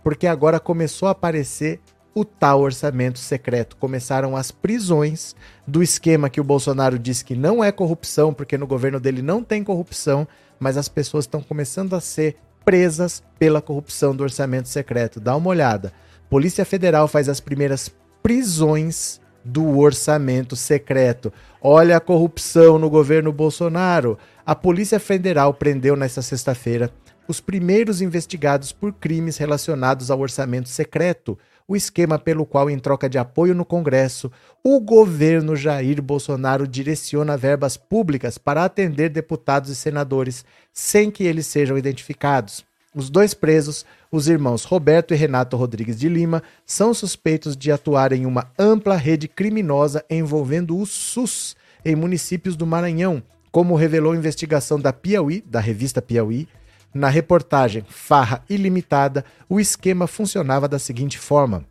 [0.01, 1.81] porque agora começou a aparecer
[2.17, 3.75] o tal orçamento secreto.
[3.77, 5.35] Começaram as prisões
[5.67, 9.43] do esquema que o Bolsonaro disse que não é corrupção, porque no governo dele não
[9.43, 10.27] tem corrupção
[10.59, 15.19] mas as pessoas estão começando a ser presas pela corrupção do orçamento secreto.
[15.19, 15.93] Dá uma olhada.
[16.29, 21.31] Polícia Federal faz as primeiras prisões do orçamento secreto.
[21.61, 24.17] Olha a corrupção no governo Bolsonaro.
[24.45, 26.91] A Polícia Federal prendeu nesta sexta-feira
[27.27, 31.37] os primeiros investigados por crimes relacionados ao orçamento secreto
[31.67, 34.31] o esquema pelo qual, em troca de apoio no Congresso,
[34.63, 41.45] o governo Jair Bolsonaro direciona verbas públicas para atender deputados e senadores sem que eles
[41.45, 42.65] sejam identificados.
[42.95, 48.13] Os dois presos, os irmãos Roberto e Renato Rodrigues de Lima, são suspeitos de atuar
[48.13, 54.17] em uma ampla rede criminosa envolvendo o SUS em municípios do Maranhão, como revelou a
[54.17, 56.47] investigação da Piauí, da revista Piauí,
[56.97, 61.63] na reportagem Farra Ilimitada, o esquema funcionava da seguinte forma: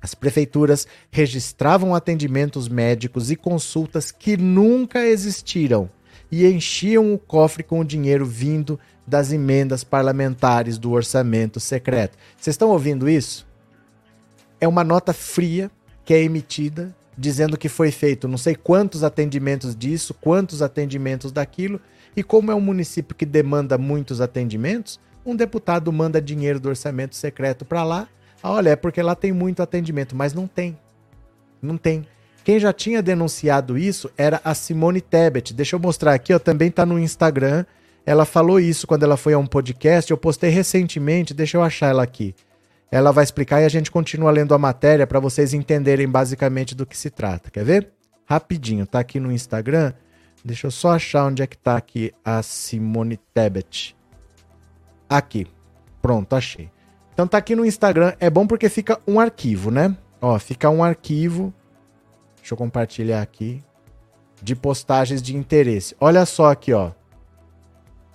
[0.00, 5.90] as prefeituras registravam atendimentos médicos e consultas que nunca existiram
[6.30, 12.18] e enchiam o cofre com o dinheiro vindo das emendas parlamentares do orçamento secreto.
[12.36, 13.46] Vocês estão ouvindo isso?
[14.60, 15.70] É uma nota fria
[16.04, 21.80] que é emitida dizendo que foi feito não sei quantos atendimentos disso, quantos atendimentos daquilo
[22.16, 27.14] e como é um município que demanda muitos atendimentos, um deputado manda dinheiro do orçamento
[27.14, 28.08] secreto para lá.
[28.42, 30.78] Ah, olha, é porque lá tem muito atendimento, mas não tem.
[31.60, 32.06] Não tem.
[32.44, 35.52] Quem já tinha denunciado isso era a Simone Tebet.
[35.52, 37.64] Deixa eu mostrar aqui, ó, também tá no Instagram.
[38.06, 40.10] Ela falou isso quando ela foi a um podcast.
[40.10, 42.34] Eu postei recentemente, deixa eu achar ela aqui.
[42.88, 46.86] Ela vai explicar e a gente continua lendo a matéria para vocês entenderem basicamente do
[46.86, 47.50] que se trata.
[47.50, 47.88] Quer ver?
[48.24, 49.92] Rapidinho, tá aqui no Instagram.
[50.46, 53.96] Deixa eu só achar onde é que tá aqui a Simone Tebet.
[55.08, 55.44] Aqui.
[56.00, 56.70] Pronto, achei.
[57.12, 58.14] Então tá aqui no Instagram.
[58.20, 59.96] É bom porque fica um arquivo, né?
[60.20, 61.52] Ó, fica um arquivo.
[62.36, 63.60] Deixa eu compartilhar aqui.
[64.40, 65.96] De postagens de interesse.
[65.98, 66.92] Olha só aqui, ó.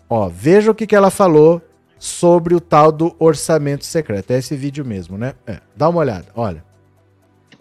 [0.07, 1.61] Ó, veja o que, que ela falou
[1.99, 4.31] sobre o tal do orçamento secreto.
[4.31, 5.33] É esse vídeo mesmo, né?
[5.45, 6.70] É, dá uma olhada, olha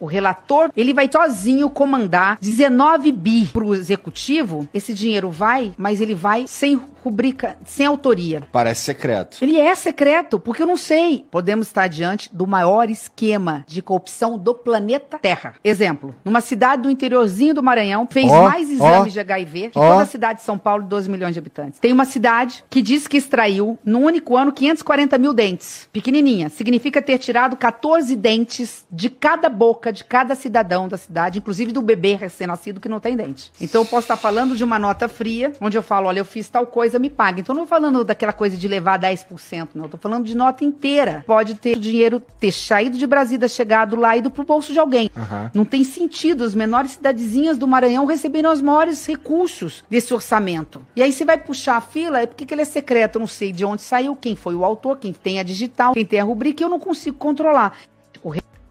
[0.01, 4.66] o relator, ele vai sozinho comandar 19 bi para o executivo.
[4.72, 8.42] Esse dinheiro vai, mas ele vai sem rubrica sem autoria.
[8.53, 9.38] Parece secreto.
[9.42, 11.26] Ele é secreto, porque eu não sei.
[11.30, 15.55] Podemos estar diante do maior esquema de corrupção do planeta Terra.
[15.64, 19.78] Exemplo, numa cidade do interiorzinho do Maranhão, fez Ó, mais exames ó, de HIV que
[19.78, 19.90] ó.
[19.90, 21.80] toda a cidade de São Paulo, 12 milhões de habitantes.
[21.80, 25.88] Tem uma cidade que diz que extraiu, num único ano, 540 mil dentes.
[25.92, 26.48] Pequenininha.
[26.48, 31.82] Significa ter tirado 14 dentes de cada boca de cada cidadão da cidade, inclusive do
[31.82, 33.53] bebê recém-nascido que não tem dente.
[33.61, 36.48] Então eu posso estar falando de uma nota fria, onde eu falo, olha, eu fiz
[36.48, 37.41] tal coisa, me paga.
[37.41, 39.88] Então não falando daquela coisa de levar 10%, não.
[39.88, 41.24] Tô falando de nota inteira.
[41.26, 45.11] Pode ter o dinheiro ter saído de Brasília, chegado lá, ido pro bolso de alguém.
[45.55, 50.82] Não tem sentido as menores cidadezinhas do Maranhão receberem os maiores recursos desse orçamento.
[50.97, 53.26] E aí você vai puxar a fila, é porque que ele é secreto, eu não
[53.26, 56.24] sei de onde saiu, quem foi o autor, quem tem a digital, quem tem a
[56.24, 57.76] rubrica, e eu não consigo controlar.
[58.22, 58.30] O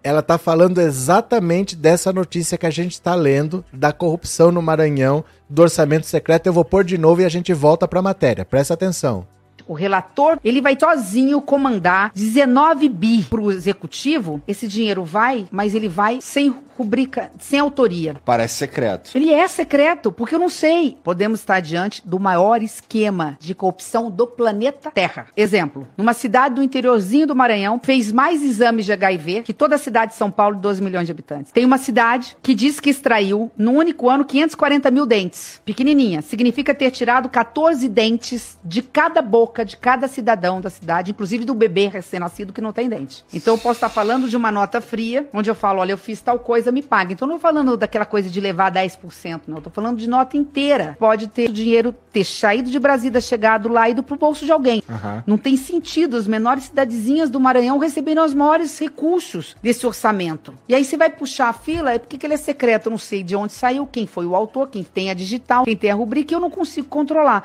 [0.10, 5.24] Ela tá falando exatamente dessa notícia que a gente está lendo, da corrupção no Maranhão,
[5.48, 6.48] do orçamento secreto.
[6.48, 8.44] Eu vou pôr de novo e a gente volta para a matéria.
[8.44, 9.28] Presta atenção.
[9.68, 14.42] O relator, ele vai sozinho comandar 19 bi pro executivo.
[14.48, 18.16] Esse dinheiro vai, mas ele vai sem rubrica, sem autoria.
[18.24, 19.12] Parece secreto.
[19.14, 20.98] Ele é secreto, porque eu não sei.
[21.04, 25.28] Podemos estar diante do maior esquema de corrupção do planeta Terra.
[25.36, 29.78] Exemplo, numa cidade do interiorzinho do Maranhão, fez mais exames de HIV que toda a
[29.78, 31.52] cidade de São Paulo, 12 milhões de habitantes.
[31.52, 35.62] Tem uma cidade que diz que extraiu, num único ano, 540 mil dentes.
[35.66, 36.22] Pequenininha.
[36.22, 41.54] Significa ter tirado 14 dentes de cada boca de cada cidadão da cidade, inclusive do
[41.54, 43.26] bebê recém-nascido que não tem dente.
[43.34, 46.22] Então eu posso estar falando de uma nota fria, onde eu falo, olha, eu fiz
[46.22, 47.14] tal coisa, me paga.
[47.14, 49.58] Então não tô falando daquela coisa de levar 10%, não.
[49.58, 50.96] Eu tô falando de nota inteira.
[51.00, 54.84] Pode ter o dinheiro ter saído de Brasília, chegado lá, ido pro bolso de alguém.
[55.26, 60.54] Não tem sentido as menores cidadezinhas do Maranhão receberem os maiores recursos desse orçamento.
[60.68, 62.98] E aí você vai puxar a fila, é porque que ele é secreto, eu não
[62.98, 65.96] sei de onde saiu, quem foi o autor, quem tem a digital, quem tem a
[65.96, 67.44] rubrica, e eu não consigo controlar.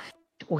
[0.48, 0.56] O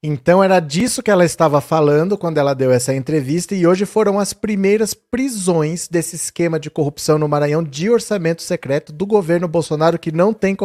[0.00, 4.20] Então era disso que ela estava falando quando ela deu essa entrevista e hoje foram
[4.20, 9.98] as primeiras prisões desse esquema de corrupção no Maranhão de orçamento secreto do governo Bolsonaro
[9.98, 10.56] que não tem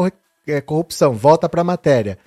[0.46, 1.14] é, corrupção.
[1.14, 2.20] Volta para a matéria.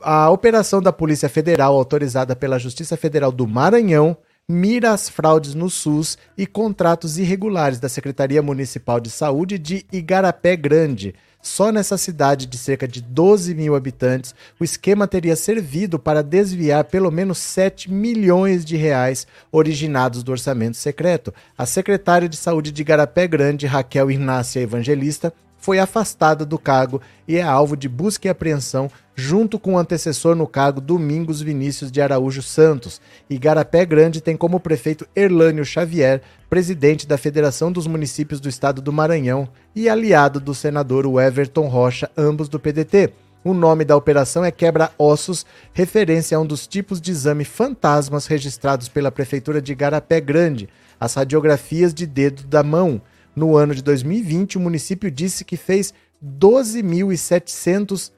[0.00, 4.16] A operação da Polícia Federal, autorizada pela Justiça Federal do Maranhão,
[4.46, 10.56] mira as fraudes no SUS e contratos irregulares da Secretaria Municipal de Saúde de Igarapé
[10.56, 11.14] Grande.
[11.44, 16.84] Só nessa cidade de cerca de 12 mil habitantes, o esquema teria servido para desviar
[16.84, 21.34] pelo menos 7 milhões de reais originados do orçamento secreto.
[21.56, 27.36] A secretária de Saúde de Igarapé Grande, Raquel Inácia Evangelista, foi afastada do cargo e
[27.36, 32.00] é alvo de busca e apreensão junto com o antecessor no cargo Domingos Vinícius de
[32.00, 33.00] Araújo Santos.
[33.30, 38.92] Igarapé Grande tem como prefeito Erlânio Xavier, presidente da Federação dos Municípios do Estado do
[38.92, 43.12] Maranhão e aliado do senador Everton Rocha, ambos do PDT.
[43.44, 48.88] O nome da operação é quebra-ossos, referência a um dos tipos de exame fantasmas registrados
[48.88, 53.02] pela Prefeitura de Igarapé Grande, as radiografias de dedo da mão.
[53.36, 55.92] No ano de 2020, o município disse que fez
[56.24, 58.10] 12.700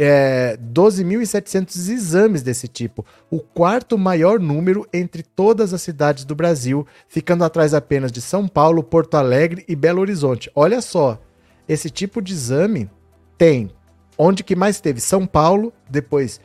[0.00, 6.86] é, 12.700 exames desse tipo, o quarto maior número entre todas as cidades do Brasil,
[7.08, 10.48] ficando atrás apenas de São Paulo, Porto Alegre e Belo Horizonte.
[10.54, 11.20] Olha só,
[11.68, 12.88] esse tipo de exame
[13.36, 13.72] tem
[14.16, 15.00] onde que mais teve?
[15.00, 16.40] São Paulo, depois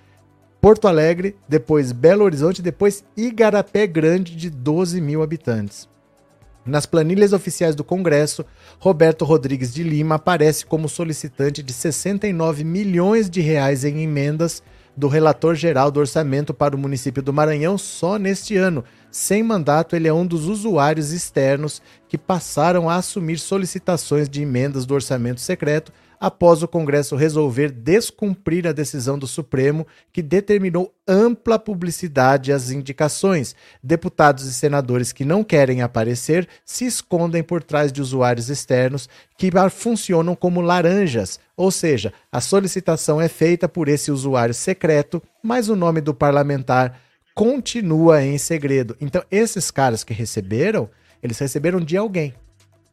[0.59, 5.87] Porto Alegre, depois Belo Horizonte, depois Igarapé Grande, de 12 mil habitantes.
[6.65, 8.45] Nas planilhas oficiais do Congresso,
[8.79, 14.63] Roberto Rodrigues de Lima aparece como solicitante de 69 milhões de reais em emendas
[14.95, 18.83] do relator geral do orçamento para o município do Maranhão só neste ano.
[19.11, 24.85] Sem mandato, ele é um dos usuários externos que passaram a assumir solicitações de emendas
[24.85, 25.91] do orçamento secreto
[26.23, 33.53] após o Congresso resolver descumprir a decisão do Supremo que determinou ampla publicidade às indicações.
[33.83, 39.51] Deputados e senadores que não querem aparecer se escondem por trás de usuários externos que
[39.69, 45.75] funcionam como laranjas, ou seja, a solicitação é feita por esse usuário secreto, mas o
[45.75, 47.01] nome do parlamentar
[47.35, 48.95] continua em segredo.
[49.01, 50.89] Então, esses caras que receberam,
[51.21, 52.33] eles receberam de alguém.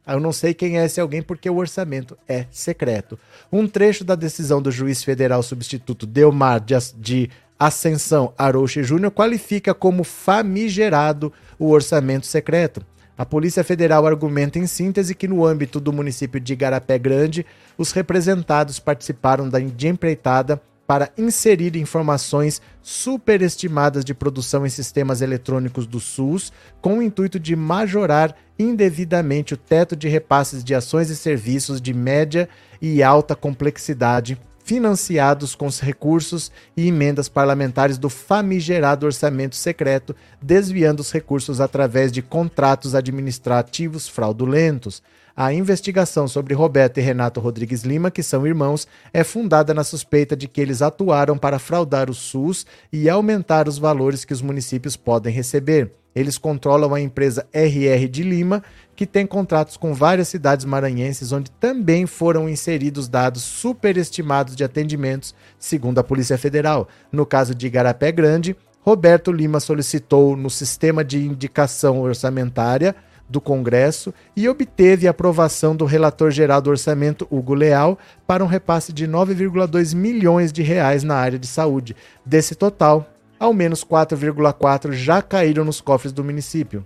[0.07, 3.17] Eu não sei quem é esse alguém porque o orçamento é secreto.
[3.51, 6.59] Um trecho da decisão do juiz federal substituto Delmar
[6.97, 7.29] de,
[7.59, 12.83] Ascensão Arouche Júnior qualifica como famigerado o orçamento secreto.
[13.15, 17.45] A Polícia Federal argumenta em síntese que no âmbito do município de Igarapé Grande,
[17.77, 20.59] os representados participaram da empreitada
[20.91, 27.55] para inserir informações superestimadas de produção em sistemas eletrônicos do SUS, com o intuito de
[27.55, 32.49] majorar indevidamente o teto de repasses de ações e serviços de média
[32.81, 40.99] e alta complexidade financiados com os recursos e emendas parlamentares do famigerado orçamento secreto, desviando
[40.99, 45.01] os recursos através de contratos administrativos fraudulentos.
[45.35, 50.35] A investigação sobre Roberto e Renato Rodrigues Lima, que são irmãos, é fundada na suspeita
[50.35, 54.97] de que eles atuaram para fraudar o SUS e aumentar os valores que os municípios
[54.97, 55.91] podem receber.
[56.13, 58.61] Eles controlam a empresa RR de Lima,
[58.95, 65.33] que tem contratos com várias cidades maranhenses, onde também foram inseridos dados superestimados de atendimentos,
[65.57, 66.89] segundo a Polícia Federal.
[67.09, 72.93] No caso de Igarapé Grande, Roberto Lima solicitou no sistema de indicação orçamentária
[73.31, 78.47] do Congresso e obteve a aprovação do relator geral do orçamento, Hugo Leal, para um
[78.47, 81.95] repasse de 9,2 milhões de reais na área de saúde.
[82.25, 83.09] Desse total,
[83.39, 86.85] ao menos 4,4 já caíram nos cofres do município.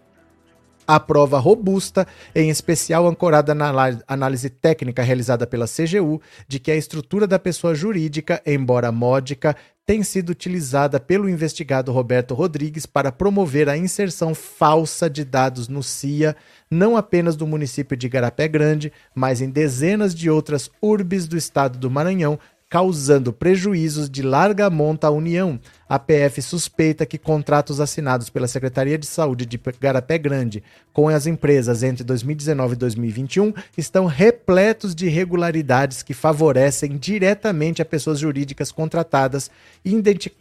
[0.87, 3.71] A prova robusta, em especial ancorada na
[4.07, 9.55] análise técnica realizada pela CGU, de que a estrutura da pessoa jurídica, embora módica,
[9.85, 15.83] tem sido utilizada pelo investigado Roberto Rodrigues para promover a inserção falsa de dados no
[15.83, 16.35] CIA,
[16.71, 21.77] não apenas do município de Igarapé Grande, mas em dezenas de outras urbes do estado
[21.77, 22.39] do Maranhão,
[22.75, 25.57] causando prejuízos de larga monta à União.
[25.87, 30.61] A PF suspeita que contratos assinados pela Secretaria de Saúde de Garapé Grande
[30.91, 37.85] com as empresas entre 2019 e 2021 estão repletos de irregularidades que favorecem diretamente a
[37.85, 39.49] pessoas jurídicas contratadas,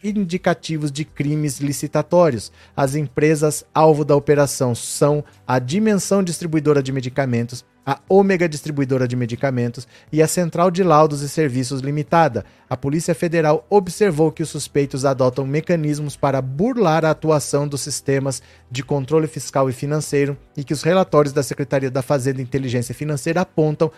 [0.03, 2.51] indicativos de crimes licitatórios.
[2.75, 9.15] As empresas alvo da operação são a Dimensão Distribuidora de Medicamentos, a Ômega Distribuidora de
[9.15, 12.43] Medicamentos e a Central de Laudos e Serviços Limitada.
[12.69, 18.41] A Polícia Federal observou que os suspeitos adotam mecanismos para burlar a atuação dos sistemas
[18.71, 22.95] de controle fiscal e financeiro e que os relatórios da Secretaria da Fazenda e Inteligência
[22.95, 23.91] Financeira apontam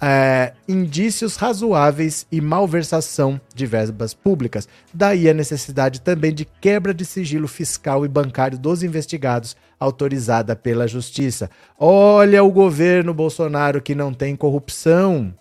[0.00, 4.66] é, indícios razoáveis e malversação de verbas públicas.
[4.94, 10.88] Daí a necessidade também de quebra de sigilo fiscal e bancário dos investigados, autorizada pela
[10.88, 11.50] Justiça.
[11.78, 15.34] Olha o governo Bolsonaro que não tem corrupção.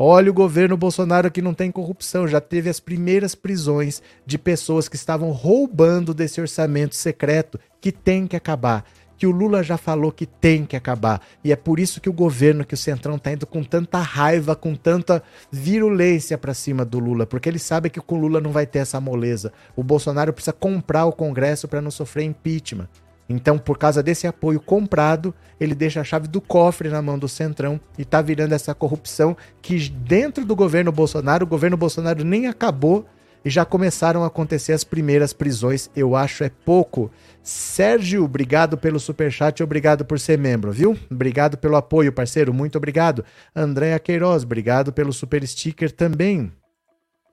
[0.00, 2.28] Olha o governo Bolsonaro que não tem corrupção.
[2.28, 8.26] Já teve as primeiras prisões de pessoas que estavam roubando desse orçamento secreto que tem
[8.26, 8.84] que acabar
[9.18, 11.20] que o Lula já falou que tem que acabar.
[11.42, 14.54] E é por isso que o governo, que o Centrão está indo com tanta raiva,
[14.54, 18.52] com tanta virulência para cima do Lula, porque ele sabe que com o Lula não
[18.52, 19.52] vai ter essa moleza.
[19.74, 22.88] O Bolsonaro precisa comprar o Congresso para não sofrer impeachment.
[23.28, 27.28] Então, por causa desse apoio comprado, ele deixa a chave do cofre na mão do
[27.28, 32.46] Centrão e tá virando essa corrupção que dentro do governo Bolsonaro, o governo Bolsonaro nem
[32.46, 33.04] acabou
[33.48, 35.88] e já começaram a acontecer as primeiras prisões.
[35.96, 37.10] Eu acho é pouco.
[37.42, 40.94] Sérgio, obrigado pelo superchat, obrigado por ser membro, viu?
[41.10, 43.24] Obrigado pelo apoio, parceiro, muito obrigado.
[43.56, 46.52] Andréa Queiroz, obrigado pelo super sticker também.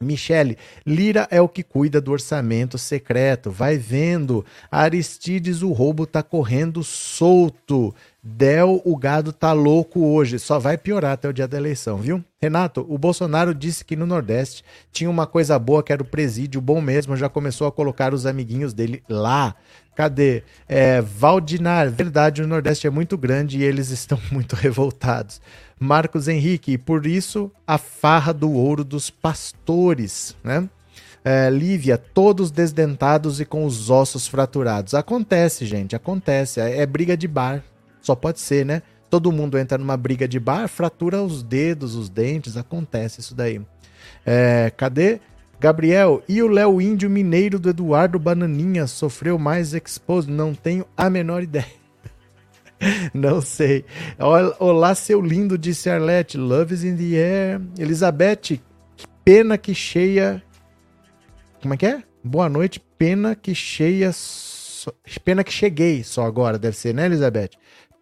[0.02, 3.52] Michele, Lira é o que cuida do orçamento secreto.
[3.52, 4.46] Vai vendo.
[4.72, 7.94] Aristides, o roubo tá correndo solto.
[8.28, 10.40] Del, o gado tá louco hoje.
[10.40, 12.26] Só vai piorar até o dia da eleição, viu?
[12.42, 16.60] Renato, o Bolsonaro disse que no Nordeste tinha uma coisa boa que era o presídio
[16.60, 17.16] bom mesmo.
[17.16, 19.54] Já começou a colocar os amiguinhos dele lá.
[19.96, 20.42] Cadê?
[20.68, 25.40] É, Valdinar, verdade, o Nordeste é muito grande e eles estão muito revoltados.
[25.80, 30.68] Marcos Henrique, e por isso a farra do ouro dos pastores, né?
[31.24, 34.96] É, Lívia, todos desdentados e com os ossos fraturados.
[34.96, 36.60] Acontece, gente, acontece.
[36.60, 37.64] É, é briga de bar.
[38.06, 38.84] Só pode ser, né?
[39.10, 43.60] Todo mundo entra numa briga de bar, fratura os dedos, os dentes, acontece isso daí.
[44.24, 45.20] É, cadê?
[45.60, 50.32] Gabriel, e o Léo Índio Mineiro do Eduardo Bananinha sofreu mais exposed?
[50.32, 51.66] Não tenho a menor ideia.
[53.12, 53.86] Não sei.
[54.60, 56.38] Olá, seu lindo, disse Arlette.
[56.38, 57.62] Love is in the air.
[57.80, 58.60] Elizabeth,
[58.96, 60.44] que pena que cheia.
[61.60, 62.04] Como é que é?
[62.24, 64.12] Boa noite, pena que cheia.
[65.24, 67.50] Pena que cheguei só agora, deve ser, né, Elizabeth?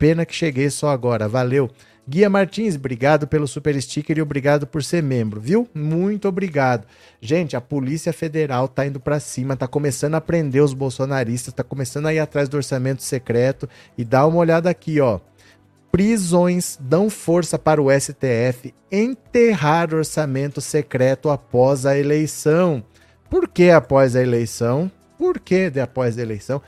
[0.03, 1.29] Pena que cheguei só agora.
[1.29, 1.71] Valeu.
[2.05, 5.65] Guia Martins, obrigado pelo super sticker e obrigado por ser membro, viu?
[5.73, 6.85] Muito obrigado.
[7.21, 11.63] Gente, a Polícia Federal tá indo para cima, tá começando a prender os bolsonaristas, tá
[11.63, 15.21] começando a ir atrás do orçamento secreto e dá uma olhada aqui, ó.
[15.89, 22.83] Prisões dão força para o STF enterrar orçamento secreto após a eleição.
[23.29, 24.91] Por que após a eleição?
[25.17, 26.61] Por que após a eleição?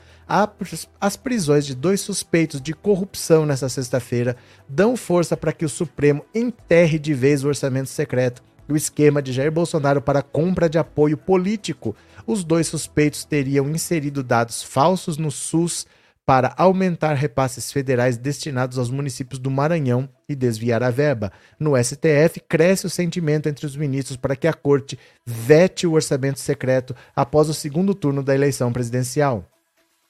[1.00, 4.36] As prisões de dois suspeitos de corrupção nesta sexta-feira
[4.68, 9.22] dão força para que o Supremo enterre de vez o orçamento secreto e o esquema
[9.22, 11.94] de Jair Bolsonaro para compra de apoio político.
[12.26, 15.86] Os dois suspeitos teriam inserido dados falsos no SUS
[16.26, 21.30] para aumentar repasses federais destinados aos municípios do Maranhão e desviar a verba.
[21.56, 26.40] No STF, cresce o sentimento entre os ministros para que a corte vete o orçamento
[26.40, 29.44] secreto após o segundo turno da eleição presidencial.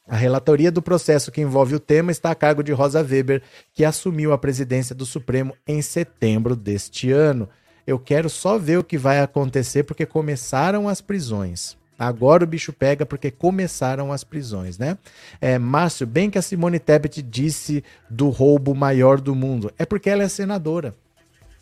[0.09, 3.43] A relatoria do processo que envolve o tema está a cargo de Rosa Weber,
[3.75, 7.49] que assumiu a presidência do Supremo em setembro deste ano.
[7.85, 11.77] Eu quero só ver o que vai acontecer porque começaram as prisões.
[11.99, 14.99] Agora o bicho pega porque começaram as prisões, né?
[15.41, 19.73] É, Márcio, bem que a Simone Tebet disse do roubo maior do mundo.
[19.79, 20.95] É porque ela é senadora.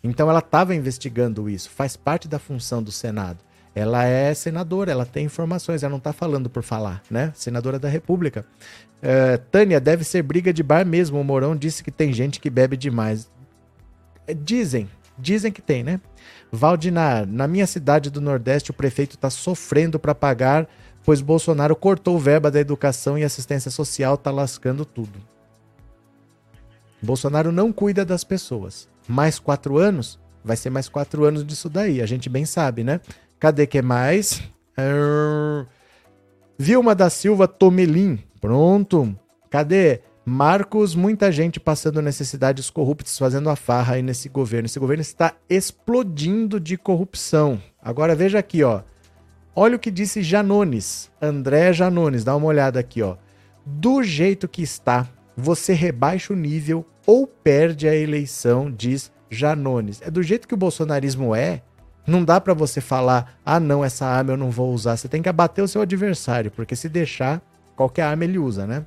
[0.02, 1.70] Então ela estava investigando isso.
[1.70, 3.38] Faz parte da função do Senado.
[3.74, 7.32] Ela é senadora, ela tem informações, ela não está falando por falar, né?
[7.34, 8.46] Senadora da República.
[9.02, 11.20] É, Tânia, deve ser briga de bar mesmo.
[11.20, 13.28] O Mourão disse que tem gente que bebe demais.
[14.26, 16.00] É, dizem, dizem que tem, né?
[16.52, 20.68] Valdinar, na minha cidade do Nordeste, o prefeito está sofrendo para pagar,
[21.04, 25.18] pois Bolsonaro cortou verba da educação e assistência social, tá lascando tudo.
[27.02, 28.88] Bolsonaro não cuida das pessoas.
[29.06, 30.18] Mais quatro anos?
[30.44, 33.00] Vai ser mais quatro anos disso daí, a gente bem sabe, né?
[33.38, 34.42] Cadê que mais?
[36.58, 38.18] Vilma da Silva Tomelin.
[38.40, 39.14] Pronto.
[39.50, 40.00] Cadê?
[40.26, 44.64] Marcos, muita gente passando necessidades corruptas, fazendo a farra aí nesse governo.
[44.64, 47.60] Esse governo está explodindo de corrupção.
[47.82, 48.80] Agora veja aqui, ó.
[49.54, 53.16] Olha o que disse Janones, André Janones, dá uma olhada aqui, ó.
[53.66, 55.06] Do jeito que está,
[55.36, 60.00] você rebaixa o nível ou perde a eleição, diz Janones.
[60.02, 61.62] É do jeito que o bolsonarismo é,
[62.06, 64.96] não dá para você falar: "Ah, não, essa arma eu não vou usar".
[64.96, 67.40] Você tem que abater o seu adversário, porque se deixar,
[67.76, 68.84] qualquer arma ele usa, né?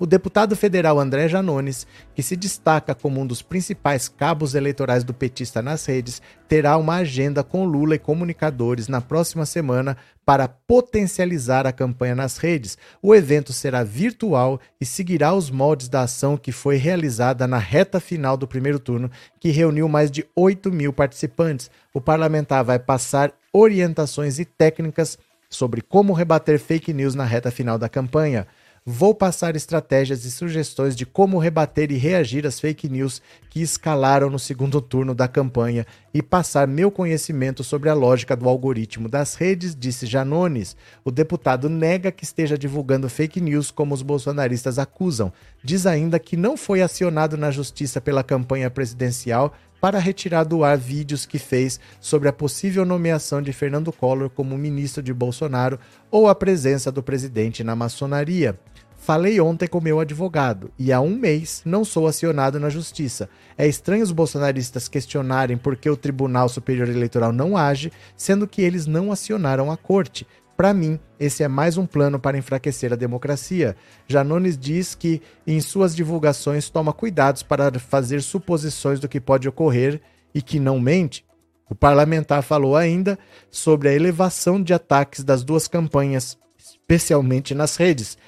[0.00, 5.12] O deputado federal André Janones, que se destaca como um dos principais cabos eleitorais do
[5.12, 11.66] petista nas redes, terá uma agenda com Lula e comunicadores na próxima semana para potencializar
[11.66, 12.78] a campanha nas redes.
[13.02, 18.00] O evento será virtual e seguirá os moldes da ação que foi realizada na reta
[18.00, 21.70] final do primeiro turno, que reuniu mais de 8 mil participantes.
[21.92, 25.18] O parlamentar vai passar orientações e técnicas
[25.50, 28.46] sobre como rebater fake news na reta final da campanha.
[28.84, 33.20] Vou passar estratégias e sugestões de como rebater e reagir às fake news
[33.50, 38.48] que escalaram no segundo turno da campanha e passar meu conhecimento sobre a lógica do
[38.48, 40.74] algoritmo das redes, disse Janones.
[41.04, 45.30] O deputado nega que esteja divulgando fake news como os bolsonaristas acusam.
[45.62, 50.76] Diz ainda que não foi acionado na justiça pela campanha presidencial para retirar do ar
[50.76, 55.78] vídeos que fez sobre a possível nomeação de Fernando Collor como ministro de Bolsonaro
[56.10, 58.58] ou a presença do presidente na maçonaria.
[59.02, 63.30] Falei ontem com meu advogado e há um mês não sou acionado na justiça.
[63.56, 68.60] É estranho os bolsonaristas questionarem por que o Tribunal Superior Eleitoral não age, sendo que
[68.60, 70.26] eles não acionaram a corte.
[70.60, 73.74] Para mim, esse é mais um plano para enfraquecer a democracia.
[74.06, 80.02] Janones diz que, em suas divulgações, toma cuidados para fazer suposições do que pode ocorrer
[80.34, 81.24] e que não mente.
[81.66, 83.18] O parlamentar falou ainda
[83.50, 88.18] sobre a elevação de ataques das duas campanhas, especialmente nas redes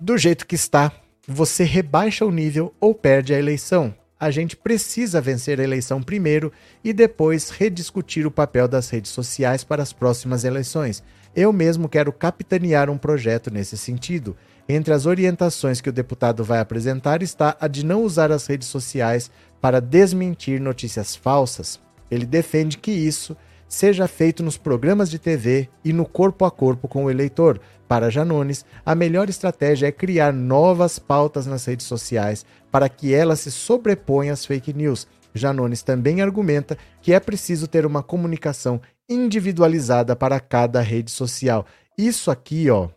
[0.00, 0.90] do jeito que está,
[1.28, 3.94] você rebaixa o nível ou perde a eleição.
[4.18, 6.50] A gente precisa vencer a eleição primeiro
[6.82, 11.02] e depois rediscutir o papel das redes sociais para as próximas eleições.
[11.34, 14.36] Eu mesmo quero capitanear um projeto nesse sentido.
[14.68, 18.68] Entre as orientações que o deputado vai apresentar está a de não usar as redes
[18.68, 19.30] sociais
[19.60, 21.80] para desmentir notícias falsas.
[22.10, 23.34] Ele defende que isso
[23.66, 27.58] seja feito nos programas de TV e no corpo a corpo com o eleitor.
[27.88, 33.40] Para Janones, a melhor estratégia é criar novas pautas nas redes sociais para que elas
[33.40, 35.06] se sobreponham às fake news.
[35.34, 41.66] Janones também argumenta que é preciso ter uma comunicação individualizada para cada rede social.
[41.96, 42.88] Isso aqui, ó.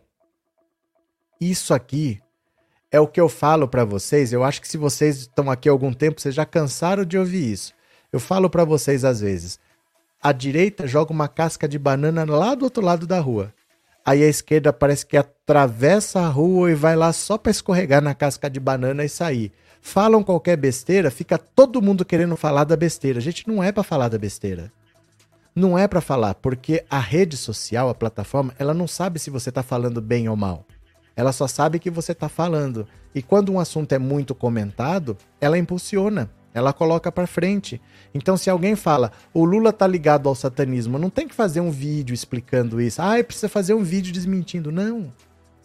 [1.40, 2.20] Isso aqui
[2.90, 4.32] é o que eu falo para vocês.
[4.32, 7.52] Eu acho que se vocês estão aqui há algum tempo, vocês já cansaram de ouvir
[7.52, 7.74] isso.
[8.12, 9.58] Eu falo para vocês às vezes
[10.22, 13.54] a direita joga uma casca de banana lá do outro lado da rua.
[14.04, 18.14] Aí a esquerda parece que atravessa a rua e vai lá só para escorregar na
[18.14, 19.52] casca de banana e sair.
[19.86, 23.20] Falam qualquer besteira, fica todo mundo querendo falar da besteira.
[23.20, 24.72] Gente, não é para falar da besteira.
[25.54, 29.48] Não é para falar, porque a rede social, a plataforma, ela não sabe se você
[29.48, 30.66] está falando bem ou mal.
[31.14, 32.84] Ela só sabe que você está falando.
[33.14, 36.28] E quando um assunto é muito comentado, ela impulsiona.
[36.52, 37.80] Ela coloca para frente.
[38.12, 41.70] Então, se alguém fala, o Lula tá ligado ao satanismo, não tem que fazer um
[41.70, 43.00] vídeo explicando isso.
[43.00, 44.72] Ah, precisa fazer um vídeo desmentindo.
[44.72, 45.12] Não.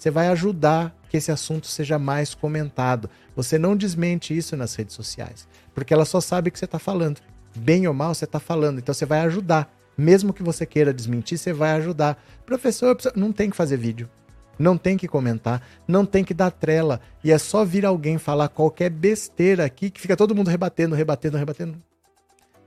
[0.02, 3.08] Você vai ajudar que esse assunto seja mais comentado.
[3.36, 7.20] Você não desmente isso nas redes sociais, porque ela só sabe que você está falando.
[7.56, 8.80] Bem ou mal, você está falando.
[8.80, 9.72] Então, você vai ajudar.
[9.96, 12.20] Mesmo que você queira desmentir, você vai ajudar.
[12.48, 14.10] Professor, não tem que fazer vídeo.
[14.58, 17.00] não tem que comentar, não tem que dar trela.
[17.24, 21.38] E é só vir alguém falar qualquer besteira aqui que fica todo mundo rebatendo, rebatendo,
[21.38, 21.80] rebatendo.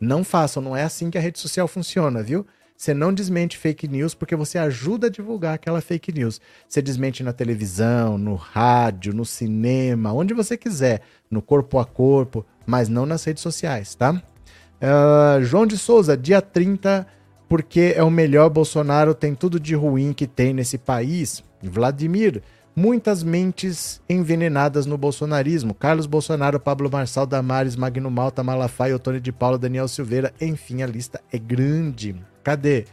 [0.01, 2.47] Não façam, não é assim que a rede social funciona, viu?
[2.77, 6.41] Você não desmente fake news porque você ajuda a divulgar aquela fake news.
[6.69, 12.45] Você desmente na televisão, no rádio, no cinema, onde você quiser, no corpo a corpo,
[12.67, 14.13] mas não nas redes sociais, tá?
[14.13, 17.07] Uh, João de Souza, dia 30,
[17.49, 21.45] porque é o melhor Bolsonaro, tem tudo de ruim que tem nesse país.
[21.63, 22.43] Vladimir,
[22.75, 25.75] muitas mentes envenenadas no bolsonarismo.
[25.75, 30.87] Carlos Bolsonaro, Pablo Marçal, Damares, Magno Malta, Malafaia, Otônio de Paula, Daniel Silveira, enfim, a
[30.87, 32.17] lista é grande.
[32.45, 32.85] Cadê?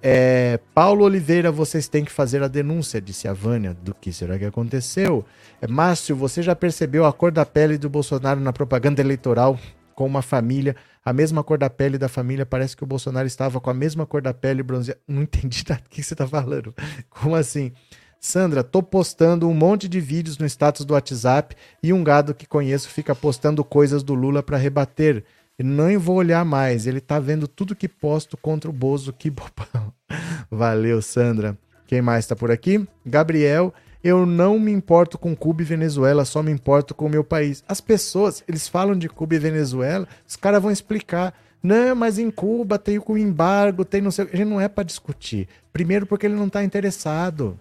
[0.00, 3.74] É, Paulo Oliveira, vocês têm que fazer a denúncia, disse a Vânia.
[3.74, 5.24] Do que será que aconteceu?
[5.60, 9.58] É, Márcio, você já percebeu a cor da pele do Bolsonaro na propaganda eleitoral
[9.94, 10.74] com uma família?
[11.04, 14.06] A mesma cor da pele da família, parece que o Bolsonaro estava com a mesma
[14.06, 15.00] cor da pele bronzeada.
[15.06, 16.74] Não entendi nada do que você está falando.
[17.10, 17.72] Como assim?
[18.18, 22.46] Sandra, tô postando um monte de vídeos no status do WhatsApp e um gado que
[22.46, 25.24] conheço fica postando coisas do Lula para rebater.
[25.62, 26.86] Nem vou olhar mais.
[26.86, 29.12] Ele tá vendo tudo que posto contra o Bozo.
[29.12, 29.92] Que bobão.
[30.50, 31.56] Valeu, Sandra.
[31.86, 32.86] Quem mais tá por aqui?
[33.04, 33.72] Gabriel.
[34.02, 37.62] Eu não me importo com Cuba e Venezuela, só me importo com o meu país.
[37.68, 41.32] As pessoas, eles falam de Cuba e Venezuela, os caras vão explicar.
[41.62, 44.24] Não, mas em Cuba tem o embargo, tem não sei.
[44.32, 45.46] A gente não é para discutir.
[45.72, 47.56] Primeiro, porque ele não tá interessado.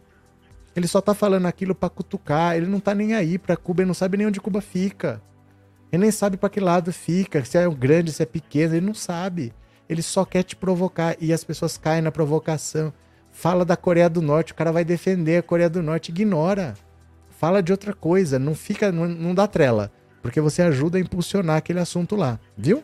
[0.75, 2.55] Ele só tá falando aquilo para cutucar.
[2.55, 5.21] Ele não tá nem aí para Cuba, ele não sabe nem onde Cuba fica.
[5.91, 8.93] Ele nem sabe para que lado fica, se é grande, se é pequeno, ele não
[8.93, 9.53] sabe.
[9.89, 12.93] Ele só quer te provocar e as pessoas caem na provocação.
[13.29, 16.75] Fala da Coreia do Norte, o cara vai defender a Coreia do Norte, ignora.
[17.31, 19.91] Fala de outra coisa, não fica, não, não dá trela,
[20.21, 22.83] porque você ajuda a impulsionar aquele assunto lá, viu?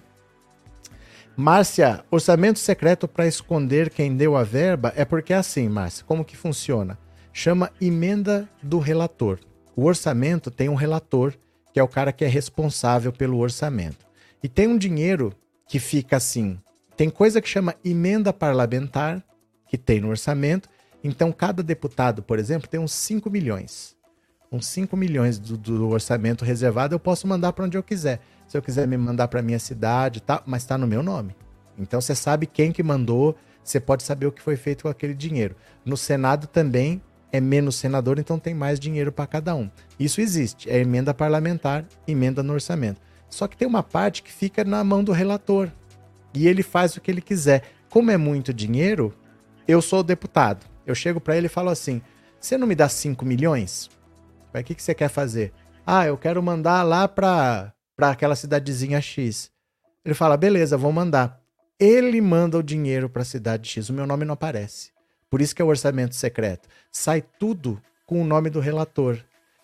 [1.36, 6.26] Márcia, orçamento secreto para esconder quem deu a verba é porque é assim, Márcia, como
[6.26, 6.98] que funciona?
[7.32, 9.40] Chama emenda do relator.
[9.76, 11.36] O orçamento tem um relator
[11.78, 14.04] que é o cara que é responsável pelo orçamento.
[14.42, 15.32] E tem um dinheiro
[15.68, 16.58] que fica assim.
[16.96, 19.24] Tem coisa que chama emenda parlamentar,
[19.68, 20.68] que tem no orçamento.
[21.04, 23.96] Então, cada deputado, por exemplo, tem uns 5 milhões.
[24.52, 28.22] Uns 5 milhões do, do orçamento reservado eu posso mandar para onde eu quiser.
[28.48, 31.36] Se eu quiser me mandar para minha cidade, tá, mas está no meu nome.
[31.78, 35.14] Então você sabe quem que mandou, você pode saber o que foi feito com aquele
[35.14, 35.56] dinheiro.
[35.86, 39.70] No Senado também é menos senador, então tem mais dinheiro para cada um.
[40.00, 43.02] Isso existe, é emenda parlamentar, emenda no orçamento.
[43.30, 45.70] Só que tem uma parte que fica na mão do relator
[46.34, 47.64] e ele faz o que ele quiser.
[47.90, 49.14] Como é muito dinheiro,
[49.68, 50.66] eu sou deputado.
[50.86, 52.02] Eu chego para ele e falo assim:
[52.40, 53.90] você não me dá 5 milhões?
[54.54, 55.54] O que, que você quer fazer?
[55.86, 59.52] Ah, eu quero mandar lá para aquela cidadezinha X.
[60.04, 61.42] Ele fala: beleza, vou mandar.
[61.80, 64.92] Ele manda o dinheiro para a cidade X, o meu nome não aparece.
[65.30, 66.70] Por isso que é o orçamento secreto.
[66.92, 69.18] Sai tudo com o nome do relator.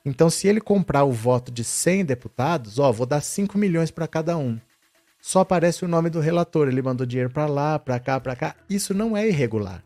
[0.05, 4.07] Então, se ele comprar o voto de 100 deputados, ó, vou dar 5 milhões para
[4.07, 4.59] cada um.
[5.21, 6.67] Só aparece o nome do relator.
[6.67, 8.55] Ele mandou dinheiro para lá, para cá, para cá.
[8.69, 9.81] Isso não é irregular.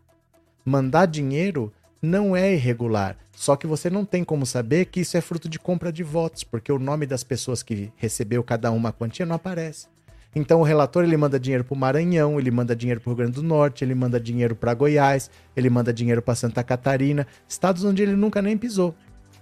[0.66, 1.72] Mandar dinheiro
[2.02, 3.16] não é irregular.
[3.34, 6.44] Só que você não tem como saber que isso é fruto de compra de votos,
[6.44, 9.88] porque o nome das pessoas que recebeu cada uma quantia não aparece.
[10.36, 13.18] Então o relator ele manda dinheiro para o Maranhão, ele manda dinheiro para o Rio
[13.18, 17.84] Grande do Norte, ele manda dinheiro para Goiás, ele manda dinheiro para Santa Catarina, estados
[17.84, 18.94] onde ele nunca nem pisou.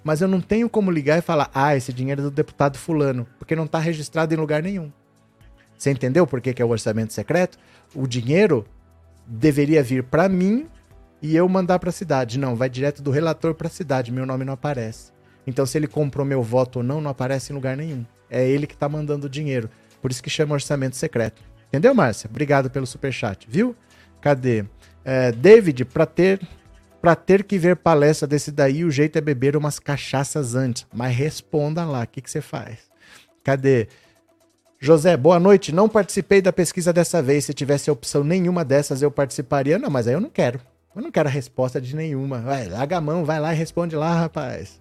[0.03, 3.27] Mas eu não tenho como ligar e falar, ah, esse dinheiro é do deputado fulano,
[3.39, 4.91] porque não está registrado em lugar nenhum.
[5.77, 7.57] Você entendeu por que, que é o orçamento secreto?
[7.93, 8.65] O dinheiro
[9.25, 10.67] deveria vir para mim
[11.21, 12.37] e eu mandar para a cidade.
[12.37, 15.11] Não, vai direto do relator para a cidade, meu nome não aparece.
[15.47, 18.05] Então, se ele comprou meu voto ou não, não aparece em lugar nenhum.
[18.29, 19.69] É ele que está mandando o dinheiro.
[20.05, 21.41] Por isso que chama orçamento secreto.
[21.67, 22.29] Entendeu, Márcia?
[22.29, 23.75] Obrigado pelo superchat, viu?
[24.21, 24.63] Cadê?
[25.03, 26.39] É, David, para ter
[27.01, 30.85] para ter que ver palestra desse daí, o jeito é beber umas cachaças antes.
[30.93, 32.81] Mas responda lá, o que, que você faz?
[33.43, 33.87] Cadê?
[34.79, 35.73] José, boa noite.
[35.73, 37.45] Não participei da pesquisa dessa vez.
[37.45, 39.79] Se tivesse opção nenhuma dessas, eu participaria.
[39.79, 40.59] Não, mas aí eu não quero.
[40.95, 42.41] Eu não quero a resposta de nenhuma.
[42.41, 44.79] Vai, larga a mão, vai lá e responde lá, rapaz.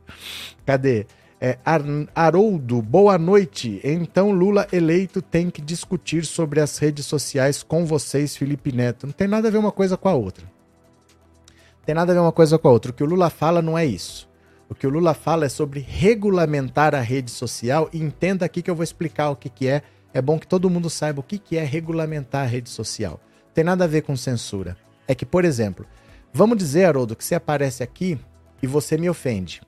[0.66, 1.06] Cadê?
[1.40, 1.82] É, Ar
[2.14, 3.80] Haroldo, boa noite.
[3.82, 9.06] Então Lula eleito tem que discutir sobre as redes sociais com vocês, Felipe Neto.
[9.06, 10.44] Não tem nada a ver uma coisa com a outra.
[10.44, 12.92] Não tem nada a ver uma coisa com a outra.
[12.92, 14.28] O que o Lula fala não é isso.
[14.68, 18.70] O que o Lula fala é sobre regulamentar a rede social e entenda aqui que
[18.70, 19.82] eu vou explicar o que, que é.
[20.14, 23.20] É bom que todo mundo saiba o que, que é regulamentar a rede social.
[23.46, 24.76] Não tem nada a ver com censura.
[25.06, 25.84] É que, por exemplo,
[26.32, 28.18] vamos dizer, Haroldo, que você aparece aqui
[28.62, 29.60] e você me ofende.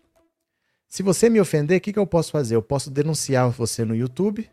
[0.97, 2.56] Se você me ofender, o que, que eu posso fazer?
[2.56, 4.48] Eu posso denunciar você no YouTube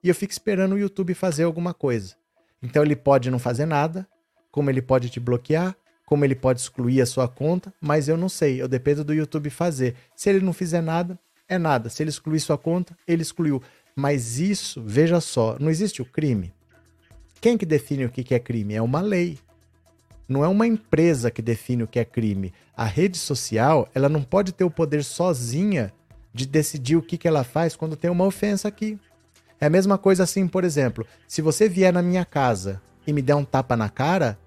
[0.00, 2.14] e eu fico esperando o YouTube fazer alguma coisa.
[2.62, 4.06] Então ele pode não fazer nada,
[4.48, 5.74] como ele pode te bloquear,
[6.06, 9.50] como ele pode excluir a sua conta, mas eu não sei, eu dependo do YouTube
[9.50, 9.96] fazer.
[10.14, 11.18] Se ele não fizer nada,
[11.48, 11.88] é nada.
[11.88, 13.60] Se ele excluir sua conta, ele excluiu.
[13.96, 16.54] Mas isso, veja só, não existe o crime.
[17.40, 18.74] Quem que define o que é crime?
[18.74, 19.36] É uma lei.
[20.28, 22.54] Não é uma empresa que define o que é crime.
[22.78, 25.92] A rede social, ela não pode ter o poder sozinha
[26.32, 28.98] de decidir o que, que ela faz quando tem uma ofensa aqui.
[29.60, 33.20] É a mesma coisa assim, por exemplo, se você vier na minha casa e me
[33.20, 34.38] der um tapa na cara,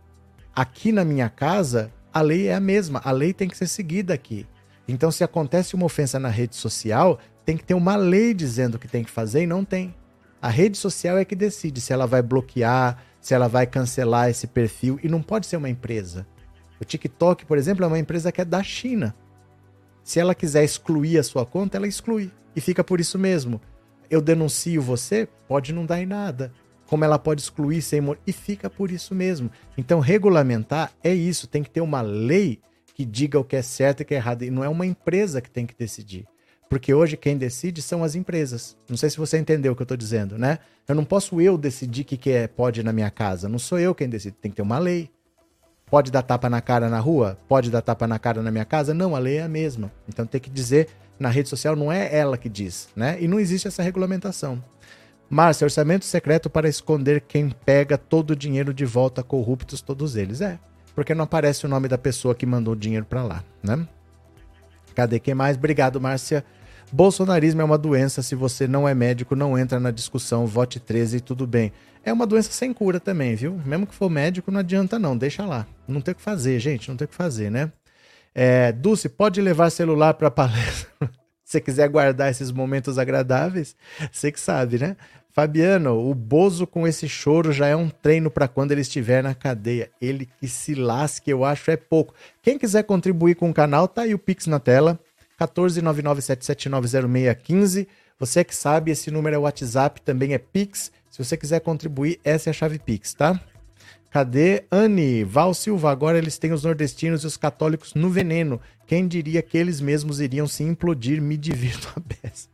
[0.53, 4.13] Aqui na minha casa, a lei é a mesma, a lei tem que ser seguida
[4.13, 4.45] aqui.
[4.85, 8.79] Então, se acontece uma ofensa na rede social, tem que ter uma lei dizendo o
[8.79, 9.95] que tem que fazer e não tem.
[10.41, 14.45] A rede social é que decide se ela vai bloquear, se ela vai cancelar esse
[14.45, 16.27] perfil e não pode ser uma empresa.
[16.81, 19.15] O TikTok, por exemplo, é uma empresa que é da China.
[20.03, 23.61] Se ela quiser excluir a sua conta, ela exclui e fica por isso mesmo.
[24.09, 26.51] Eu denuncio você, pode não dar em nada
[26.91, 29.49] como ela pode excluir sem e fica por isso mesmo.
[29.77, 32.59] Então, regulamentar é isso, tem que ter uma lei
[32.93, 34.85] que diga o que é certo e o que é errado, e não é uma
[34.85, 36.27] empresa que tem que decidir.
[36.69, 38.75] Porque hoje quem decide são as empresas.
[38.89, 40.59] Não sei se você entendeu o que eu estou dizendo, né?
[40.85, 43.47] Eu não posso eu decidir o que, que é pode na minha casa.
[43.47, 45.09] Não sou eu quem decide, tem que ter uma lei.
[45.91, 47.37] Pode dar tapa na cara na rua?
[47.49, 48.93] Pode dar tapa na cara na minha casa?
[48.93, 49.91] Não, a lei é a mesma.
[50.07, 50.87] Então tem que dizer
[51.19, 53.17] na rede social, não é ela que diz, né?
[53.19, 54.63] E não existe essa regulamentação.
[55.29, 60.39] Márcia, orçamento secreto para esconder quem pega todo o dinheiro de volta, corruptos todos eles.
[60.39, 60.57] É,
[60.95, 63.85] porque não aparece o nome da pessoa que mandou o dinheiro para lá, né?
[64.95, 65.57] Cadê quem mais?
[65.57, 66.45] Obrigado, Márcia.
[66.91, 71.17] Bolsonarismo é uma doença, se você não é médico, não entra na discussão, vote 13
[71.17, 71.71] e tudo bem.
[72.03, 73.61] É uma doença sem cura também, viu?
[73.65, 75.65] Mesmo que for médico, não adianta não, deixa lá.
[75.87, 77.71] Não tem o que fazer, gente, não tem o que fazer, né?
[78.35, 80.89] É, Dulce, pode levar celular para palestra?
[81.45, 83.75] se você quiser guardar esses momentos agradáveis,
[84.11, 84.97] você que sabe, né?
[85.33, 89.33] Fabiano, o Bozo com esse choro já é um treino para quando ele estiver na
[89.33, 89.89] cadeia.
[90.01, 92.13] Ele que se lasque, eu acho, é pouco.
[92.41, 94.99] Quem quiser contribuir com o canal, tá aí o Pix na tela.
[95.47, 97.87] 14997790615.
[98.19, 100.91] Você que sabe, esse número é WhatsApp, também é Pix.
[101.09, 103.39] Se você quiser contribuir, essa é a chave Pix, tá?
[104.11, 105.23] Cadê Anne?
[105.23, 108.59] Val Silva, agora eles têm os nordestinos e os católicos no veneno.
[108.85, 111.21] Quem diria que eles mesmos iriam se implodir?
[111.21, 112.49] Me divirto a beça.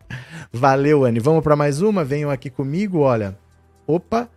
[0.53, 1.19] Valeu, Anne.
[1.19, 2.03] Vamos para mais uma?
[2.03, 3.35] Venham aqui comigo, olha.
[3.87, 4.29] Opa!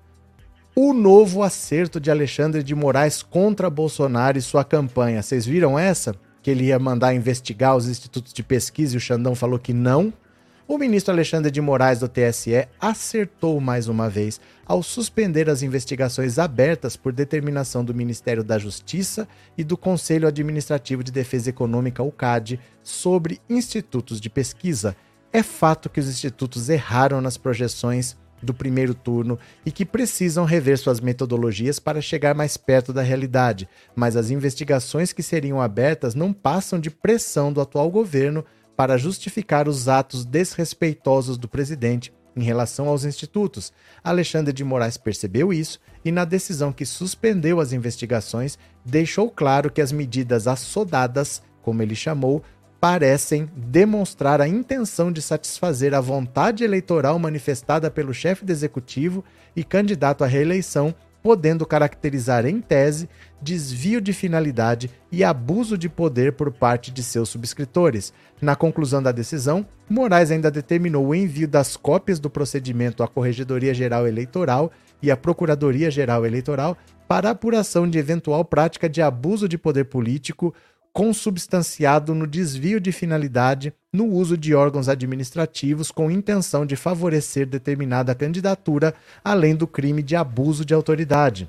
[0.75, 5.23] O novo acerto de Alexandre de Moraes contra Bolsonaro e sua campanha.
[5.23, 6.15] Vocês viram essa?
[6.51, 10.13] Que ele ia mandar investigar os institutos de pesquisa e o Xandão falou que não.
[10.67, 16.41] O ministro Alexandre de Moraes do TSE acertou mais uma vez ao suspender as investigações
[16.41, 22.11] abertas por determinação do Ministério da Justiça e do Conselho Administrativo de Defesa Econômica, o
[22.11, 24.97] CAD, sobre institutos de pesquisa.
[25.33, 30.79] É fato que os institutos erraram nas projeções do primeiro turno e que precisam rever
[30.79, 36.33] suas metodologias para chegar mais perto da realidade, mas as investigações que seriam abertas não
[36.33, 38.45] passam de pressão do atual governo
[38.77, 43.73] para justificar os atos desrespeitosos do presidente em relação aos institutos.
[44.03, 49.81] Alexandre de Moraes percebeu isso e, na decisão que suspendeu as investigações, deixou claro que
[49.81, 52.43] as medidas assodadas, como ele chamou,
[52.81, 59.23] parecem demonstrar a intenção de satisfazer a vontade eleitoral manifestada pelo chefe do executivo
[59.55, 63.09] e candidato à reeleição podendo caracterizar em tese
[63.43, 68.13] desvio de finalidade e abuso de poder por parte de seus subscritores.
[68.41, 73.75] Na conclusão da decisão, Moraes ainda determinou o envio das cópias do procedimento à Corregedoria
[73.75, 74.71] Geral Eleitoral
[75.03, 76.77] e à Procuradoria Geral Eleitoral
[77.07, 80.55] para apuração de eventual prática de abuso de poder político
[80.93, 88.15] consubstanciado no desvio de finalidade no uso de órgãos administrativos com intenção de favorecer determinada
[88.15, 88.95] candidatura,
[89.25, 91.49] além do crime de abuso de autoridade.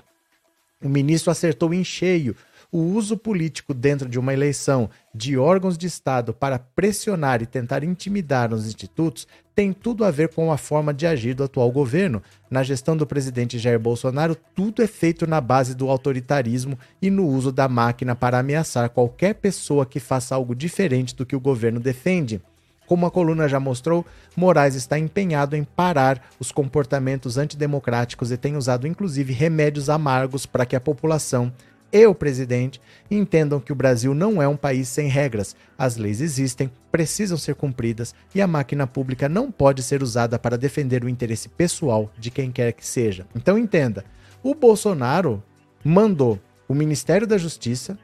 [0.84, 2.36] O ministro acertou em cheio
[2.72, 7.84] o uso político dentro de uma eleição de órgãos de Estado para pressionar e tentar
[7.84, 12.24] intimidar os institutos tem tudo a ver com a forma de agir do atual governo.
[12.50, 17.28] Na gestão do presidente Jair Bolsonaro, tudo é feito na base do autoritarismo e no
[17.28, 21.80] uso da máquina para ameaçar qualquer pessoa que faça algo diferente do que o governo
[21.80, 22.42] defende.
[22.88, 28.58] Como a coluna já mostrou, Moraes está empenhado em parar os comportamentos antidemocráticos e tem
[28.58, 31.54] usado inclusive remédios amargos para que a população
[31.92, 35.56] e o presidente entendam que o Brasil não é um país sem regras.
[35.78, 40.58] As leis existem, precisam ser cumpridas e a máquina pública não pode ser usada para
[40.58, 43.26] defender o interesse pessoal de quem quer que seja.
[43.36, 44.06] Então entenda:
[44.42, 45.44] o Bolsonaro
[45.84, 47.98] mandou o Ministério da Justiça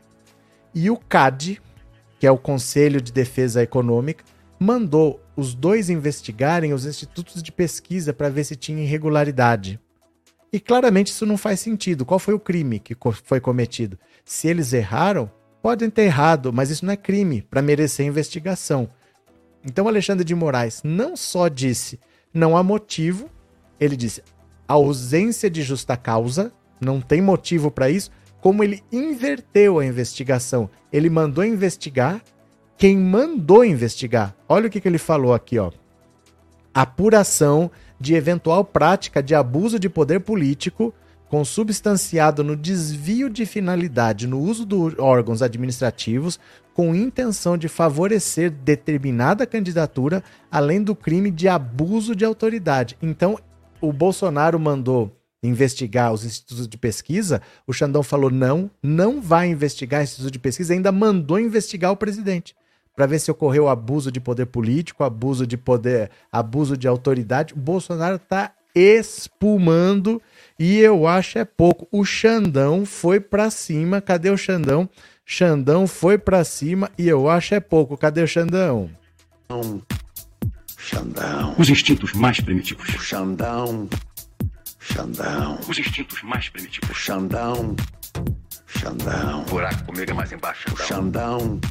[0.73, 1.61] e o CAD,
[2.19, 4.23] que é o Conselho de Defesa Econômica,
[4.59, 9.79] mandou os dois investigarem os institutos de pesquisa para ver se tinha irregularidade.
[10.51, 12.05] E claramente isso não faz sentido.
[12.05, 13.97] Qual foi o crime que foi cometido?
[14.23, 15.29] Se eles erraram,
[15.61, 18.89] podem ter errado, mas isso não é crime para merecer investigação.
[19.65, 21.99] Então Alexandre de Moraes não só disse
[22.33, 23.29] não há motivo,
[23.79, 24.23] ele disse
[24.67, 28.11] ausência de justa causa, não tem motivo para isso,
[28.41, 30.69] como ele inverteu a investigação.
[30.91, 32.21] Ele mandou investigar
[32.77, 34.35] quem mandou investigar.
[34.47, 35.71] Olha o que, que ele falou aqui, ó.
[36.73, 40.93] Apuração de eventual prática de abuso de poder político
[41.29, 46.39] consubstanciado no desvio de finalidade no uso de órgãos administrativos
[46.73, 52.95] com intenção de favorecer determinada candidatura, além do crime de abuso de autoridade.
[53.01, 53.37] Então,
[53.81, 55.11] o Bolsonaro mandou
[55.41, 60.73] investigar os institutos de pesquisa, o Xandão falou não, não vai investigar institutos de pesquisa,
[60.73, 62.55] ainda mandou investigar o presidente
[62.97, 67.53] para ver se ocorreu abuso de poder político, abuso de poder, abuso de autoridade.
[67.53, 70.19] O Bolsonaro está espumando
[70.57, 71.87] e eu acho é pouco.
[71.91, 74.01] O Xandão foi para cima.
[74.01, 74.89] Cadê o Xandão?
[75.23, 77.95] Xandão foi para cima e eu acho é pouco.
[77.95, 78.89] Cadê o Xandão?
[80.75, 81.53] Xandão.
[81.55, 82.87] Os instintos mais primitivos.
[82.87, 83.87] Xandão.
[84.79, 85.59] Xandão.
[85.69, 86.97] Os instintos mais primitivos.
[86.97, 87.75] Xandão.
[88.65, 89.43] Xandão.
[89.43, 90.75] O buraco comigo é mais embaixo.
[90.75, 91.39] Xandão.
[91.39, 91.61] Xandão.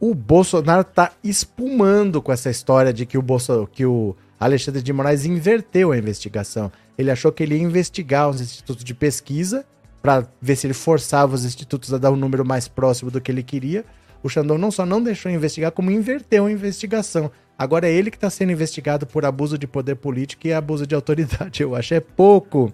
[0.00, 4.92] O Bolsonaro tá espumando com essa história de que o Bolsonaro, que o Alexandre de
[4.92, 6.70] Moraes inverteu a investigação.
[6.96, 9.66] Ele achou que ele ia investigar os institutos de pesquisa
[10.00, 13.32] para ver se ele forçava os institutos a dar um número mais próximo do que
[13.32, 13.84] ele queria.
[14.22, 17.30] O Xandão não só não deixou investigar, como inverteu a investigação.
[17.58, 20.94] Agora é ele que está sendo investigado por abuso de poder político e abuso de
[20.94, 21.62] autoridade.
[21.64, 22.72] Eu acho é pouco.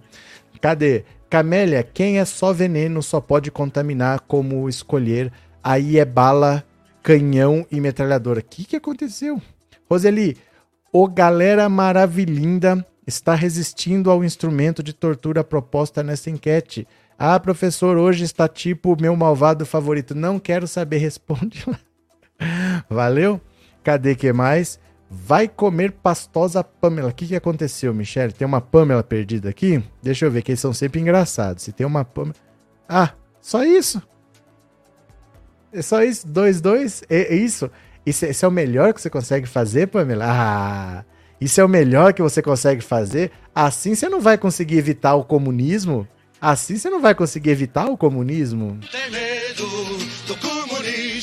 [0.61, 1.05] Cadê?
[1.29, 5.33] Camélia, quem é só veneno só pode contaminar como escolher.
[5.67, 6.63] Aí é bala,
[7.03, 8.41] canhão e metralhadora.
[8.41, 9.41] O que, que aconteceu?
[9.89, 10.37] Roseli,
[10.93, 16.87] o galera maravilhinda está resistindo ao instrumento de tortura proposta nessa enquete.
[17.19, 20.15] Ah, professor, hoje está tipo meu malvado favorito.
[20.15, 21.81] Não quero saber, responde lá.
[22.87, 23.41] Valeu?
[23.83, 24.79] Cadê que mais?
[25.09, 27.09] Vai comer pastosa Pamela.
[27.09, 28.35] O que, que aconteceu, Michele?
[28.35, 29.83] Tem uma Pamela perdida aqui?
[30.03, 31.63] Deixa eu ver, que eles são sempre engraçados.
[31.63, 32.37] Se tem uma Pamela.
[32.87, 34.03] Ah, só isso?
[35.75, 36.27] É só isso?
[36.27, 37.03] Dois, dois?
[37.11, 37.69] É, é isso?
[38.07, 40.25] Isso, isso é o melhor que você consegue fazer, Pamela?
[40.29, 41.05] Ah,
[41.41, 43.33] isso é o melhor que você consegue fazer?
[43.53, 46.07] Assim você não vai conseguir evitar o comunismo?
[46.41, 48.79] Assim você não vai conseguir evitar o comunismo?
[48.93, 49.67] Tem medo
[50.29, 50.64] do comunismo,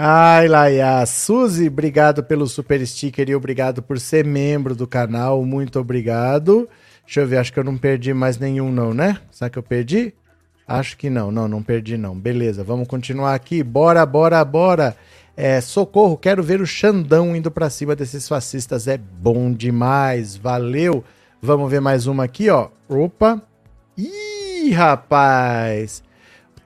[0.00, 1.04] Ai, Laia.
[1.06, 5.44] Suzy, obrigado pelo super sticker e obrigado por ser membro do canal.
[5.44, 6.68] Muito obrigado.
[7.04, 9.18] Deixa eu ver, acho que eu não perdi mais nenhum, não, né?
[9.32, 10.14] Será que eu perdi?
[10.68, 12.16] Acho que não, não, não perdi, não.
[12.16, 13.60] Beleza, vamos continuar aqui.
[13.60, 14.96] Bora, bora, bora.
[15.36, 18.86] É, socorro, quero ver o Xandão indo para cima desses fascistas.
[18.86, 21.02] É bom demais, valeu.
[21.42, 22.68] Vamos ver mais uma aqui, ó.
[22.88, 23.42] Opa.
[23.96, 26.04] Ih, rapaz.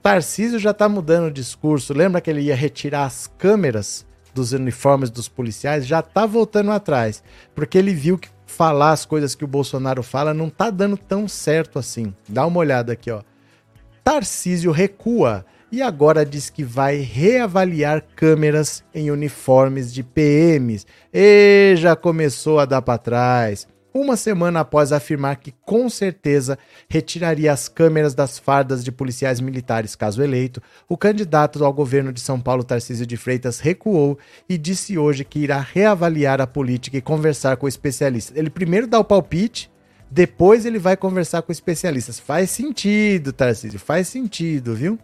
[0.03, 1.93] Tarcísio já está mudando o discurso.
[1.93, 5.87] Lembra que ele ia retirar as câmeras dos uniformes dos policiais?
[5.87, 7.23] Já está voltando atrás,
[7.55, 11.25] porque ele viu que falar as coisas que o Bolsonaro fala não está dando tão
[11.25, 12.13] certo assim.
[12.27, 13.21] Dá uma olhada aqui, ó.
[14.03, 20.85] Tarcísio recua e agora diz que vai reavaliar câmeras em uniformes de PMs.
[21.13, 26.57] E já começou a dar para trás uma semana após afirmar que com certeza
[26.89, 32.19] retiraria as câmeras das fardas de policiais militares caso eleito, o candidato ao governo de
[32.19, 34.17] São Paulo, Tarcísio de Freitas, recuou
[34.49, 38.35] e disse hoje que irá reavaliar a política e conversar com especialistas.
[38.35, 39.71] Ele primeiro dá o palpite,
[40.09, 42.19] depois ele vai conversar com especialistas.
[42.19, 44.97] Faz sentido, Tarcísio, faz sentido, viu?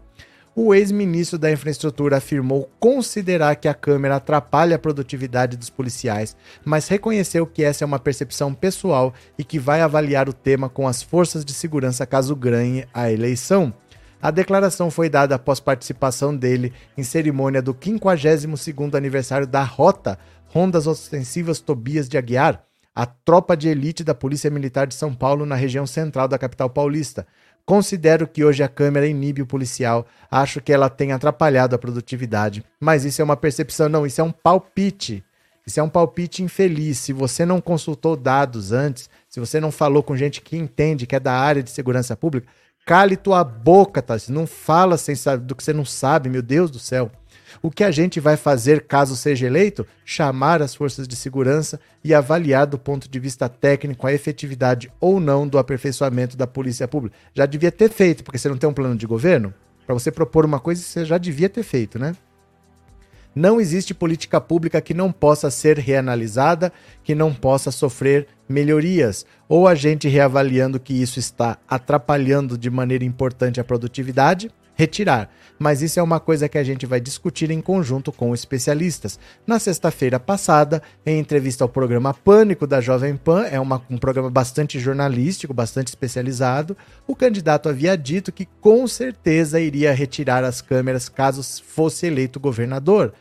[0.61, 6.90] O ex-ministro da Infraestrutura afirmou considerar que a câmera atrapalha a produtividade dos policiais, mas
[6.90, 11.02] reconheceu que essa é uma percepção pessoal e que vai avaliar o tema com as
[11.02, 13.73] forças de segurança caso ganhe a eleição.
[14.22, 20.88] A declaração foi dada após participação dele em cerimônia do 52º aniversário da Rota Rondas
[20.88, 25.56] Ostensivas Tobias de Aguiar, a tropa de elite da Polícia Militar de São Paulo na
[25.56, 27.26] região central da capital paulista.
[27.69, 30.07] Considero que hoje a câmera inibe o policial.
[30.31, 32.65] Acho que ela tem atrapalhado a produtividade.
[32.79, 35.23] Mas isso é uma percepção, não, isso é um palpite.
[35.67, 36.97] Isso é um palpite infeliz.
[36.97, 41.15] Se você não consultou dados antes, se você não falou com gente que entende, que
[41.15, 42.47] é da área de segurança pública,
[42.87, 44.33] Cale tua boca, Tarcísio.
[44.33, 47.11] Não fala sem saber do que você não sabe, meu Deus do céu.
[47.61, 49.85] O que a gente vai fazer caso seja eleito?
[50.05, 55.19] Chamar as forças de segurança e avaliar do ponto de vista técnico a efetividade ou
[55.19, 57.15] não do aperfeiçoamento da polícia pública.
[57.34, 59.53] Já devia ter feito, porque você não tem um plano de governo?
[59.85, 62.15] Para você propor uma coisa, você já devia ter feito, né?
[63.35, 66.73] Não existe política pública que não possa ser reanalisada,
[67.03, 73.05] que não possa sofrer melhorias, ou a gente reavaliando que isso está atrapalhando de maneira
[73.05, 75.30] importante a produtividade, retirar.
[75.60, 79.19] Mas isso é uma coisa que a gente vai discutir em conjunto com especialistas.
[79.45, 84.30] Na sexta-feira passada, em entrevista ao programa Pânico da Jovem Pan, é uma, um programa
[84.30, 91.10] bastante jornalístico, bastante especializado, o candidato havia dito que com certeza iria retirar as câmeras
[91.10, 93.14] caso fosse eleito governador.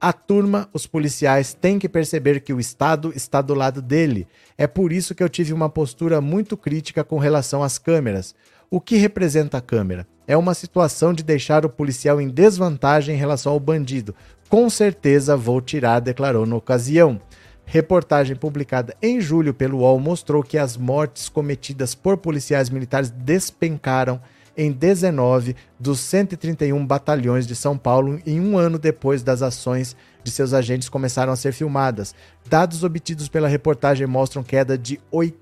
[0.00, 4.26] A turma, os policiais, têm que perceber que o Estado está do lado dele.
[4.56, 8.34] É por isso que eu tive uma postura muito crítica com relação às câmeras.
[8.72, 10.06] O que representa a câmera?
[10.26, 14.14] É uma situação de deixar o policial em desvantagem em relação ao bandido.
[14.48, 17.20] Com certeza vou tirar, declarou na ocasião.
[17.66, 24.18] Reportagem publicada em julho pelo UOL mostrou que as mortes cometidas por policiais militares despencaram
[24.56, 29.94] em 19 dos 131 batalhões de São Paulo em um ano depois das ações
[30.24, 32.14] de seus agentes começaram a ser filmadas.
[32.48, 35.41] Dados obtidos pela reportagem mostram queda de 80%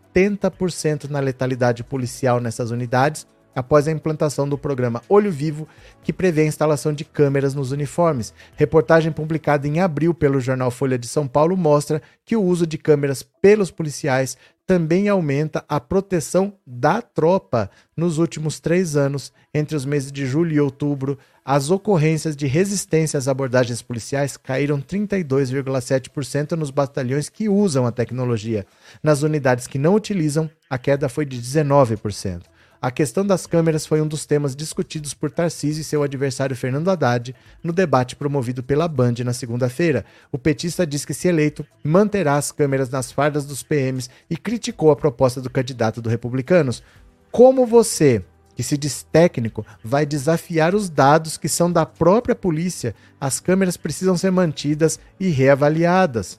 [1.08, 5.68] na letalidade policial nessas unidades após a implantação do programa Olho Vivo,
[6.02, 8.32] que prevê a instalação de câmeras nos uniformes.
[8.56, 12.78] Reportagem publicada em abril pelo jornal Folha de São Paulo mostra que o uso de
[12.78, 17.70] câmeras pelos policiais também aumenta a proteção da tropa.
[17.96, 23.18] Nos últimos três anos, entre os meses de julho e outubro, as ocorrências de resistência
[23.18, 28.66] às abordagens policiais caíram 32,7% nos batalhões que usam a tecnologia.
[29.02, 32.42] Nas unidades que não utilizam, a queda foi de 19%.
[32.82, 36.88] A questão das câmeras foi um dos temas discutidos por Tarcísio e seu adversário Fernando
[36.88, 40.02] Haddad no debate promovido pela Band na segunda-feira.
[40.32, 44.90] O petista diz que, se eleito, manterá as câmeras nas fardas dos PMs e criticou
[44.90, 46.82] a proposta do candidato do Republicanos.
[47.30, 48.24] Como você,
[48.54, 53.76] que se diz técnico, vai desafiar os dados que são da própria polícia, as câmeras
[53.76, 56.38] precisam ser mantidas e reavaliadas.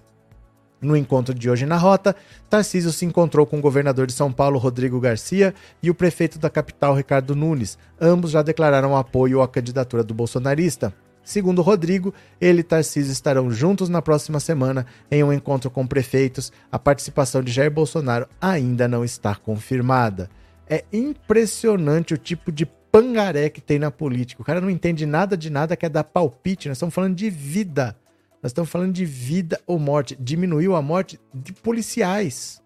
[0.82, 2.16] No encontro de hoje na rota,
[2.50, 6.50] Tarcísio se encontrou com o governador de São Paulo, Rodrigo Garcia, e o prefeito da
[6.50, 7.78] capital, Ricardo Nunes.
[8.00, 10.92] Ambos já declararam apoio à candidatura do bolsonarista.
[11.24, 16.52] Segundo Rodrigo, ele e Tarcísio estarão juntos na próxima semana em um encontro com prefeitos.
[16.72, 20.32] A participação de Jair Bolsonaro ainda não está confirmada.
[20.72, 24.42] É impressionante o tipo de pangaré que tem na política.
[24.42, 26.70] O cara não entende nada de nada, quer dar palpite.
[26.70, 27.94] Nós estamos falando de vida.
[28.42, 30.18] Nós estamos falando de vida ou morte.
[30.18, 32.62] Diminuiu a morte de policiais.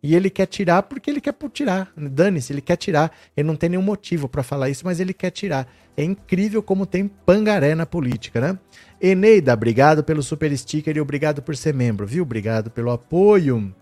[0.00, 1.92] E ele quer tirar porque ele quer tirar.
[1.96, 3.10] Dane-se, ele quer tirar.
[3.36, 5.66] Ele não tem nenhum motivo para falar isso, mas ele quer tirar.
[5.96, 8.58] É incrível como tem pangaré na política, né?
[9.00, 12.22] Eneida, obrigado pelo super sticker e obrigado por ser membro, viu?
[12.22, 13.74] Obrigado pelo apoio.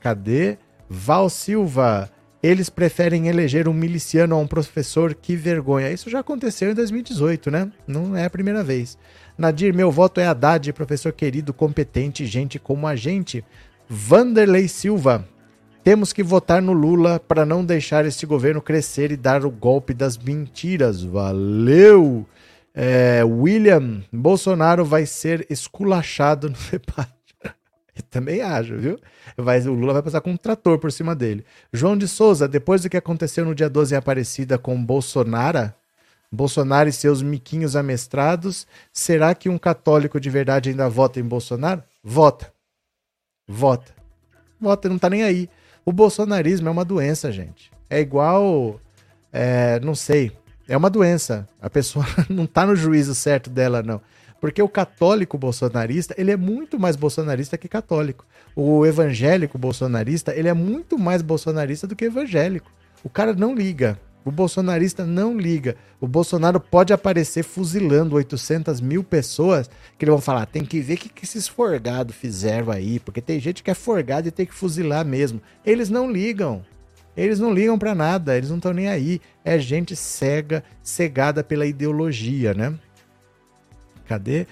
[0.00, 0.56] Cadê?
[0.88, 2.10] Val Silva.
[2.42, 5.92] Eles preferem eleger um miliciano a um professor, que vergonha.
[5.92, 7.70] Isso já aconteceu em 2018, né?
[7.86, 8.96] Não é a primeira vez.
[9.36, 13.44] Nadir, meu voto é Haddad, professor querido, competente, gente como a gente.
[13.88, 15.26] Vanderlei Silva,
[15.82, 19.92] temos que votar no Lula para não deixar este governo crescer e dar o golpe
[19.92, 21.02] das mentiras.
[21.02, 22.26] Valeu!
[22.74, 27.19] É, William, Bolsonaro vai ser esculachado no debate.
[28.10, 28.98] Também acho, viu?
[29.36, 31.44] Vai, o Lula vai passar com um trator por cima dele.
[31.72, 35.72] João de Souza, depois do que aconteceu no dia 12 em Aparecida com Bolsonaro,
[36.30, 38.66] Bolsonaro e seus miquinhos amestrados.
[38.92, 41.82] Será que um católico de verdade ainda vota em Bolsonaro?
[42.02, 42.52] Vota.
[43.48, 43.92] Vota.
[44.60, 45.48] Vota, não tá nem aí.
[45.84, 47.72] O bolsonarismo é uma doença, gente.
[47.88, 48.80] É igual.
[49.32, 50.30] É, não sei.
[50.68, 51.48] É uma doença.
[51.60, 54.00] A pessoa não tá no juízo certo dela, não.
[54.40, 58.24] Porque o católico bolsonarista, ele é muito mais bolsonarista que católico.
[58.56, 62.72] O evangélico bolsonarista, ele é muito mais bolsonarista do que evangélico.
[63.04, 63.98] O cara não liga.
[64.24, 65.76] O bolsonarista não liga.
[65.98, 69.68] O Bolsonaro pode aparecer fuzilando 800 mil pessoas
[69.98, 73.20] que eles vão falar: tem que ver o que, que esses forgados fizeram aí, porque
[73.22, 75.40] tem gente que é forgado e tem que fuzilar mesmo.
[75.64, 76.62] Eles não ligam.
[77.16, 79.20] Eles não ligam para nada, eles não estão nem aí.
[79.44, 82.74] É gente cega, cegada pela ideologia, né?
[84.10, 84.44] Cadê?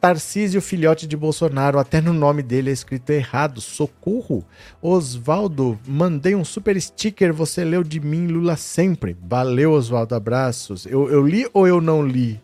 [0.00, 3.60] Tarcísio, filhote de Bolsonaro, até no nome dele é escrito errado.
[3.60, 4.44] Socorro!
[4.82, 9.16] Osvaldo, mandei um super sticker, você leu de mim, Lula sempre.
[9.22, 10.84] Valeu, Osvaldo, abraços.
[10.84, 12.42] Eu, eu li ou eu não li?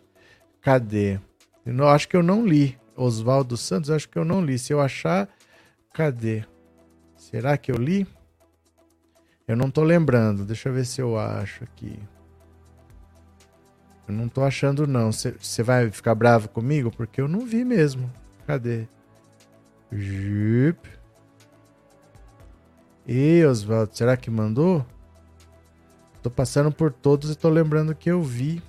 [0.61, 1.19] Cadê?
[1.67, 2.79] Eu não, acho que eu não li.
[2.97, 4.57] Osvaldo Santos, acho que eu não li.
[4.61, 5.29] Se eu achar,
[5.93, 6.45] cadê?
[7.17, 8.07] Será que eu li?
[9.49, 10.45] Eu não tô lembrando.
[10.45, 11.99] Deixa eu ver se eu acho aqui.
[14.07, 15.11] Eu não tô achando, não.
[15.11, 16.91] Você vai ficar bravo comigo?
[16.91, 18.11] Porque eu não vi mesmo.
[18.47, 18.87] Cadê?
[19.91, 20.89] Jup.
[23.07, 24.85] E Oswaldo, será que mandou?
[26.23, 28.63] Tô passando por todos e tô lembrando que eu vi.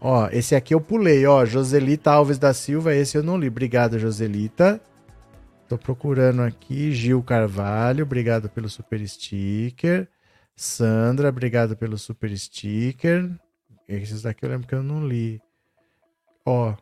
[0.00, 1.44] Ó, esse aqui eu pulei, ó.
[1.44, 3.48] Joselita Alves da Silva, esse eu não li.
[3.48, 4.80] Obrigado, Joselita.
[5.68, 6.92] Tô procurando aqui.
[6.92, 10.08] Gil Carvalho, obrigado pelo super sticker.
[10.58, 13.30] Sandra, obrigado pelo super sticker.
[13.88, 15.40] Esses daqui eu lembro que eu não li.
[16.44, 16.74] Ó,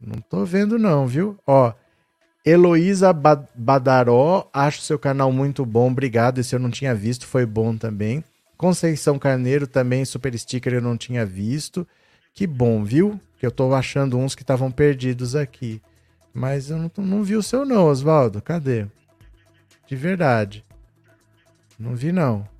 [0.00, 1.36] não tô vendo não, viu?
[1.44, 1.72] Ó,
[2.46, 6.38] Heloísa Badaró, acho seu canal muito bom, obrigado.
[6.38, 8.22] Esse eu não tinha visto, foi bom também.
[8.56, 11.84] Conceição Carneiro também, super sticker eu não tinha visto.
[12.32, 13.20] Que bom, viu?
[13.36, 15.82] Que eu tô achando uns que estavam perdidos aqui.
[16.32, 18.40] Mas eu não, não vi o seu não, Oswaldo.
[18.40, 18.86] Cadê?
[19.88, 20.64] De verdade.
[21.76, 22.51] Não vi não.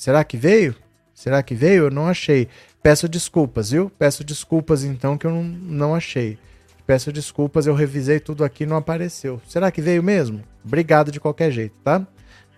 [0.00, 0.74] Será que veio?
[1.12, 1.84] Será que veio?
[1.84, 2.48] Eu não achei.
[2.82, 3.92] Peço desculpas, viu?
[3.98, 6.38] Peço desculpas então que eu não, não achei.
[6.86, 9.42] Peço desculpas, eu revisei tudo aqui e não apareceu.
[9.46, 10.42] Será que veio mesmo?
[10.64, 12.06] Obrigado de qualquer jeito, tá?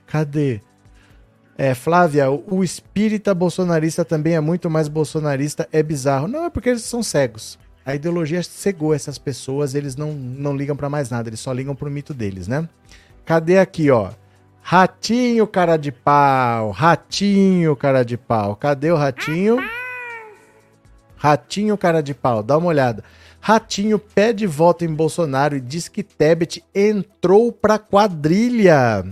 [0.07, 0.61] Cadê?
[1.59, 6.29] É, Flávia, o espírita bolsonarista também é muito mais bolsonarista, é bizarro.
[6.29, 7.59] Não, é porque eles são cegos.
[7.85, 11.75] A ideologia cegou essas pessoas, eles não, não ligam para mais nada, eles só ligam
[11.75, 12.69] pro mito deles, né?
[13.25, 14.13] Cadê aqui, ó?
[14.63, 16.71] Ratinho, cara de pau.
[16.71, 18.55] Ratinho, cara de pau.
[18.57, 19.59] Cadê o ratinho?
[21.17, 22.43] Ratinho, cara de pau.
[22.43, 23.05] Dá uma olhada.
[23.41, 29.05] Ratinho pede voto em Bolsonaro e diz que Tebet entrou pra quadrilha.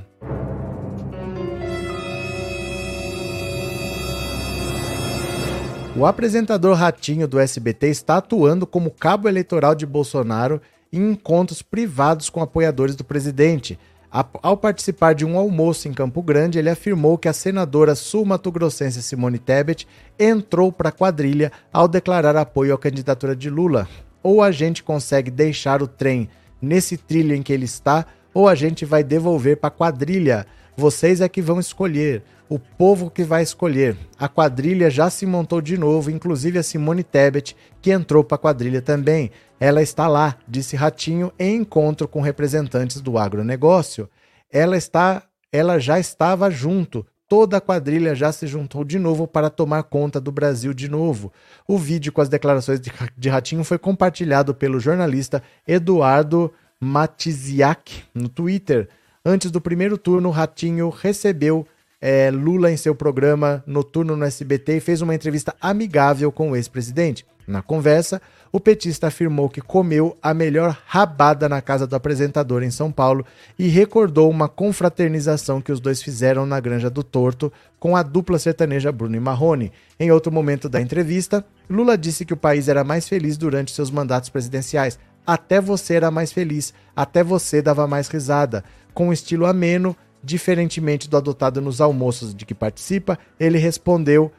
[5.96, 10.62] O apresentador Ratinho do SBT está atuando como cabo eleitoral de Bolsonaro
[10.92, 13.78] em encontros privados com apoiadores do presidente.
[14.10, 19.38] Ao participar de um almoço em Campo Grande, ele afirmou que a senadora sul-mato-grossense Simone
[19.38, 19.86] Tebet
[20.18, 23.88] entrou para a quadrilha ao declarar apoio à candidatura de Lula.
[24.20, 26.28] Ou a gente consegue deixar o trem
[26.60, 28.04] nesse trilho em que ele está,
[28.34, 30.44] ou a gente vai devolver para a quadrilha.
[30.76, 33.96] Vocês é que vão escolher o povo que vai escolher.
[34.18, 38.38] A quadrilha já se montou de novo, inclusive a Simone Tebet, que entrou para a
[38.38, 39.30] quadrilha também.
[39.60, 44.08] Ela está lá, disse Ratinho, em encontro com representantes do agronegócio.
[44.50, 45.22] Ela está,
[45.52, 47.06] ela já estava junto.
[47.28, 51.30] Toda a quadrilha já se juntou de novo para tomar conta do Brasil de novo.
[51.68, 52.80] O vídeo com as declarações
[53.16, 56.50] de Ratinho foi compartilhado pelo jornalista Eduardo
[56.80, 58.88] Matiziak no Twitter.
[59.22, 61.66] Antes do primeiro turno, Ratinho recebeu
[62.00, 66.56] é, Lula em seu programa noturno no SBT e fez uma entrevista amigável com o
[66.56, 67.26] ex-presidente.
[67.46, 72.70] Na conversa, o petista afirmou que comeu a melhor rabada na casa do apresentador em
[72.70, 73.24] São Paulo
[73.58, 78.38] e recordou uma confraternização que os dois fizeram na Granja do Torto com a dupla
[78.38, 79.72] sertaneja Bruno e Marrone.
[79.98, 83.90] Em outro momento da entrevista, Lula disse que o país era mais feliz durante seus
[83.90, 84.98] mandatos presidenciais.
[85.26, 88.64] Até você era mais feliz, até você dava mais risada.
[88.92, 94.30] Com um estilo ameno, Diferentemente do adotado nos almoços de que participa, ele respondeu: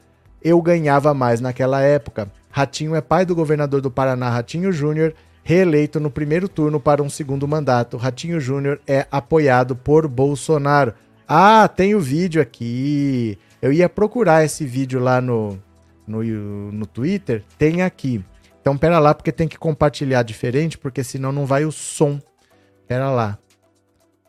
[0.42, 2.32] Eu ganhava mais naquela época.
[2.52, 5.14] Ratinho é pai do governador do Paraná, Ratinho Júnior,
[5.44, 7.98] reeleito no primeiro turno para um segundo mandato.
[7.98, 10.94] Ratinho Júnior é apoiado por Bolsonaro.
[11.28, 13.38] Ah, tem o vídeo aqui.
[13.62, 15.58] Eu ia procurar esse vídeo lá no,
[16.06, 16.22] no,
[16.72, 17.44] no Twitter.
[17.58, 18.24] Tem aqui.
[18.60, 22.20] Então, pera lá, porque tem que compartilhar diferente, porque senão não vai o som.
[22.88, 23.38] Pera lá.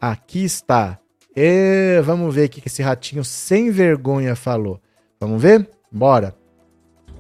[0.01, 0.99] Aqui está.
[1.35, 4.81] E vamos ver o que esse ratinho sem vergonha falou.
[5.20, 5.69] Vamos ver?
[5.90, 6.35] Bora.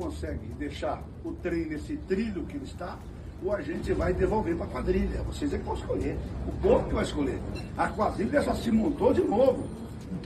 [0.02, 2.98] Consegue deixar o trem nesse trilho que ele está,
[3.44, 5.22] ou a gente vai devolver para a quadrilha.
[5.22, 6.18] Vocês é que vão escolher.
[6.48, 7.38] O povo que vai escolher.
[7.78, 9.64] A quadrilha já se montou de novo.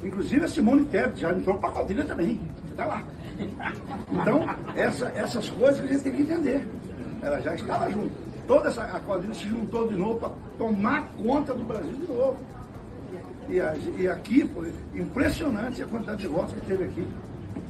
[0.03, 2.41] Inclusive a Simone Tebet já entrou para a quadrilha também.
[2.71, 3.05] Está lá.
[4.11, 6.67] Então, essa, essas coisas que a gente tem que entender.
[7.21, 8.13] Ela já estava junto.
[8.47, 12.39] Toda essa a quadrilha se juntou de novo para tomar conta do Brasil de novo.
[13.49, 14.51] E, e aqui
[14.95, 17.07] impressionante a quantidade de votos que teve aqui.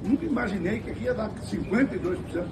[0.07, 2.47] Nunca imaginei que aqui ia dar 52%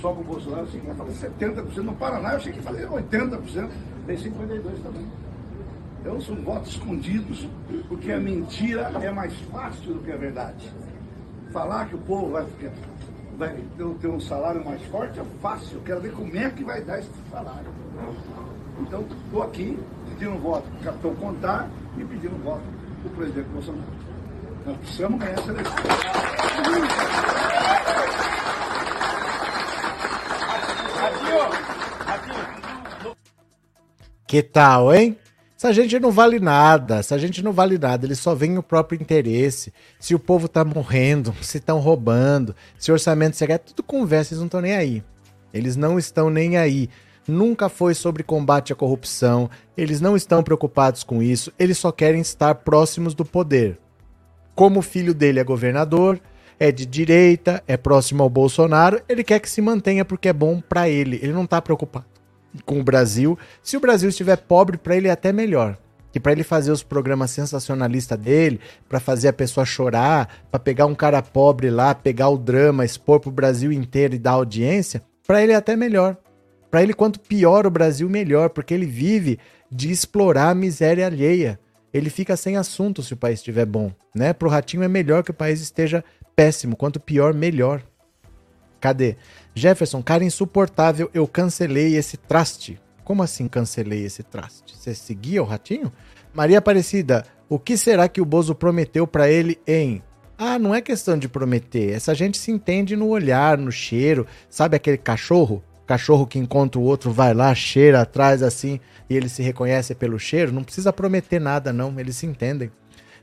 [0.00, 1.76] só com o Bolsonaro, assim, ia fazer 70%.
[1.76, 3.70] No Paraná eu achei que ia fazer 80%,
[4.06, 5.06] tem 52% também.
[6.00, 7.48] Então são votos escondidos,
[7.88, 10.70] porque a mentira é mais fácil do que a verdade.
[11.52, 12.46] Falar que o povo vai,
[13.38, 13.56] vai
[14.00, 15.78] ter um salário mais forte é fácil.
[15.78, 17.70] Eu quero ver como é que vai dar esse salário.
[18.80, 19.78] Então, estou aqui
[20.10, 22.62] pedindo voto para o capitão Contar e pedindo voto
[23.02, 24.03] para o presidente Bolsonaro.
[24.64, 25.74] Nós precisamos ganhar essa eleição.
[34.26, 35.16] Que tal, hein?
[35.56, 39.00] Essa gente não vale nada, essa gente não vale nada, eles só veem o próprio
[39.00, 39.72] interesse.
[40.00, 44.40] Se o povo tá morrendo, se estão roubando, se o orçamento secreto, tudo conversa, eles
[44.40, 45.04] não estão nem aí.
[45.52, 46.88] Eles não estão nem aí.
[47.28, 52.20] Nunca foi sobre combate à corrupção, eles não estão preocupados com isso, eles só querem
[52.20, 53.78] estar próximos do poder.
[54.54, 56.20] Como o filho dele é governador,
[56.58, 60.60] é de direita, é próximo ao Bolsonaro, ele quer que se mantenha porque é bom
[60.60, 61.18] para ele.
[61.22, 62.06] Ele não tá preocupado
[62.64, 63.38] com o Brasil.
[63.62, 65.76] Se o Brasil estiver pobre, para ele é até melhor.
[66.12, 70.86] Que para ele fazer os programas sensacionalistas dele, para fazer a pessoa chorar, para pegar
[70.86, 75.42] um cara pobre lá, pegar o drama, expor pro Brasil inteiro e dar audiência, para
[75.42, 76.16] ele é até melhor.
[76.70, 79.38] Para ele, quanto pior o Brasil, melhor, porque ele vive
[79.70, 81.58] de explorar a miséria alheia.
[81.94, 84.32] Ele fica sem assunto se o país estiver bom, né?
[84.32, 86.04] Pro ratinho é melhor que o país esteja
[86.34, 87.82] péssimo, quanto pior, melhor.
[88.80, 89.16] Cadê?
[89.54, 92.80] Jefferson, cara insuportável, eu cancelei esse traste.
[93.04, 94.76] Como assim cancelei esse traste?
[94.76, 95.92] Você seguia o ratinho?
[96.34, 100.02] Maria Aparecida, o que será que o Bozo prometeu para ele em
[100.36, 101.92] ah, não é questão de prometer.
[101.92, 104.26] Essa gente se entende no olhar, no cheiro.
[104.50, 105.62] Sabe aquele cachorro?
[105.86, 110.18] Cachorro que encontra o outro, vai lá, cheira atrás assim e ele se reconhece pelo
[110.18, 110.52] cheiro.
[110.52, 111.98] Não precisa prometer nada, não.
[111.98, 112.70] Eles se entendem.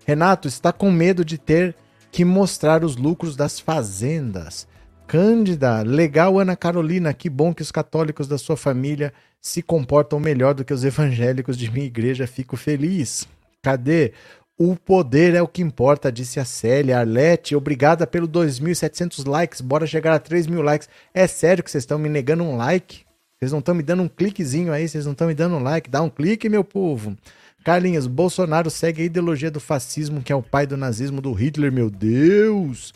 [0.06, 1.76] Renato está com medo de ter
[2.12, 4.68] que mostrar os lucros das fazendas.
[5.08, 10.54] Cândida, legal, Ana Carolina, que bom que os católicos da sua família se comportam melhor
[10.54, 13.28] do que os evangélicos de minha igreja, fico feliz.
[13.62, 14.14] Cadê?
[14.58, 17.00] O poder é o que importa, disse a Célia.
[17.00, 20.88] Arlete, obrigada pelo 2.700 likes, bora chegar a 3 mil likes.
[21.14, 23.04] É sério que vocês estão me negando um like?
[23.40, 25.90] Vocês não estão me dando um cliquezinho aí, vocês não estão me dando um like?
[25.90, 27.18] Dá um clique, meu povo.
[27.64, 31.72] Carlinhos, Bolsonaro segue a ideologia do fascismo, que é o pai do nazismo do Hitler,
[31.72, 32.94] meu Deus.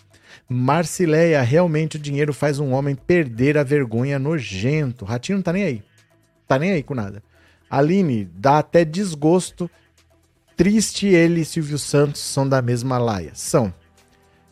[0.48, 5.06] Marcileia, realmente o dinheiro faz um homem perder a vergonha nojento.
[5.06, 5.84] Ratinho não tá nem aí.
[6.48, 7.24] Tá nem aí com nada.
[7.70, 9.70] Aline, dá até desgosto.
[10.56, 13.32] Triste ele e Silvio Santos são da mesma laia.
[13.34, 13.74] São.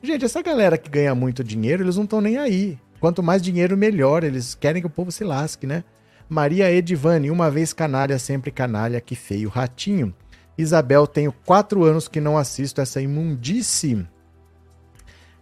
[0.02, 2.78] Gente, essa galera que ganha muito dinheiro, eles não estão nem aí.
[3.00, 4.24] Quanto mais dinheiro, melhor.
[4.24, 5.84] Eles querem que o povo se lasque, né?
[6.28, 10.14] Maria Edivane, uma vez canalha, sempre canalha, que feio ratinho.
[10.58, 14.06] Isabel, tenho quatro anos que não assisto essa imundice.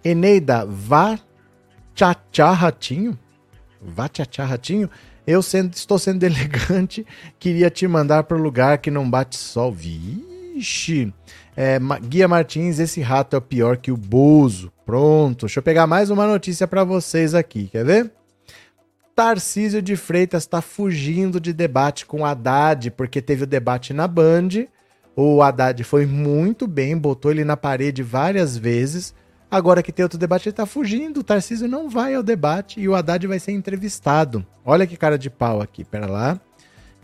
[0.03, 1.19] Eneida, vá
[1.93, 3.17] tchá ratinho?
[3.81, 4.89] Vá tchá ratinho?
[5.25, 7.05] Eu sendo, estou sendo elegante,
[7.39, 9.75] queria te mandar para o lugar que não bate sol.
[10.53, 11.13] Vixe!
[11.55, 14.71] É, Guia Martins, esse rato é pior que o Bozo.
[14.85, 18.11] Pronto, deixa eu pegar mais uma notícia para vocês aqui, quer ver?
[19.15, 24.65] Tarcísio de Freitas está fugindo de debate com Haddad, porque teve o debate na Band.
[25.15, 29.13] O Haddad foi muito bem, botou ele na parede várias vezes.
[29.49, 31.19] Agora que tem outro debate, ele tá fugindo.
[31.19, 34.45] O Tarcísio não vai ao debate e o Haddad vai ser entrevistado.
[34.63, 35.83] Olha que cara de pau aqui.
[35.83, 36.39] Pera lá.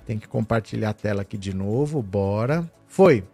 [0.05, 2.01] Tem que compartilhar a tela aqui de novo.
[2.01, 2.65] Bora.
[2.87, 3.25] Foi.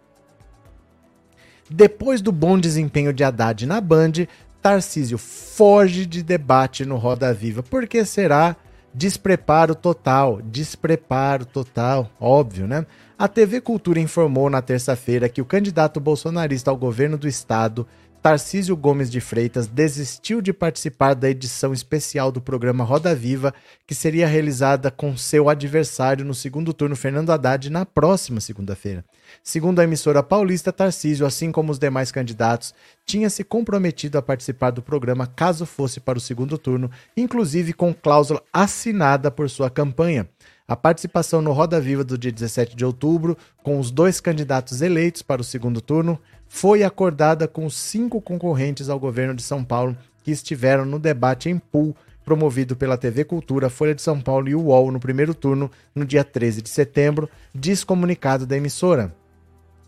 [1.70, 4.12] Depois do bom desempenho de Haddad na Band,
[4.60, 7.62] Tarcísio foge de debate no Roda Viva.
[7.62, 8.56] Por que será?
[8.92, 10.40] Despreparo total.
[10.42, 12.10] Despreparo total.
[12.20, 12.86] Óbvio, né?
[13.18, 17.86] A TV Cultura informou na terça-feira que o candidato bolsonarista ao governo do estado
[18.24, 23.52] Tarcísio Gomes de Freitas desistiu de participar da edição especial do programa Roda Viva,
[23.86, 29.04] que seria realizada com seu adversário no segundo turno, Fernando Haddad, na próxima segunda-feira.
[29.42, 32.72] Segundo a emissora paulista, Tarcísio, assim como os demais candidatos,
[33.04, 37.92] tinha se comprometido a participar do programa caso fosse para o segundo turno, inclusive com
[37.92, 40.26] cláusula assinada por sua campanha.
[40.66, 45.20] A participação no Roda Viva do dia 17 de outubro, com os dois candidatos eleitos
[45.20, 46.18] para o segundo turno,
[46.48, 51.58] foi acordada com cinco concorrentes ao governo de São Paulo que estiveram no debate em
[51.58, 51.94] pool
[52.24, 56.24] promovido pela TV Cultura, Folha de São Paulo e UOL no primeiro turno, no dia
[56.24, 59.14] 13 de setembro, diz comunicado da emissora.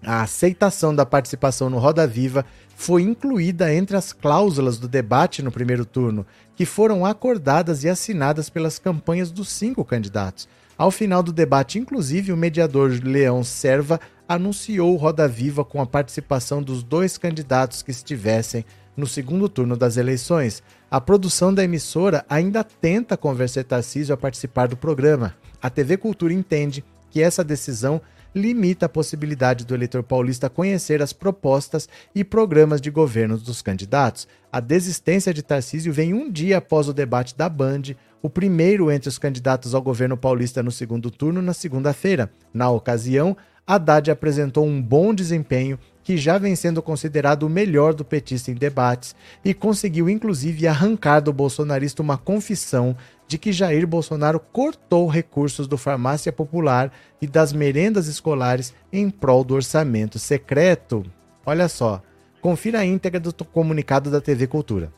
[0.05, 2.45] A aceitação da participação no Roda Viva
[2.77, 8.51] foi incluída entre as cláusulas do debate no primeiro turno, que foram acordadas e assinadas
[8.51, 10.47] pelas campanhas dos cinco candidatos.
[10.79, 13.99] Ao final do debate, inclusive, o mediador Leão Serva
[14.29, 19.97] anunciou Roda Viva com a participação dos dois candidatos que estivessem no segundo turno das
[19.97, 20.63] eleições.
[20.91, 25.35] A produção da emissora ainda tenta convencer Tarcísio a participar do programa.
[25.63, 28.01] A TV Cultura entende que essa decisão
[28.37, 34.29] limita a possibilidade do eleitor paulista conhecer as propostas e programas de governo dos candidatos.
[34.53, 39.09] A desistência de Tarcísio vem um dia após o debate da Band, o primeiro entre
[39.09, 42.31] os candidatos ao governo paulista no segundo turno, na segunda-feira.
[42.53, 43.35] Na ocasião,
[43.67, 48.55] Haddad apresentou um bom desempenho que já vem sendo considerado o melhor do petista em
[48.55, 52.97] debates e conseguiu inclusive arrancar do bolsonarista uma confissão
[53.29, 59.43] de que Jair Bolsonaro cortou recursos do Farmácia Popular e das merendas escolares em prol
[59.43, 61.05] do orçamento secreto.
[61.45, 62.03] Olha só,
[62.41, 64.93] confira a íntegra do comunicado da TV Cultura.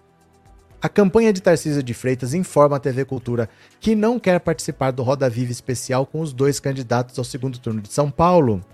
[0.80, 3.48] A campanha de Tarcísio de Freitas informa a TV Cultura
[3.80, 7.80] que não quer participar do Roda Viva especial com os dois candidatos ao segundo turno
[7.80, 8.64] de São Paulo.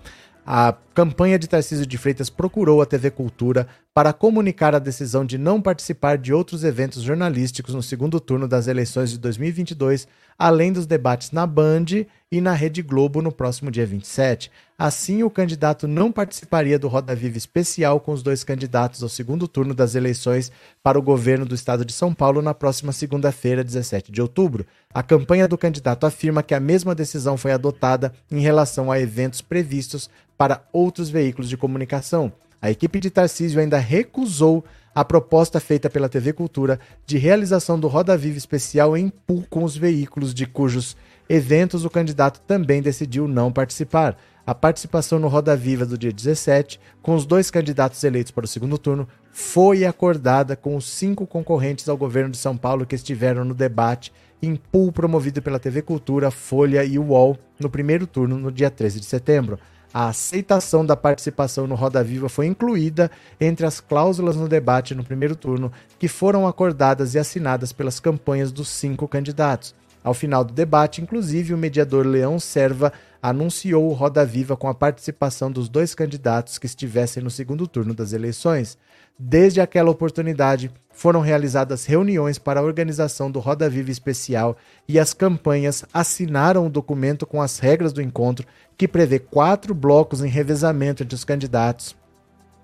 [0.47, 5.39] A campanha de Tarcísio de Freitas procurou a TV Cultura para comunicar a decisão de
[5.39, 10.07] não participar de outros eventos jornalísticos no segundo turno das eleições de 2022,
[10.37, 14.51] além dos debates na Band e na Rede Globo no próximo dia 27.
[14.77, 19.47] Assim, o candidato não participaria do Roda Viva especial com os dois candidatos ao segundo
[19.47, 20.51] turno das eleições
[20.83, 24.65] para o governo do estado de São Paulo na próxima segunda-feira, 17 de outubro.
[24.93, 29.41] A campanha do candidato afirma que a mesma decisão foi adotada em relação a eventos
[29.41, 32.29] previstos para outros veículos de comunicação.
[32.61, 34.61] A equipe de Tarcísio ainda recusou
[34.93, 39.63] a proposta feita pela TV Cultura de realização do Roda Viva especial em pool com
[39.63, 40.97] os veículos de cujos
[41.29, 44.17] eventos o candidato também decidiu não participar.
[44.47, 48.47] A participação no Roda Viva do dia 17, com os dois candidatos eleitos para o
[48.47, 53.43] segundo turno, foi acordada com os cinco concorrentes ao governo de São Paulo que estiveram
[53.43, 54.13] no debate
[54.43, 58.99] em pool promovido pela TV Cultura, Folha e UOL no primeiro turno no dia 13
[58.99, 59.57] de setembro.
[59.91, 63.09] A aceitação da participação no Roda Viva foi incluída
[63.41, 68.51] entre as cláusulas no debate no primeiro turno que foram acordadas e assinadas pelas campanhas
[68.51, 69.73] dos cinco candidatos.
[70.05, 72.93] Ao final do debate, inclusive, o mediador Leão Serva
[73.29, 77.91] anunciou o Roda Viva com a participação dos dois candidatos que estivessem no segundo turno
[77.91, 78.77] das eleições.
[79.17, 84.55] Desde aquela oportunidade, foram realizadas reuniões para a organização do Roda Viva Especial
[84.87, 88.45] e as campanhas assinaram o documento com as regras do encontro,
[88.77, 91.95] que prevê quatro blocos em revezamento entre os candidatos,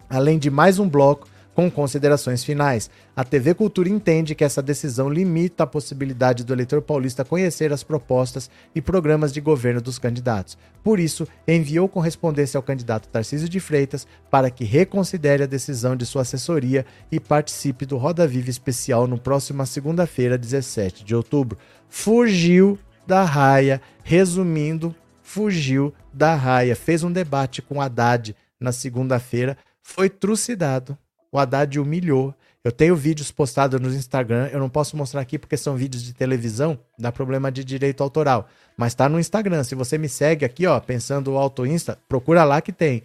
[0.07, 2.89] além de mais um bloco com considerações finais.
[3.15, 7.83] A TV Cultura entende que essa decisão limita a possibilidade do eleitor paulista conhecer as
[7.83, 10.57] propostas e programas de governo dos candidatos.
[10.83, 16.05] Por isso, enviou correspondência ao candidato Tarcísio de Freitas para que reconsidere a decisão de
[16.05, 21.57] sua assessoria e participe do Roda Viva especial no próximo segunda-feira, 17 de outubro.
[21.89, 26.75] Fugiu da raia, resumindo, fugiu da raia.
[26.75, 30.97] Fez um debate com Haddad na segunda-feira, foi trucidado
[31.31, 32.33] o Haddad humilhou.
[32.63, 36.13] Eu tenho vídeos postados no Instagram, eu não posso mostrar aqui porque são vídeos de
[36.13, 38.47] televisão, dá problema de direito autoral.
[38.77, 39.63] Mas tá no Instagram.
[39.63, 43.01] Se você me segue aqui, ó, pensando o Auto Insta, procura lá que tem.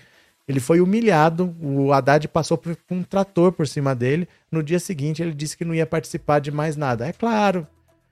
[0.47, 4.29] Ele foi humilhado, o Haddad passou por um trator por cima dele.
[4.53, 7.07] No dia seguinte, ele disse que não ia participar de mais nada.
[7.07, 7.67] É claro,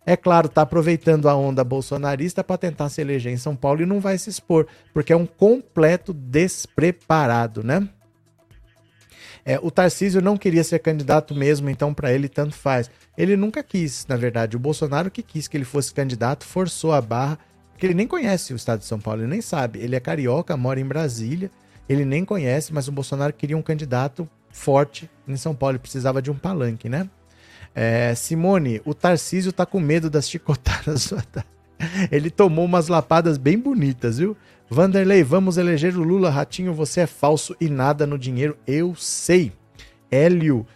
[0.07, 3.87] é claro, tá aproveitando a onda bolsonarista para tentar se eleger em São Paulo e
[3.87, 7.89] não vai se expor, porque é um completo despreparado, né?
[9.45, 12.91] É, o Tarcísio não queria ser candidato mesmo, então para ele tanto faz.
[13.17, 14.57] Ele nunca quis, na verdade.
[14.57, 17.39] O Bolsonaro que quis que ele fosse candidato, forçou a barra,
[17.73, 19.81] porque ele nem conhece o estado de São Paulo, ele nem sabe.
[19.81, 21.51] Ele é carioca, mora em Brasília,
[21.89, 26.23] ele nem conhece, mas o Bolsonaro queria um candidato forte em São Paulo, ele precisava
[26.23, 27.09] de um palanque, né?
[27.75, 31.13] É, Simone, o Tarcísio tá com medo das chicotadas.
[32.11, 34.37] ele tomou umas lapadas bem bonitas, viu?
[34.75, 36.29] Vanderlei, vamos eleger o Lula.
[36.29, 38.59] Ratinho, você é falso e nada no dinheiro.
[38.67, 39.53] Eu sei.
[40.11, 40.67] Hélio,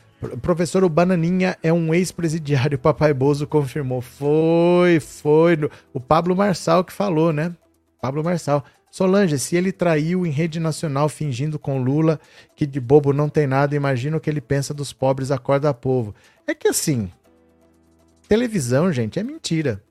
[0.41, 2.79] professor o Bananinha é um ex-presidiário.
[2.79, 4.01] Papai Bozo confirmou.
[4.01, 5.59] Foi, foi.
[5.93, 7.53] O Pablo Marçal que falou, né?
[8.01, 8.65] Pablo Marçal.
[8.89, 12.21] Solange, se ele traiu em rede nacional fingindo com Lula
[12.55, 16.15] que de bobo não tem nada, imagina o que ele pensa dos pobres, acorda povo.
[16.47, 17.11] É que assim,
[18.29, 19.83] televisão, gente, é mentira.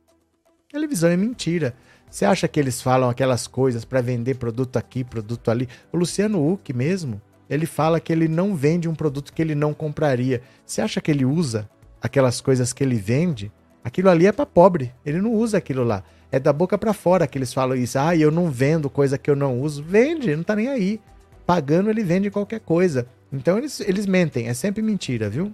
[0.72, 1.76] Televisão é mentira.
[2.10, 5.68] Você acha que eles falam aquelas coisas para vender produto aqui, produto ali?
[5.92, 9.74] O Luciano Huck mesmo, ele fala que ele não vende um produto que ele não
[9.74, 10.42] compraria.
[10.66, 11.70] Você acha que ele usa
[12.02, 13.52] aquelas coisas que ele vende?
[13.84, 14.94] Aquilo ali é para pobre.
[15.06, 16.04] Ele não usa aquilo lá.
[16.32, 17.98] É da boca para fora que eles falam isso.
[17.98, 19.84] Ah, eu não vendo coisa que eu não uso.
[19.84, 21.00] Vende, não tá nem aí.
[21.46, 23.08] Pagando, ele vende qualquer coisa.
[23.32, 24.48] Então eles, eles mentem.
[24.48, 25.54] É sempre mentira, viu?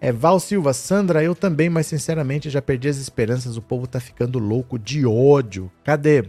[0.00, 3.58] É Val Silva, Sandra, eu também, mas sinceramente já perdi as esperanças.
[3.58, 5.70] O povo tá ficando louco de ódio.
[5.84, 6.24] Cadê?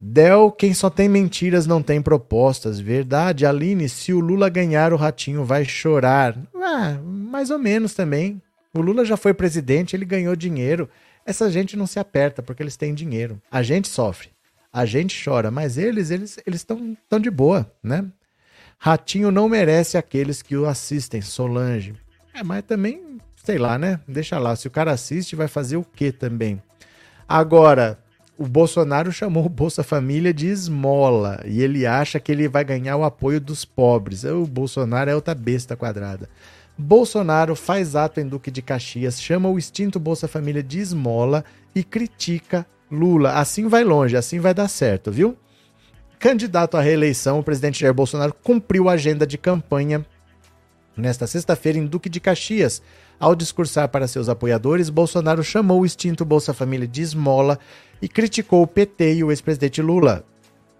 [0.00, 2.80] Del, quem só tem mentiras não tem propostas.
[2.80, 6.34] Verdade, Aline, se o Lula ganhar, o ratinho vai chorar.
[6.54, 8.40] Ah, mais ou menos também.
[8.72, 10.88] O Lula já foi presidente, ele ganhou dinheiro.
[11.24, 13.40] Essa gente não se aperta porque eles têm dinheiro.
[13.50, 14.30] A gente sofre,
[14.72, 18.06] a gente chora, mas eles, eles, eles estão tão de boa, né?
[18.78, 21.94] Ratinho não merece aqueles que o assistem, Solange.
[22.36, 23.98] É, mas também, sei lá, né?
[24.06, 24.54] Deixa lá.
[24.54, 26.62] Se o cara assiste, vai fazer o quê também?
[27.26, 27.98] Agora,
[28.36, 32.98] o Bolsonaro chamou o Bolsa Família de esmola e ele acha que ele vai ganhar
[32.98, 34.24] o apoio dos pobres.
[34.24, 36.28] O Bolsonaro é outra besta quadrada.
[36.76, 41.42] Bolsonaro faz ato em Duque de Caxias, chama o extinto Bolsa Família de esmola
[41.74, 43.32] e critica Lula.
[43.32, 45.34] Assim vai longe, assim vai dar certo, viu?
[46.18, 50.04] Candidato à reeleição, o presidente Jair Bolsonaro cumpriu a agenda de campanha
[50.96, 52.82] nesta sexta-feira em Duque de Caxias.
[53.18, 57.58] Ao discursar para seus apoiadores, Bolsonaro chamou o extinto Bolsa Família de esmola
[58.00, 60.24] e criticou o PT e o ex-presidente Lula.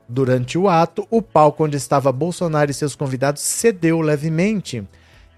[0.08, 4.86] Durante o ato, o palco onde estava Bolsonaro e seus convidados cedeu levemente.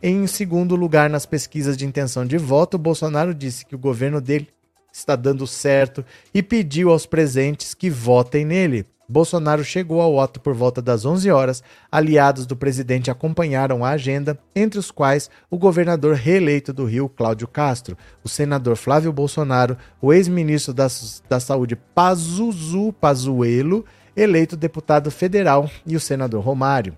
[0.02, 4.48] Em segundo lugar nas pesquisas de intenção de voto, Bolsonaro disse que o governo dele
[4.92, 8.86] está dando certo e pediu aos presentes que votem nele.
[9.08, 11.62] Bolsonaro chegou ao ato por volta das 11 horas.
[11.90, 17.48] Aliados do presidente acompanharam a agenda, entre os quais o governador reeleito do Rio, Cláudio
[17.48, 20.88] Castro, o senador Flávio Bolsonaro, o ex-ministro da,
[21.26, 23.82] da Saúde Pazuzu Pazuello,
[24.14, 26.94] eleito deputado federal, e o senador Romário.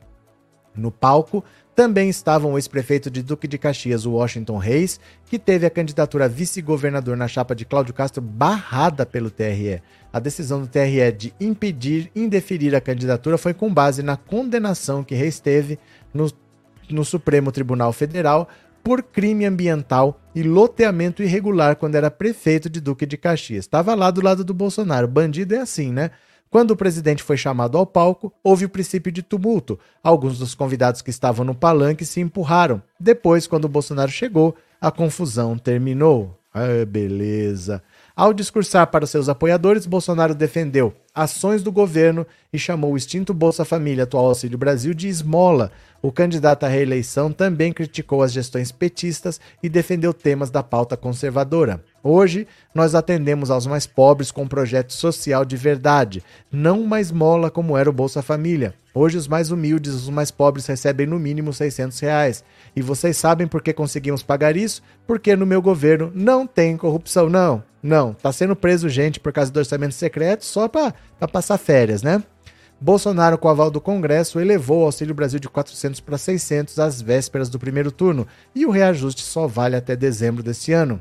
[0.74, 1.44] No palco,
[1.80, 6.28] também estavam o ex-prefeito de Duque de Caxias, Washington Reis, que teve a candidatura a
[6.28, 9.80] vice-governador na chapa de Cláudio Castro barrada pelo TRE.
[10.12, 15.14] A decisão do TRE de impedir, indeferir a candidatura foi com base na condenação que
[15.14, 15.78] Reis teve
[16.12, 16.30] no,
[16.90, 18.46] no Supremo Tribunal Federal
[18.84, 23.64] por crime ambiental e loteamento irregular quando era prefeito de Duque de Caxias.
[23.64, 25.08] Estava lá do lado do Bolsonaro.
[25.08, 26.10] Bandido é assim, né?
[26.50, 29.78] Quando o presidente foi chamado ao palco, houve o princípio de tumulto.
[30.02, 32.82] Alguns dos convidados que estavam no palanque se empurraram.
[32.98, 36.36] Depois, quando Bolsonaro chegou, a confusão terminou.
[36.52, 37.80] Ah, beleza.
[38.16, 43.62] Ao discursar para seus apoiadores, Bolsonaro defendeu ações do governo e chamou o extinto Bolsa
[43.62, 45.70] Família, atual Auxílio Brasil, de esmola.
[46.00, 51.84] O candidato à reeleição também criticou as gestões petistas e defendeu temas da pauta conservadora.
[52.02, 57.50] Hoje, nós atendemos aos mais pobres com um projeto social de verdade, não uma esmola
[57.50, 58.74] como era o Bolsa Família.
[58.94, 62.42] Hoje, os mais humildes, os mais pobres recebem no mínimo 600 reais.
[62.74, 64.82] E vocês sabem por que conseguimos pagar isso?
[65.06, 67.62] Porque no meu governo não tem corrupção, não.
[67.82, 70.92] Não, tá sendo preso gente por causa do orçamento secreto só para
[71.28, 72.22] passar férias, né?
[72.80, 77.02] Bolsonaro, com o aval do Congresso, elevou o Auxílio Brasil de 400 para 600 às
[77.02, 80.98] vésperas do primeiro turno e o reajuste só vale até dezembro deste ano.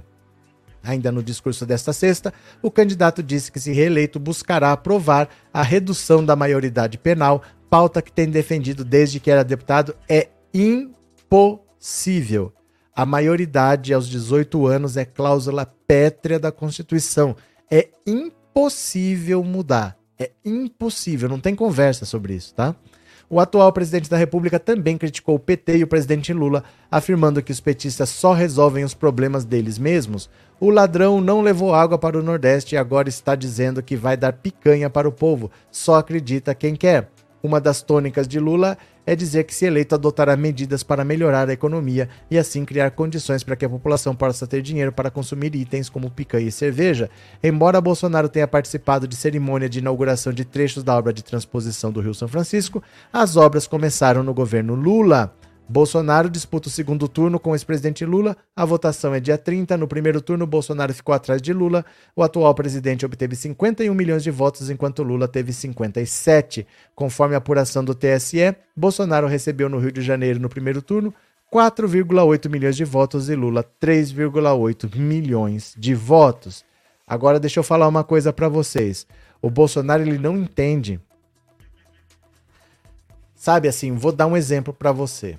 [0.83, 6.23] Ainda no discurso desta sexta, o candidato disse que, se reeleito, buscará aprovar a redução
[6.23, 9.95] da maioridade penal, pauta que tem defendido desde que era deputado.
[10.07, 12.53] É impossível.
[12.95, 17.35] A maioridade aos 18 anos é cláusula pétrea da Constituição.
[17.71, 19.98] É impossível mudar.
[20.21, 22.75] É impossível, não tem conversa sobre isso, tá?
[23.29, 27.51] O atual presidente da República também criticou o PT e o presidente Lula, afirmando que
[27.51, 30.29] os petistas só resolvem os problemas deles mesmos.
[30.59, 34.33] O ladrão não levou água para o Nordeste e agora está dizendo que vai dar
[34.33, 35.49] picanha para o povo.
[35.71, 37.11] Só acredita quem quer.
[37.41, 38.77] Uma das tônicas de Lula
[39.10, 43.44] é dizer que, se eleito, adotará medidas para melhorar a economia e assim criar condições
[43.44, 47.10] para que a população possa ter dinheiro para consumir itens como picanha e cerveja.
[47.41, 52.02] Embora Bolsonaro tenha participado de cerimônia de inauguração de trechos da obra de transposição do
[52.02, 55.34] Rio São Francisco, as obras começaram no governo Lula.
[55.71, 58.35] Bolsonaro disputa o segundo turno com o ex-presidente Lula.
[58.55, 59.77] A votação é dia 30.
[59.77, 61.85] No primeiro turno, Bolsonaro ficou atrás de Lula.
[62.15, 66.65] O atual presidente obteve 51 milhões de votos, enquanto Lula teve 57.
[66.95, 71.13] Conforme a apuração do TSE, Bolsonaro recebeu no Rio de Janeiro, no primeiro turno,
[71.53, 76.65] 4,8 milhões de votos e Lula 3,8 milhões de votos.
[77.05, 79.05] Agora deixa eu falar uma coisa para vocês.
[79.39, 80.99] O Bolsonaro ele não entende.
[83.35, 85.37] Sabe assim, vou dar um exemplo para você.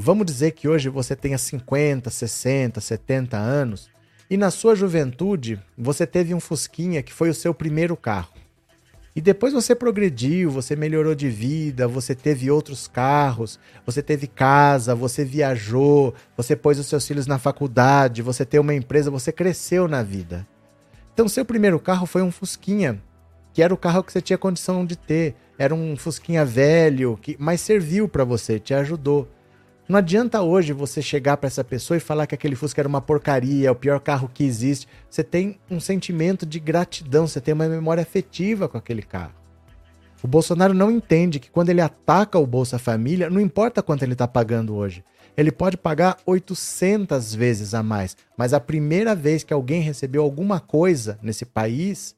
[0.00, 3.90] Vamos dizer que hoje você tenha 50, 60, 70 anos
[4.30, 8.32] e na sua juventude você teve um Fusquinha que foi o seu primeiro carro.
[9.16, 14.94] E depois você progrediu, você melhorou de vida, você teve outros carros, você teve casa,
[14.94, 19.88] você viajou, você pôs os seus filhos na faculdade, você tem uma empresa, você cresceu
[19.88, 20.46] na vida.
[21.12, 23.02] Então, seu primeiro carro foi um Fusquinha,
[23.52, 25.34] que era o carro que você tinha condição de ter.
[25.58, 29.28] Era um Fusquinha velho, que mas serviu para você, te ajudou.
[29.88, 33.00] Não adianta hoje você chegar para essa pessoa e falar que aquele Fusca era uma
[33.00, 34.86] porcaria, é o pior carro que existe.
[35.08, 39.32] Você tem um sentimento de gratidão, você tem uma memória afetiva com aquele carro.
[40.22, 44.12] O Bolsonaro não entende que quando ele ataca o Bolsa Família, não importa quanto ele
[44.12, 45.02] está pagando hoje.
[45.34, 50.60] Ele pode pagar 800 vezes a mais, mas a primeira vez que alguém recebeu alguma
[50.60, 52.14] coisa nesse país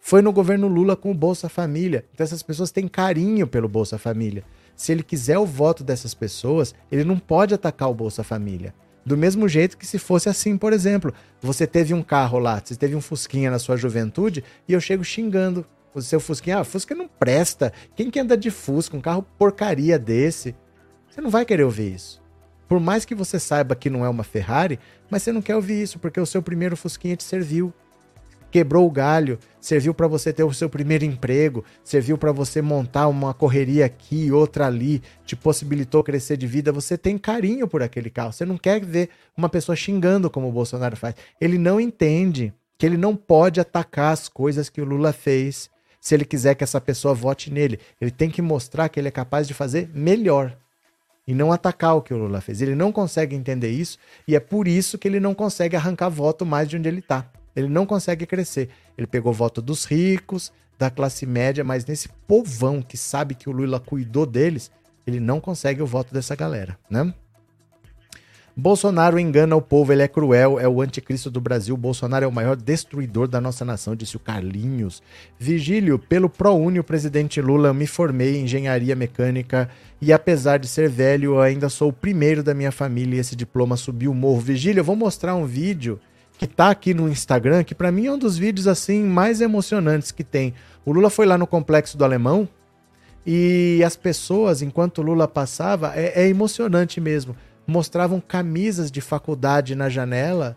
[0.00, 2.06] foi no governo Lula com o Bolsa Família.
[2.14, 4.44] Então essas pessoas têm carinho pelo Bolsa Família
[4.76, 8.74] se ele quiser o voto dessas pessoas, ele não pode atacar o Bolsa Família.
[9.04, 12.76] Do mesmo jeito que se fosse assim, por exemplo, você teve um carro lá, você
[12.76, 16.58] teve um Fusquinha na sua juventude e eu chego xingando o seu Fusquinha.
[16.58, 17.72] Ah, Fusca não presta.
[17.96, 18.96] Quem que anda de Fusca?
[18.96, 20.54] Um carro porcaria desse.
[21.10, 22.22] Você não vai querer ouvir isso.
[22.68, 24.78] Por mais que você saiba que não é uma Ferrari,
[25.10, 27.74] mas você não quer ouvir isso porque o seu primeiro Fusquinha te serviu
[28.52, 33.08] quebrou o galho, serviu para você ter o seu primeiro emprego, serviu para você montar
[33.08, 38.10] uma correria aqui, outra ali, te possibilitou crescer de vida, você tem carinho por aquele
[38.10, 38.30] carro.
[38.30, 41.14] Você não quer ver uma pessoa xingando como o Bolsonaro faz.
[41.40, 46.14] Ele não entende que ele não pode atacar as coisas que o Lula fez se
[46.14, 47.80] ele quiser que essa pessoa vote nele.
[47.98, 50.54] Ele tem que mostrar que ele é capaz de fazer melhor
[51.26, 52.60] e não atacar o que o Lula fez.
[52.60, 53.96] Ele não consegue entender isso
[54.28, 57.26] e é por isso que ele não consegue arrancar voto mais de onde ele está.
[57.54, 58.68] Ele não consegue crescer.
[58.96, 63.52] Ele pegou voto dos ricos, da classe média, mas nesse povão que sabe que o
[63.52, 64.70] Lula cuidou deles,
[65.06, 67.12] ele não consegue o voto dessa galera, né?
[68.54, 71.74] Bolsonaro engana o povo, ele é cruel, é o anticristo do Brasil.
[71.74, 75.02] Bolsonaro é o maior destruidor da nossa nação, disse o Carlinhos.
[75.38, 79.70] Vigílio, pelo ProUni, o presidente Lula, me formei em engenharia mecânica
[80.02, 83.74] e apesar de ser velho, ainda sou o primeiro da minha família e esse diploma
[83.74, 84.40] subiu o morro.
[84.40, 85.98] Vigílio, eu vou mostrar um vídeo
[86.42, 90.10] que tá aqui no Instagram, que para mim é um dos vídeos assim mais emocionantes
[90.10, 90.52] que tem.
[90.84, 92.48] O Lula foi lá no complexo do Alemão
[93.24, 97.36] e as pessoas, enquanto o Lula passava, é, é emocionante mesmo.
[97.64, 100.56] Mostravam camisas de faculdade na janela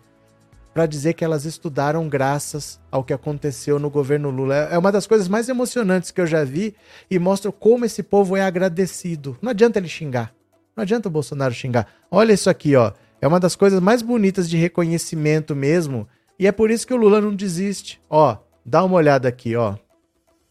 [0.74, 4.56] para dizer que elas estudaram graças ao que aconteceu no governo Lula.
[4.56, 6.74] É uma das coisas mais emocionantes que eu já vi
[7.08, 9.38] e mostra como esse povo é agradecido.
[9.40, 10.34] Não adianta ele xingar.
[10.74, 11.86] Não adianta o Bolsonaro xingar.
[12.10, 12.92] Olha isso aqui, ó.
[13.20, 16.06] É uma das coisas mais bonitas de reconhecimento mesmo.
[16.38, 18.00] E é por isso que o Lula não desiste.
[18.10, 19.74] Ó, dá uma olhada aqui, ó.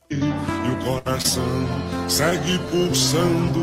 [0.10, 1.44] E o coração
[2.08, 3.60] segue pulsando.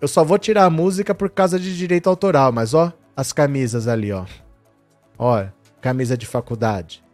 [0.00, 3.86] Eu só vou tirar a música por causa de direito autoral, mas ó, as camisas
[3.86, 4.24] ali, ó.
[5.18, 5.44] Ó,
[5.80, 7.04] camisa de faculdade.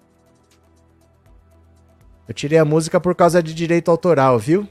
[2.28, 4.68] Eu tirei a música por causa de direito autoral, viu?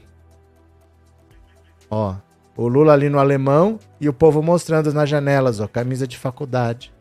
[1.90, 2.14] Ó,
[2.60, 6.92] o Lula ali no alemão e o povo mostrando nas janelas, ó, camisa de faculdade.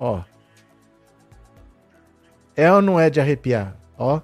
[0.00, 0.22] Ó.
[2.56, 3.76] É ou não é de arrepiar?
[3.98, 4.22] Ó.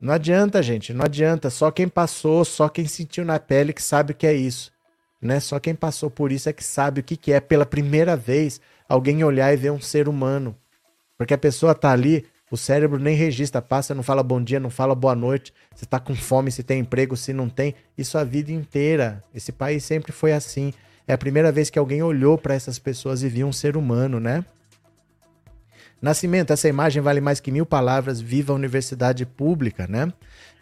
[0.00, 1.50] Não adianta, gente, não adianta.
[1.50, 4.72] Só quem passou, só quem sentiu na pele que sabe o que é isso.
[5.22, 5.38] Né?
[5.38, 8.60] Só quem passou por isso é que sabe o que, que é pela primeira vez
[8.88, 10.58] alguém olhar e ver um ser humano.
[11.16, 14.70] Porque a pessoa tá ali o cérebro nem registra, passa, não fala bom dia, não
[14.70, 17.74] fala boa noite, se tá com fome, se tem emprego, se não tem.
[17.96, 19.22] Isso a vida inteira.
[19.34, 20.72] Esse país sempre foi assim.
[21.06, 24.18] É a primeira vez que alguém olhou para essas pessoas e viu um ser humano,
[24.18, 24.44] né?
[26.00, 28.20] Nascimento, essa imagem vale mais que mil palavras.
[28.20, 30.12] Viva a universidade pública, né?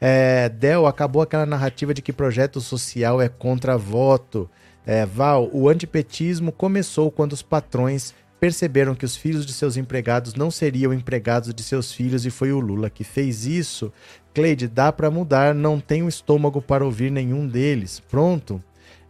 [0.00, 4.48] É, Del, acabou aquela narrativa de que projeto social é contra voto.
[4.86, 10.34] É, Val, o antipetismo começou quando os patrões perceberam que os filhos de seus empregados
[10.34, 13.92] não seriam empregados de seus filhos e foi o Lula que fez isso.
[14.34, 18.00] Cleide, dá para mudar, não tenho estômago para ouvir nenhum deles.
[18.00, 18.62] Pronto.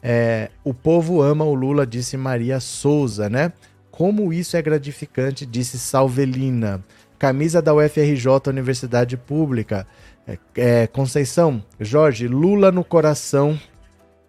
[0.02, 3.52] É, o povo ama o Lula, disse Maria Souza, né?
[3.90, 6.84] Como isso é gratificante, disse Salvelina.
[7.18, 9.86] Camisa da UFRJ, Universidade Pública.
[10.26, 13.58] É, é, Conceição, Jorge, Lula no coração,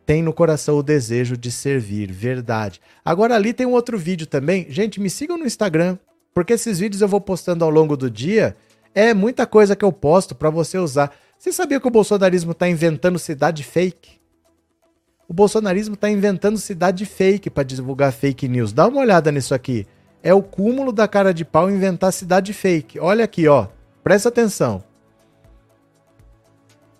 [0.07, 2.79] tem no coração o desejo de servir, verdade.
[3.03, 4.65] Agora ali tem um outro vídeo também.
[4.69, 5.97] Gente, me sigam no Instagram,
[6.33, 8.55] porque esses vídeos eu vou postando ao longo do dia.
[8.95, 11.11] É muita coisa que eu posto para você usar.
[11.37, 14.11] Você sabia que o bolsonarismo está inventando cidade fake?
[15.27, 18.71] O bolsonarismo está inventando cidade fake para divulgar fake news.
[18.71, 19.85] Dá uma olhada nisso aqui.
[20.23, 22.97] É o cúmulo da cara de pau inventar cidade fake.
[22.97, 23.67] Olha aqui, ó.
[24.05, 24.86] Presta atenção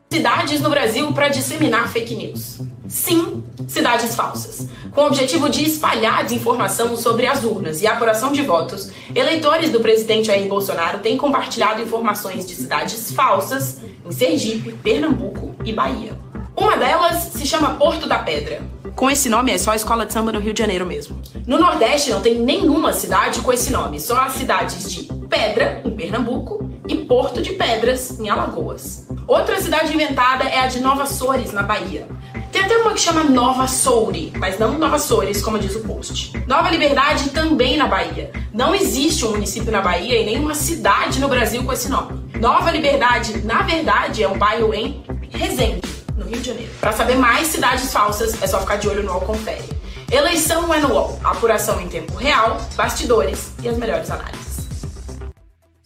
[0.09, 2.59] cidades no Brasil para disseminar fake news.
[2.87, 4.67] Sim, cidades falsas.
[4.91, 9.69] Com o objetivo de espalhar desinformação sobre as urnas e a apuração de votos, eleitores
[9.69, 16.17] do presidente Jair Bolsonaro têm compartilhado informações de cidades falsas em Sergipe, Pernambuco e Bahia.
[16.55, 18.61] Uma delas se chama Porto da Pedra.
[18.95, 21.21] Com esse nome é só a escola de samba no Rio de Janeiro mesmo.
[21.45, 25.91] No Nordeste não tem nenhuma cidade com esse nome, só as cidades de Pedra, em
[25.91, 29.06] Pernambuco, e Porto de Pedras, em Alagoas.
[29.27, 32.07] Outra cidade inventada é a de Nova Sores, na Bahia.
[32.49, 36.31] Tem até uma que chama Nova Soure, mas não Nova Sores, como diz o post.
[36.47, 38.31] Nova Liberdade também na Bahia.
[38.53, 42.25] Não existe um município na Bahia e nenhuma cidade no Brasil com esse nome.
[42.39, 45.81] Nova Liberdade, na verdade, é um bairro em Resende,
[46.15, 46.71] no Rio de Janeiro.
[46.79, 49.67] Para saber mais cidades falsas, é só ficar de olho no UOL Confere.
[50.09, 51.19] Eleição é no UOL.
[51.21, 54.46] Apuração em tempo real, bastidores e as melhores análises.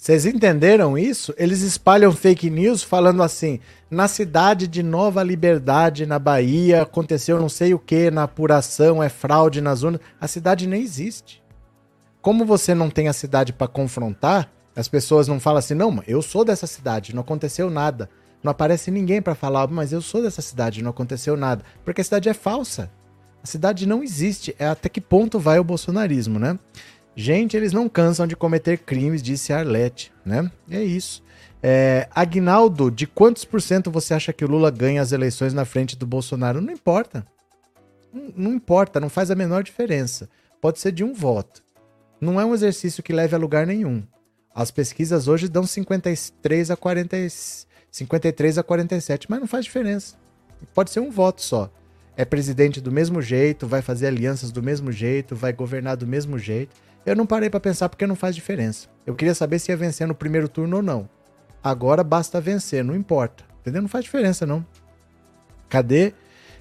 [0.01, 1.31] Vocês entenderam isso?
[1.37, 7.47] Eles espalham fake news falando assim: na cidade de Nova Liberdade, na Bahia, aconteceu não
[7.47, 10.01] sei o que na apuração, é fraude nas urnas.
[10.19, 11.43] A cidade nem existe.
[12.19, 16.23] Como você não tem a cidade para confrontar, as pessoas não falam assim: não, eu
[16.23, 18.09] sou dessa cidade, não aconteceu nada.
[18.41, 21.63] Não aparece ninguém para falar, mas eu sou dessa cidade, não aconteceu nada.
[21.85, 22.89] Porque a cidade é falsa.
[23.43, 24.55] A cidade não existe.
[24.57, 26.57] É até que ponto vai o bolsonarismo, né?
[27.15, 30.49] Gente, eles não cansam de cometer crimes, disse Arlete, né?
[30.69, 31.23] É isso.
[31.61, 35.65] É, Agnaldo, de quantos por cento você acha que o Lula ganha as eleições na
[35.65, 36.61] frente do Bolsonaro?
[36.61, 37.25] Não importa.
[38.13, 40.29] Não, não importa, não faz a menor diferença.
[40.59, 41.63] Pode ser de um voto.
[42.19, 44.03] Não é um exercício que leve a lugar nenhum.
[44.53, 47.17] As pesquisas hoje dão 53 a 40,
[47.89, 50.15] 53 a 47, mas não faz diferença.
[50.73, 51.71] Pode ser um voto só.
[52.15, 56.37] É presidente do mesmo jeito, vai fazer alianças do mesmo jeito, vai governar do mesmo
[56.37, 56.75] jeito.
[57.05, 58.87] Eu não parei para pensar porque não faz diferença.
[59.05, 61.09] Eu queria saber se ia vencer no primeiro turno ou não.
[61.63, 63.43] Agora basta vencer, não importa.
[63.61, 63.81] Entendeu?
[63.81, 64.65] Não faz diferença, não.
[65.69, 66.13] Cadê?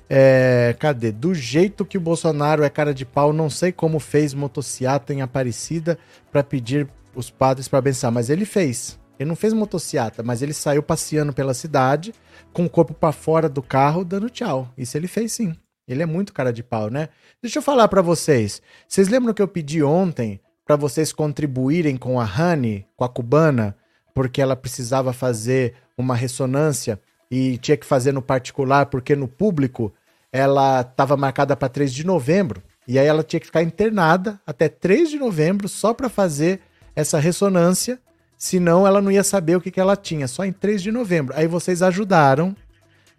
[0.08, 1.12] É, cadê?
[1.12, 5.22] Do jeito que o Bolsonaro é cara de pau, não sei como fez motociata em
[5.22, 5.98] Aparecida
[6.32, 8.98] para pedir os padres para abençoar, mas ele fez.
[9.18, 12.14] Ele não fez motociata, mas ele saiu passeando pela cidade
[12.52, 14.72] com o corpo para fora do carro dando tchau.
[14.76, 15.54] Isso ele fez sim.
[15.90, 17.08] Ele é muito cara de pau, né?
[17.42, 18.62] Deixa eu falar para vocês.
[18.86, 23.76] Vocês lembram que eu pedi ontem para vocês contribuírem com a Honey, com a cubana,
[24.14, 29.92] porque ela precisava fazer uma ressonância e tinha que fazer no particular, porque no público
[30.32, 32.62] ela estava marcada para 3 de novembro.
[32.86, 36.60] E aí ela tinha que ficar internada até 3 de novembro só para fazer
[36.94, 37.98] essa ressonância,
[38.36, 41.34] senão ela não ia saber o que, que ela tinha, só em 3 de novembro.
[41.36, 42.54] Aí vocês ajudaram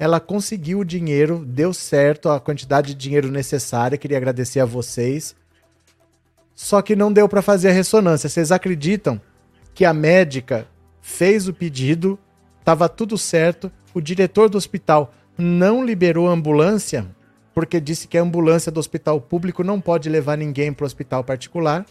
[0.01, 3.99] ela conseguiu o dinheiro, deu certo a quantidade de dinheiro necessária.
[3.99, 5.35] Queria agradecer a vocês.
[6.55, 8.27] Só que não deu para fazer a ressonância.
[8.27, 9.21] Vocês acreditam
[9.75, 10.67] que a médica
[11.03, 12.17] fez o pedido,
[12.57, 17.05] estava tudo certo, o diretor do hospital não liberou a ambulância
[17.53, 21.23] porque disse que a ambulância do hospital público não pode levar ninguém para o hospital
[21.23, 21.85] particular.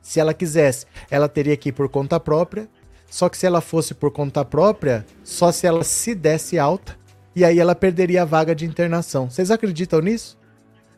[0.00, 2.68] Se ela quisesse, ela teria que ir por conta própria.
[3.08, 7.00] Só que se ela fosse por conta própria, só se ela se desse alta
[7.34, 9.30] e aí ela perderia a vaga de internação.
[9.30, 10.38] Vocês acreditam nisso?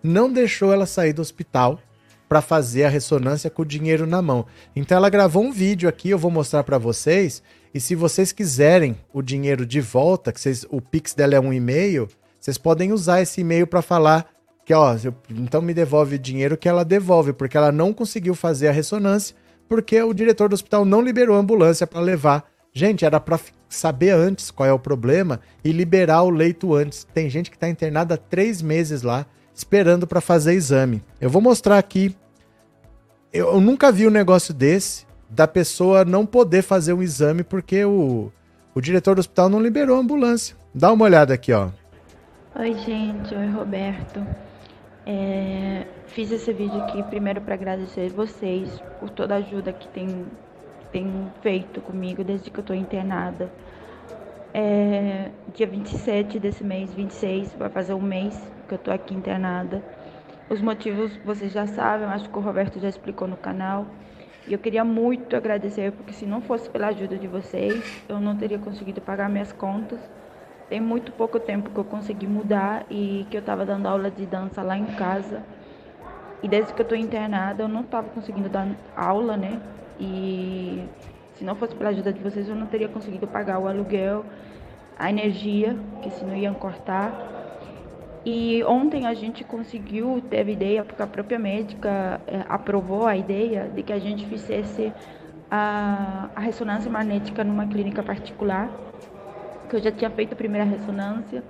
[0.02, 1.80] Não deixou ela sair do hospital
[2.28, 4.46] para fazer a ressonância com o dinheiro na mão.
[4.74, 7.42] Então ela gravou um vídeo aqui, eu vou mostrar para vocês.
[7.72, 11.52] E se vocês quiserem o dinheiro de volta, que vocês, o Pix dela é um
[11.52, 12.08] e-mail,
[12.40, 14.26] vocês podem usar esse e-mail para falar
[14.64, 14.96] que, ó,
[15.30, 19.36] então me devolve o dinheiro que ela devolve, porque ela não conseguiu fazer a ressonância,
[19.68, 22.44] porque o diretor do hospital não liberou a ambulância para levar.
[22.72, 23.38] Gente, era para
[23.74, 27.04] saber antes qual é o problema e liberar o leito antes.
[27.12, 31.02] Tem gente que está internada há três meses lá, esperando para fazer exame.
[31.20, 32.16] Eu vou mostrar aqui.
[33.32, 38.30] Eu, nunca vi um negócio desse, da pessoa não poder fazer um exame porque o,
[38.74, 40.56] o diretor do hospital não liberou a ambulância.
[40.74, 41.68] Dá uma olhada aqui, ó.
[42.56, 43.34] Oi, gente.
[43.34, 44.24] Oi, Roberto.
[45.06, 48.70] É, fiz esse vídeo aqui primeiro para agradecer vocês
[49.00, 50.26] por toda a ajuda que tem
[50.94, 53.50] tem feito comigo desde que eu estou internada.
[54.54, 59.82] É, dia 27 desse mês, 26, vai fazer um mês que eu estou aqui internada.
[60.48, 63.86] Os motivos vocês já sabem, acho que o Roberto já explicou no canal.
[64.46, 68.36] E eu queria muito agradecer, porque se não fosse pela ajuda de vocês, eu não
[68.36, 69.98] teria conseguido pagar minhas contas.
[70.68, 74.26] Tem muito pouco tempo que eu consegui mudar e que eu estava dando aula de
[74.26, 75.42] dança lá em casa.
[76.40, 79.73] E desde que eu estou internada, eu não estava conseguindo dar aula, né?
[79.98, 80.84] E
[81.34, 84.24] se não fosse pela ajuda de vocês, eu não teria conseguido pagar o aluguel,
[84.98, 87.12] a energia, que senão iam cortar.
[88.24, 93.70] E ontem a gente conseguiu, teve ideia, porque a própria médica é, aprovou a ideia
[93.74, 94.92] de que a gente fizesse
[95.50, 98.70] a, a ressonância magnética numa clínica particular,
[99.68, 101.42] que eu já tinha feito a primeira ressonância.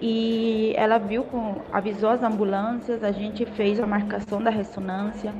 [0.00, 5.32] E ela viu, com, avisou as ambulâncias, a gente fez a marcação da ressonância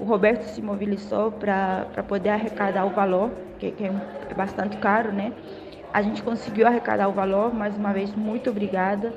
[0.00, 5.32] o Roberto se mobilizou para poder arrecadar o valor, que, que, é bastante caro, né?
[5.92, 9.12] A gente conseguiu arrecadar o valor, mais uma vez, muito obrigada.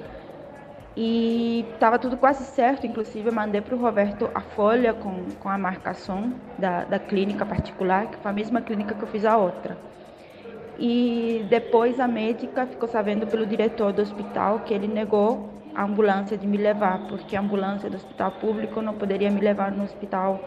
[0.95, 5.49] E estava tudo quase certo, inclusive eu mandei para o Roberto a folha com, com
[5.49, 9.38] a marcação da, da clínica particular, que foi a mesma clínica que eu fiz a
[9.38, 9.77] outra.
[10.77, 16.38] E depois a médica ficou sabendo pelo diretor do hospital que ele negou a ambulância
[16.38, 20.39] de me levar, porque a ambulância do hospital público não poderia me levar no hospital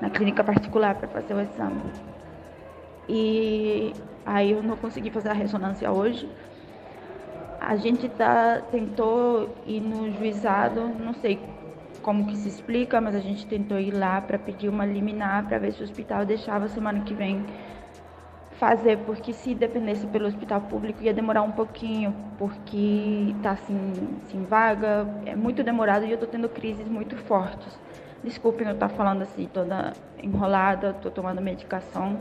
[0.00, 1.82] na clínica particular para fazer o exame.
[3.08, 3.94] E
[4.24, 6.28] aí eu não consegui fazer a ressonância hoje.
[7.60, 11.40] A gente tá, tentou ir no juizado, não sei
[12.02, 15.58] como que se explica, mas a gente tentou ir lá para pedir uma liminar para
[15.58, 17.44] ver se o hospital deixava semana que vem
[18.52, 24.44] fazer, porque se dependesse pelo hospital público ia demorar um pouquinho, porque tá sem, sem
[24.44, 27.87] vaga, é muito demorado e eu tô tendo crises muito fortes.
[28.22, 29.92] Desculpem eu estar falando assim, toda
[30.22, 32.18] enrolada, tô tomando medicação.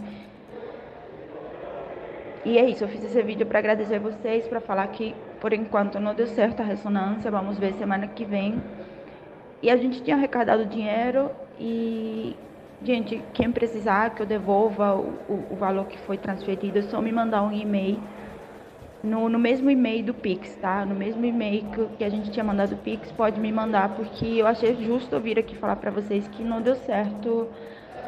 [2.45, 5.99] E é isso, eu fiz esse vídeo para agradecer vocês, para falar que por enquanto
[5.99, 8.61] não deu certo a ressonância, vamos ver semana que vem.
[9.61, 12.35] E a gente tinha arrecadado dinheiro e
[12.83, 17.01] Gente, quem precisar que eu devolva o, o, o valor que foi transferido, é só
[17.01, 17.99] me mandar um e-mail
[19.03, 20.85] no, no mesmo e-mail do Pix, tá?
[20.85, 24.25] No mesmo e-mail que, que a gente tinha mandado o Pix, pode me mandar, porque
[24.25, 27.47] eu achei justo vir aqui falar para vocês que não deu certo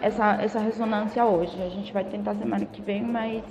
[0.01, 1.61] essa, essa ressonância hoje.
[1.61, 3.43] A gente vai tentar semana que vem, mas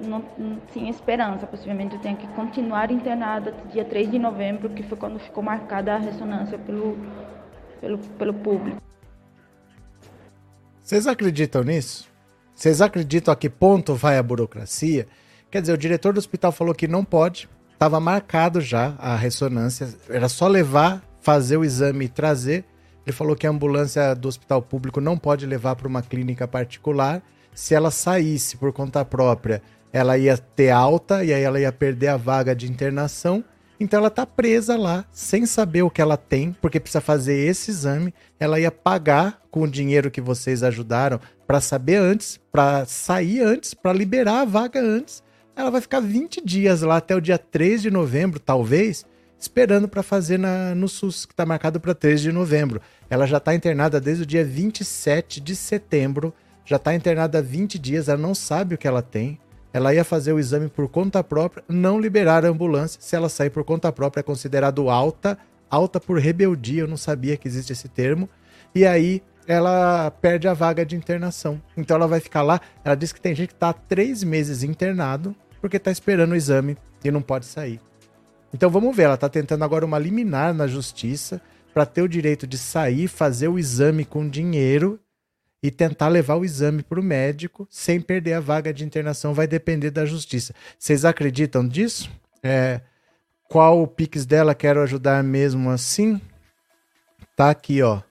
[0.00, 1.46] não, não tinha esperança.
[1.46, 5.42] Possivelmente eu tenho que continuar internada até dia 3 de novembro, que foi quando ficou
[5.42, 6.98] marcada a ressonância pelo,
[7.80, 8.82] pelo, pelo público.
[10.82, 12.08] Vocês acreditam nisso?
[12.54, 15.06] Vocês acreditam a que ponto vai a burocracia?
[15.54, 19.88] Quer dizer, o diretor do hospital falou que não pode, estava marcado já a ressonância,
[20.08, 22.64] era só levar, fazer o exame e trazer.
[23.06, 27.22] Ele falou que a ambulância do hospital público não pode levar para uma clínica particular.
[27.54, 29.62] Se ela saísse por conta própria,
[29.92, 33.44] ela ia ter alta e aí ela ia perder a vaga de internação.
[33.78, 37.70] Então ela tá presa lá, sem saber o que ela tem, porque precisa fazer esse
[37.70, 38.12] exame.
[38.40, 43.72] Ela ia pagar com o dinheiro que vocês ajudaram para saber antes, para sair antes,
[43.72, 45.22] para liberar a vaga antes.
[45.56, 49.06] Ela vai ficar 20 dias lá até o dia 3 de novembro, talvez,
[49.38, 52.80] esperando para fazer na, no SUS, que está marcado para 3 de novembro.
[53.08, 57.78] Ela já está internada desde o dia 27 de setembro, já está internada há 20
[57.78, 59.38] dias, ela não sabe o que ela tem
[59.74, 63.00] ela ia fazer o exame por conta própria, não liberar a ambulância.
[63.02, 65.36] Se ela sair por conta própria, é considerado alta,
[65.68, 68.30] alta por rebeldia, eu não sabia que existe esse termo.
[68.72, 71.60] E aí ela perde a vaga de internação.
[71.76, 72.60] Então ela vai ficar lá.
[72.84, 76.36] Ela diz que tem gente que está há três meses internado porque está esperando o
[76.36, 77.80] exame e não pode sair.
[78.52, 81.40] Então vamos ver, ela está tentando agora uma liminar na justiça
[81.72, 85.00] para ter o direito de sair, fazer o exame com dinheiro
[85.62, 89.46] e tentar levar o exame para o médico sem perder a vaga de internação vai
[89.46, 90.54] depender da justiça.
[90.78, 92.10] Vocês acreditam disso?
[92.42, 92.82] É,
[93.48, 94.54] qual o Pix dela?
[94.54, 96.20] Quero ajudar mesmo assim?
[97.34, 98.02] Tá aqui, ó.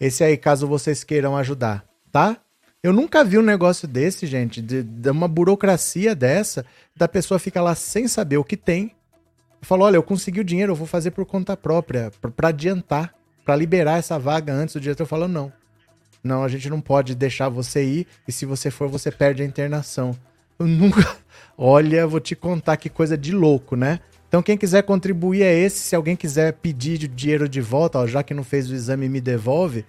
[0.00, 2.40] Esse aí, caso vocês queiram ajudar, tá?
[2.82, 7.62] Eu nunca vi um negócio desse, gente, de, de uma burocracia dessa, da pessoa fica
[7.62, 8.92] lá sem saber o que tem.
[9.60, 13.14] Falou, olha, eu consegui o dinheiro, eu vou fazer por conta própria, para adiantar,
[13.44, 14.74] para liberar essa vaga antes.
[14.74, 15.52] O diretor falou, não
[16.22, 19.46] não, a gente não pode deixar você ir e se você for, você perde a
[19.46, 20.16] internação.
[20.58, 21.16] Eu nunca.
[21.58, 24.00] Olha, vou te contar que coisa de louco, né?
[24.28, 25.80] Então, quem quiser contribuir é esse.
[25.80, 29.20] Se alguém quiser pedir dinheiro de volta, ó, já que não fez o exame, me
[29.20, 29.84] devolve.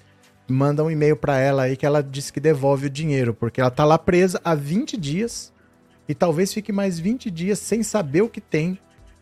[0.48, 3.72] Manda um e-mail para ela aí que ela disse que devolve o dinheiro, porque ela
[3.72, 5.54] tá lá presa há 20 dias
[6.08, 8.78] e talvez fique mais 20 dias sem saber o que tem,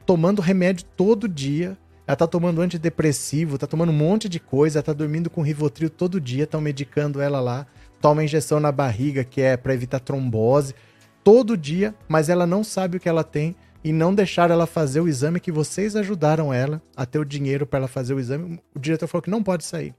[0.05, 1.77] tomando remédio todo dia
[2.11, 6.19] ela tá tomando antidepressivo, tá tomando um monte de coisa, tá dormindo com Rivotril todo
[6.19, 7.65] dia, estão medicando ela lá.
[8.01, 10.75] Toma injeção na barriga, que é para evitar trombose,
[11.23, 14.99] todo dia, mas ela não sabe o que ela tem e não deixaram ela fazer
[14.99, 18.59] o exame que vocês ajudaram ela a ter o dinheiro para ela fazer o exame.
[18.75, 19.95] O diretor falou que não pode sair.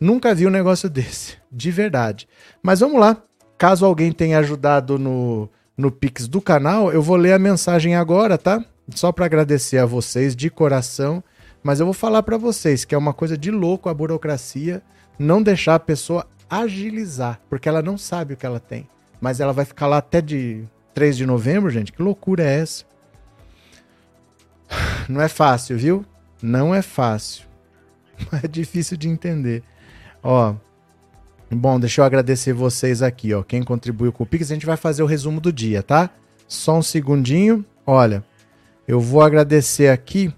[0.00, 2.26] Nunca vi um negócio desse, de verdade.
[2.62, 3.22] Mas vamos lá.
[3.58, 8.38] Caso alguém tenha ajudado no, no Pix do canal, eu vou ler a mensagem agora,
[8.38, 8.64] tá?
[8.94, 11.22] Só para agradecer a vocês de coração.
[11.62, 14.82] Mas eu vou falar para vocês que é uma coisa de louco a burocracia
[15.18, 18.88] não deixar a pessoa agilizar, porque ela não sabe o que ela tem.
[19.20, 20.64] Mas ela vai ficar lá até de
[20.94, 21.92] 3 de novembro, gente.
[21.92, 22.84] Que loucura é essa?
[25.08, 26.06] Não é fácil, viu?
[26.42, 27.44] Não é fácil.
[28.42, 29.62] É difícil de entender.
[30.22, 30.54] Ó,
[31.50, 33.42] bom, deixa eu agradecer vocês aqui, ó.
[33.42, 36.10] Quem contribuiu com o Pix, a gente vai fazer o resumo do dia, tá?
[36.46, 37.64] Só um segundinho.
[37.86, 38.24] Olha,
[38.86, 40.32] eu vou agradecer aqui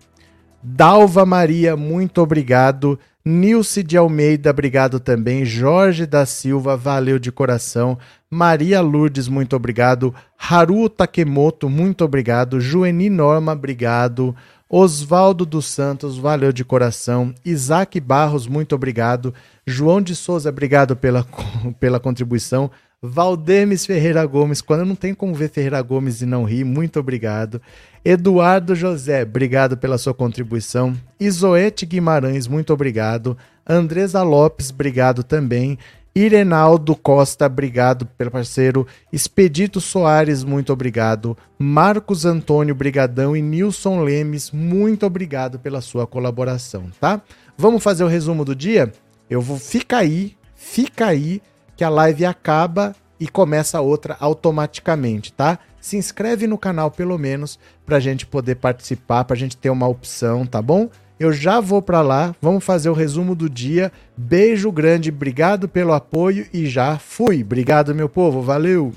[0.62, 2.98] Dalva Maria, muito obrigado.
[3.24, 5.44] Nilce de Almeida, obrigado também.
[5.44, 7.98] Jorge da Silva, valeu de coração.
[8.30, 10.14] Maria Lourdes, muito obrigado.
[10.38, 12.60] Haru Takemoto, muito obrigado.
[12.60, 14.34] Joeni Norma, obrigado.
[14.74, 17.34] Oswaldo dos Santos, valeu de coração.
[17.44, 19.34] Isaac Barros, muito obrigado.
[19.66, 21.26] João de Souza, obrigado pela,
[21.78, 22.70] pela contribuição.
[23.02, 27.60] Valdemes Ferreira Gomes, quando não tem como ver Ferreira Gomes e não rir, muito obrigado.
[28.02, 30.96] Eduardo José, obrigado pela sua contribuição.
[31.20, 33.36] Isoete Guimarães, muito obrigado.
[33.68, 35.78] Andresa Lopes, obrigado também.
[36.14, 38.86] Irenaldo Costa, obrigado pelo parceiro.
[39.10, 41.36] Expedito Soares, muito obrigado.
[41.58, 43.34] Marcos Antônio, brigadão.
[43.34, 47.22] E Nilson Lemes, muito obrigado pela sua colaboração, tá?
[47.56, 48.92] Vamos fazer o resumo do dia?
[49.30, 51.40] Eu vou fica aí, fica aí
[51.76, 55.58] que a live acaba e começa outra automaticamente, tá?
[55.80, 60.44] Se inscreve no canal pelo menos pra gente poder participar, pra gente ter uma opção,
[60.44, 60.90] tá bom?
[61.22, 63.92] Eu já vou para lá, vamos fazer o resumo do dia.
[64.16, 67.44] Beijo grande, obrigado pelo apoio e já fui.
[67.44, 68.92] Obrigado, meu povo, valeu!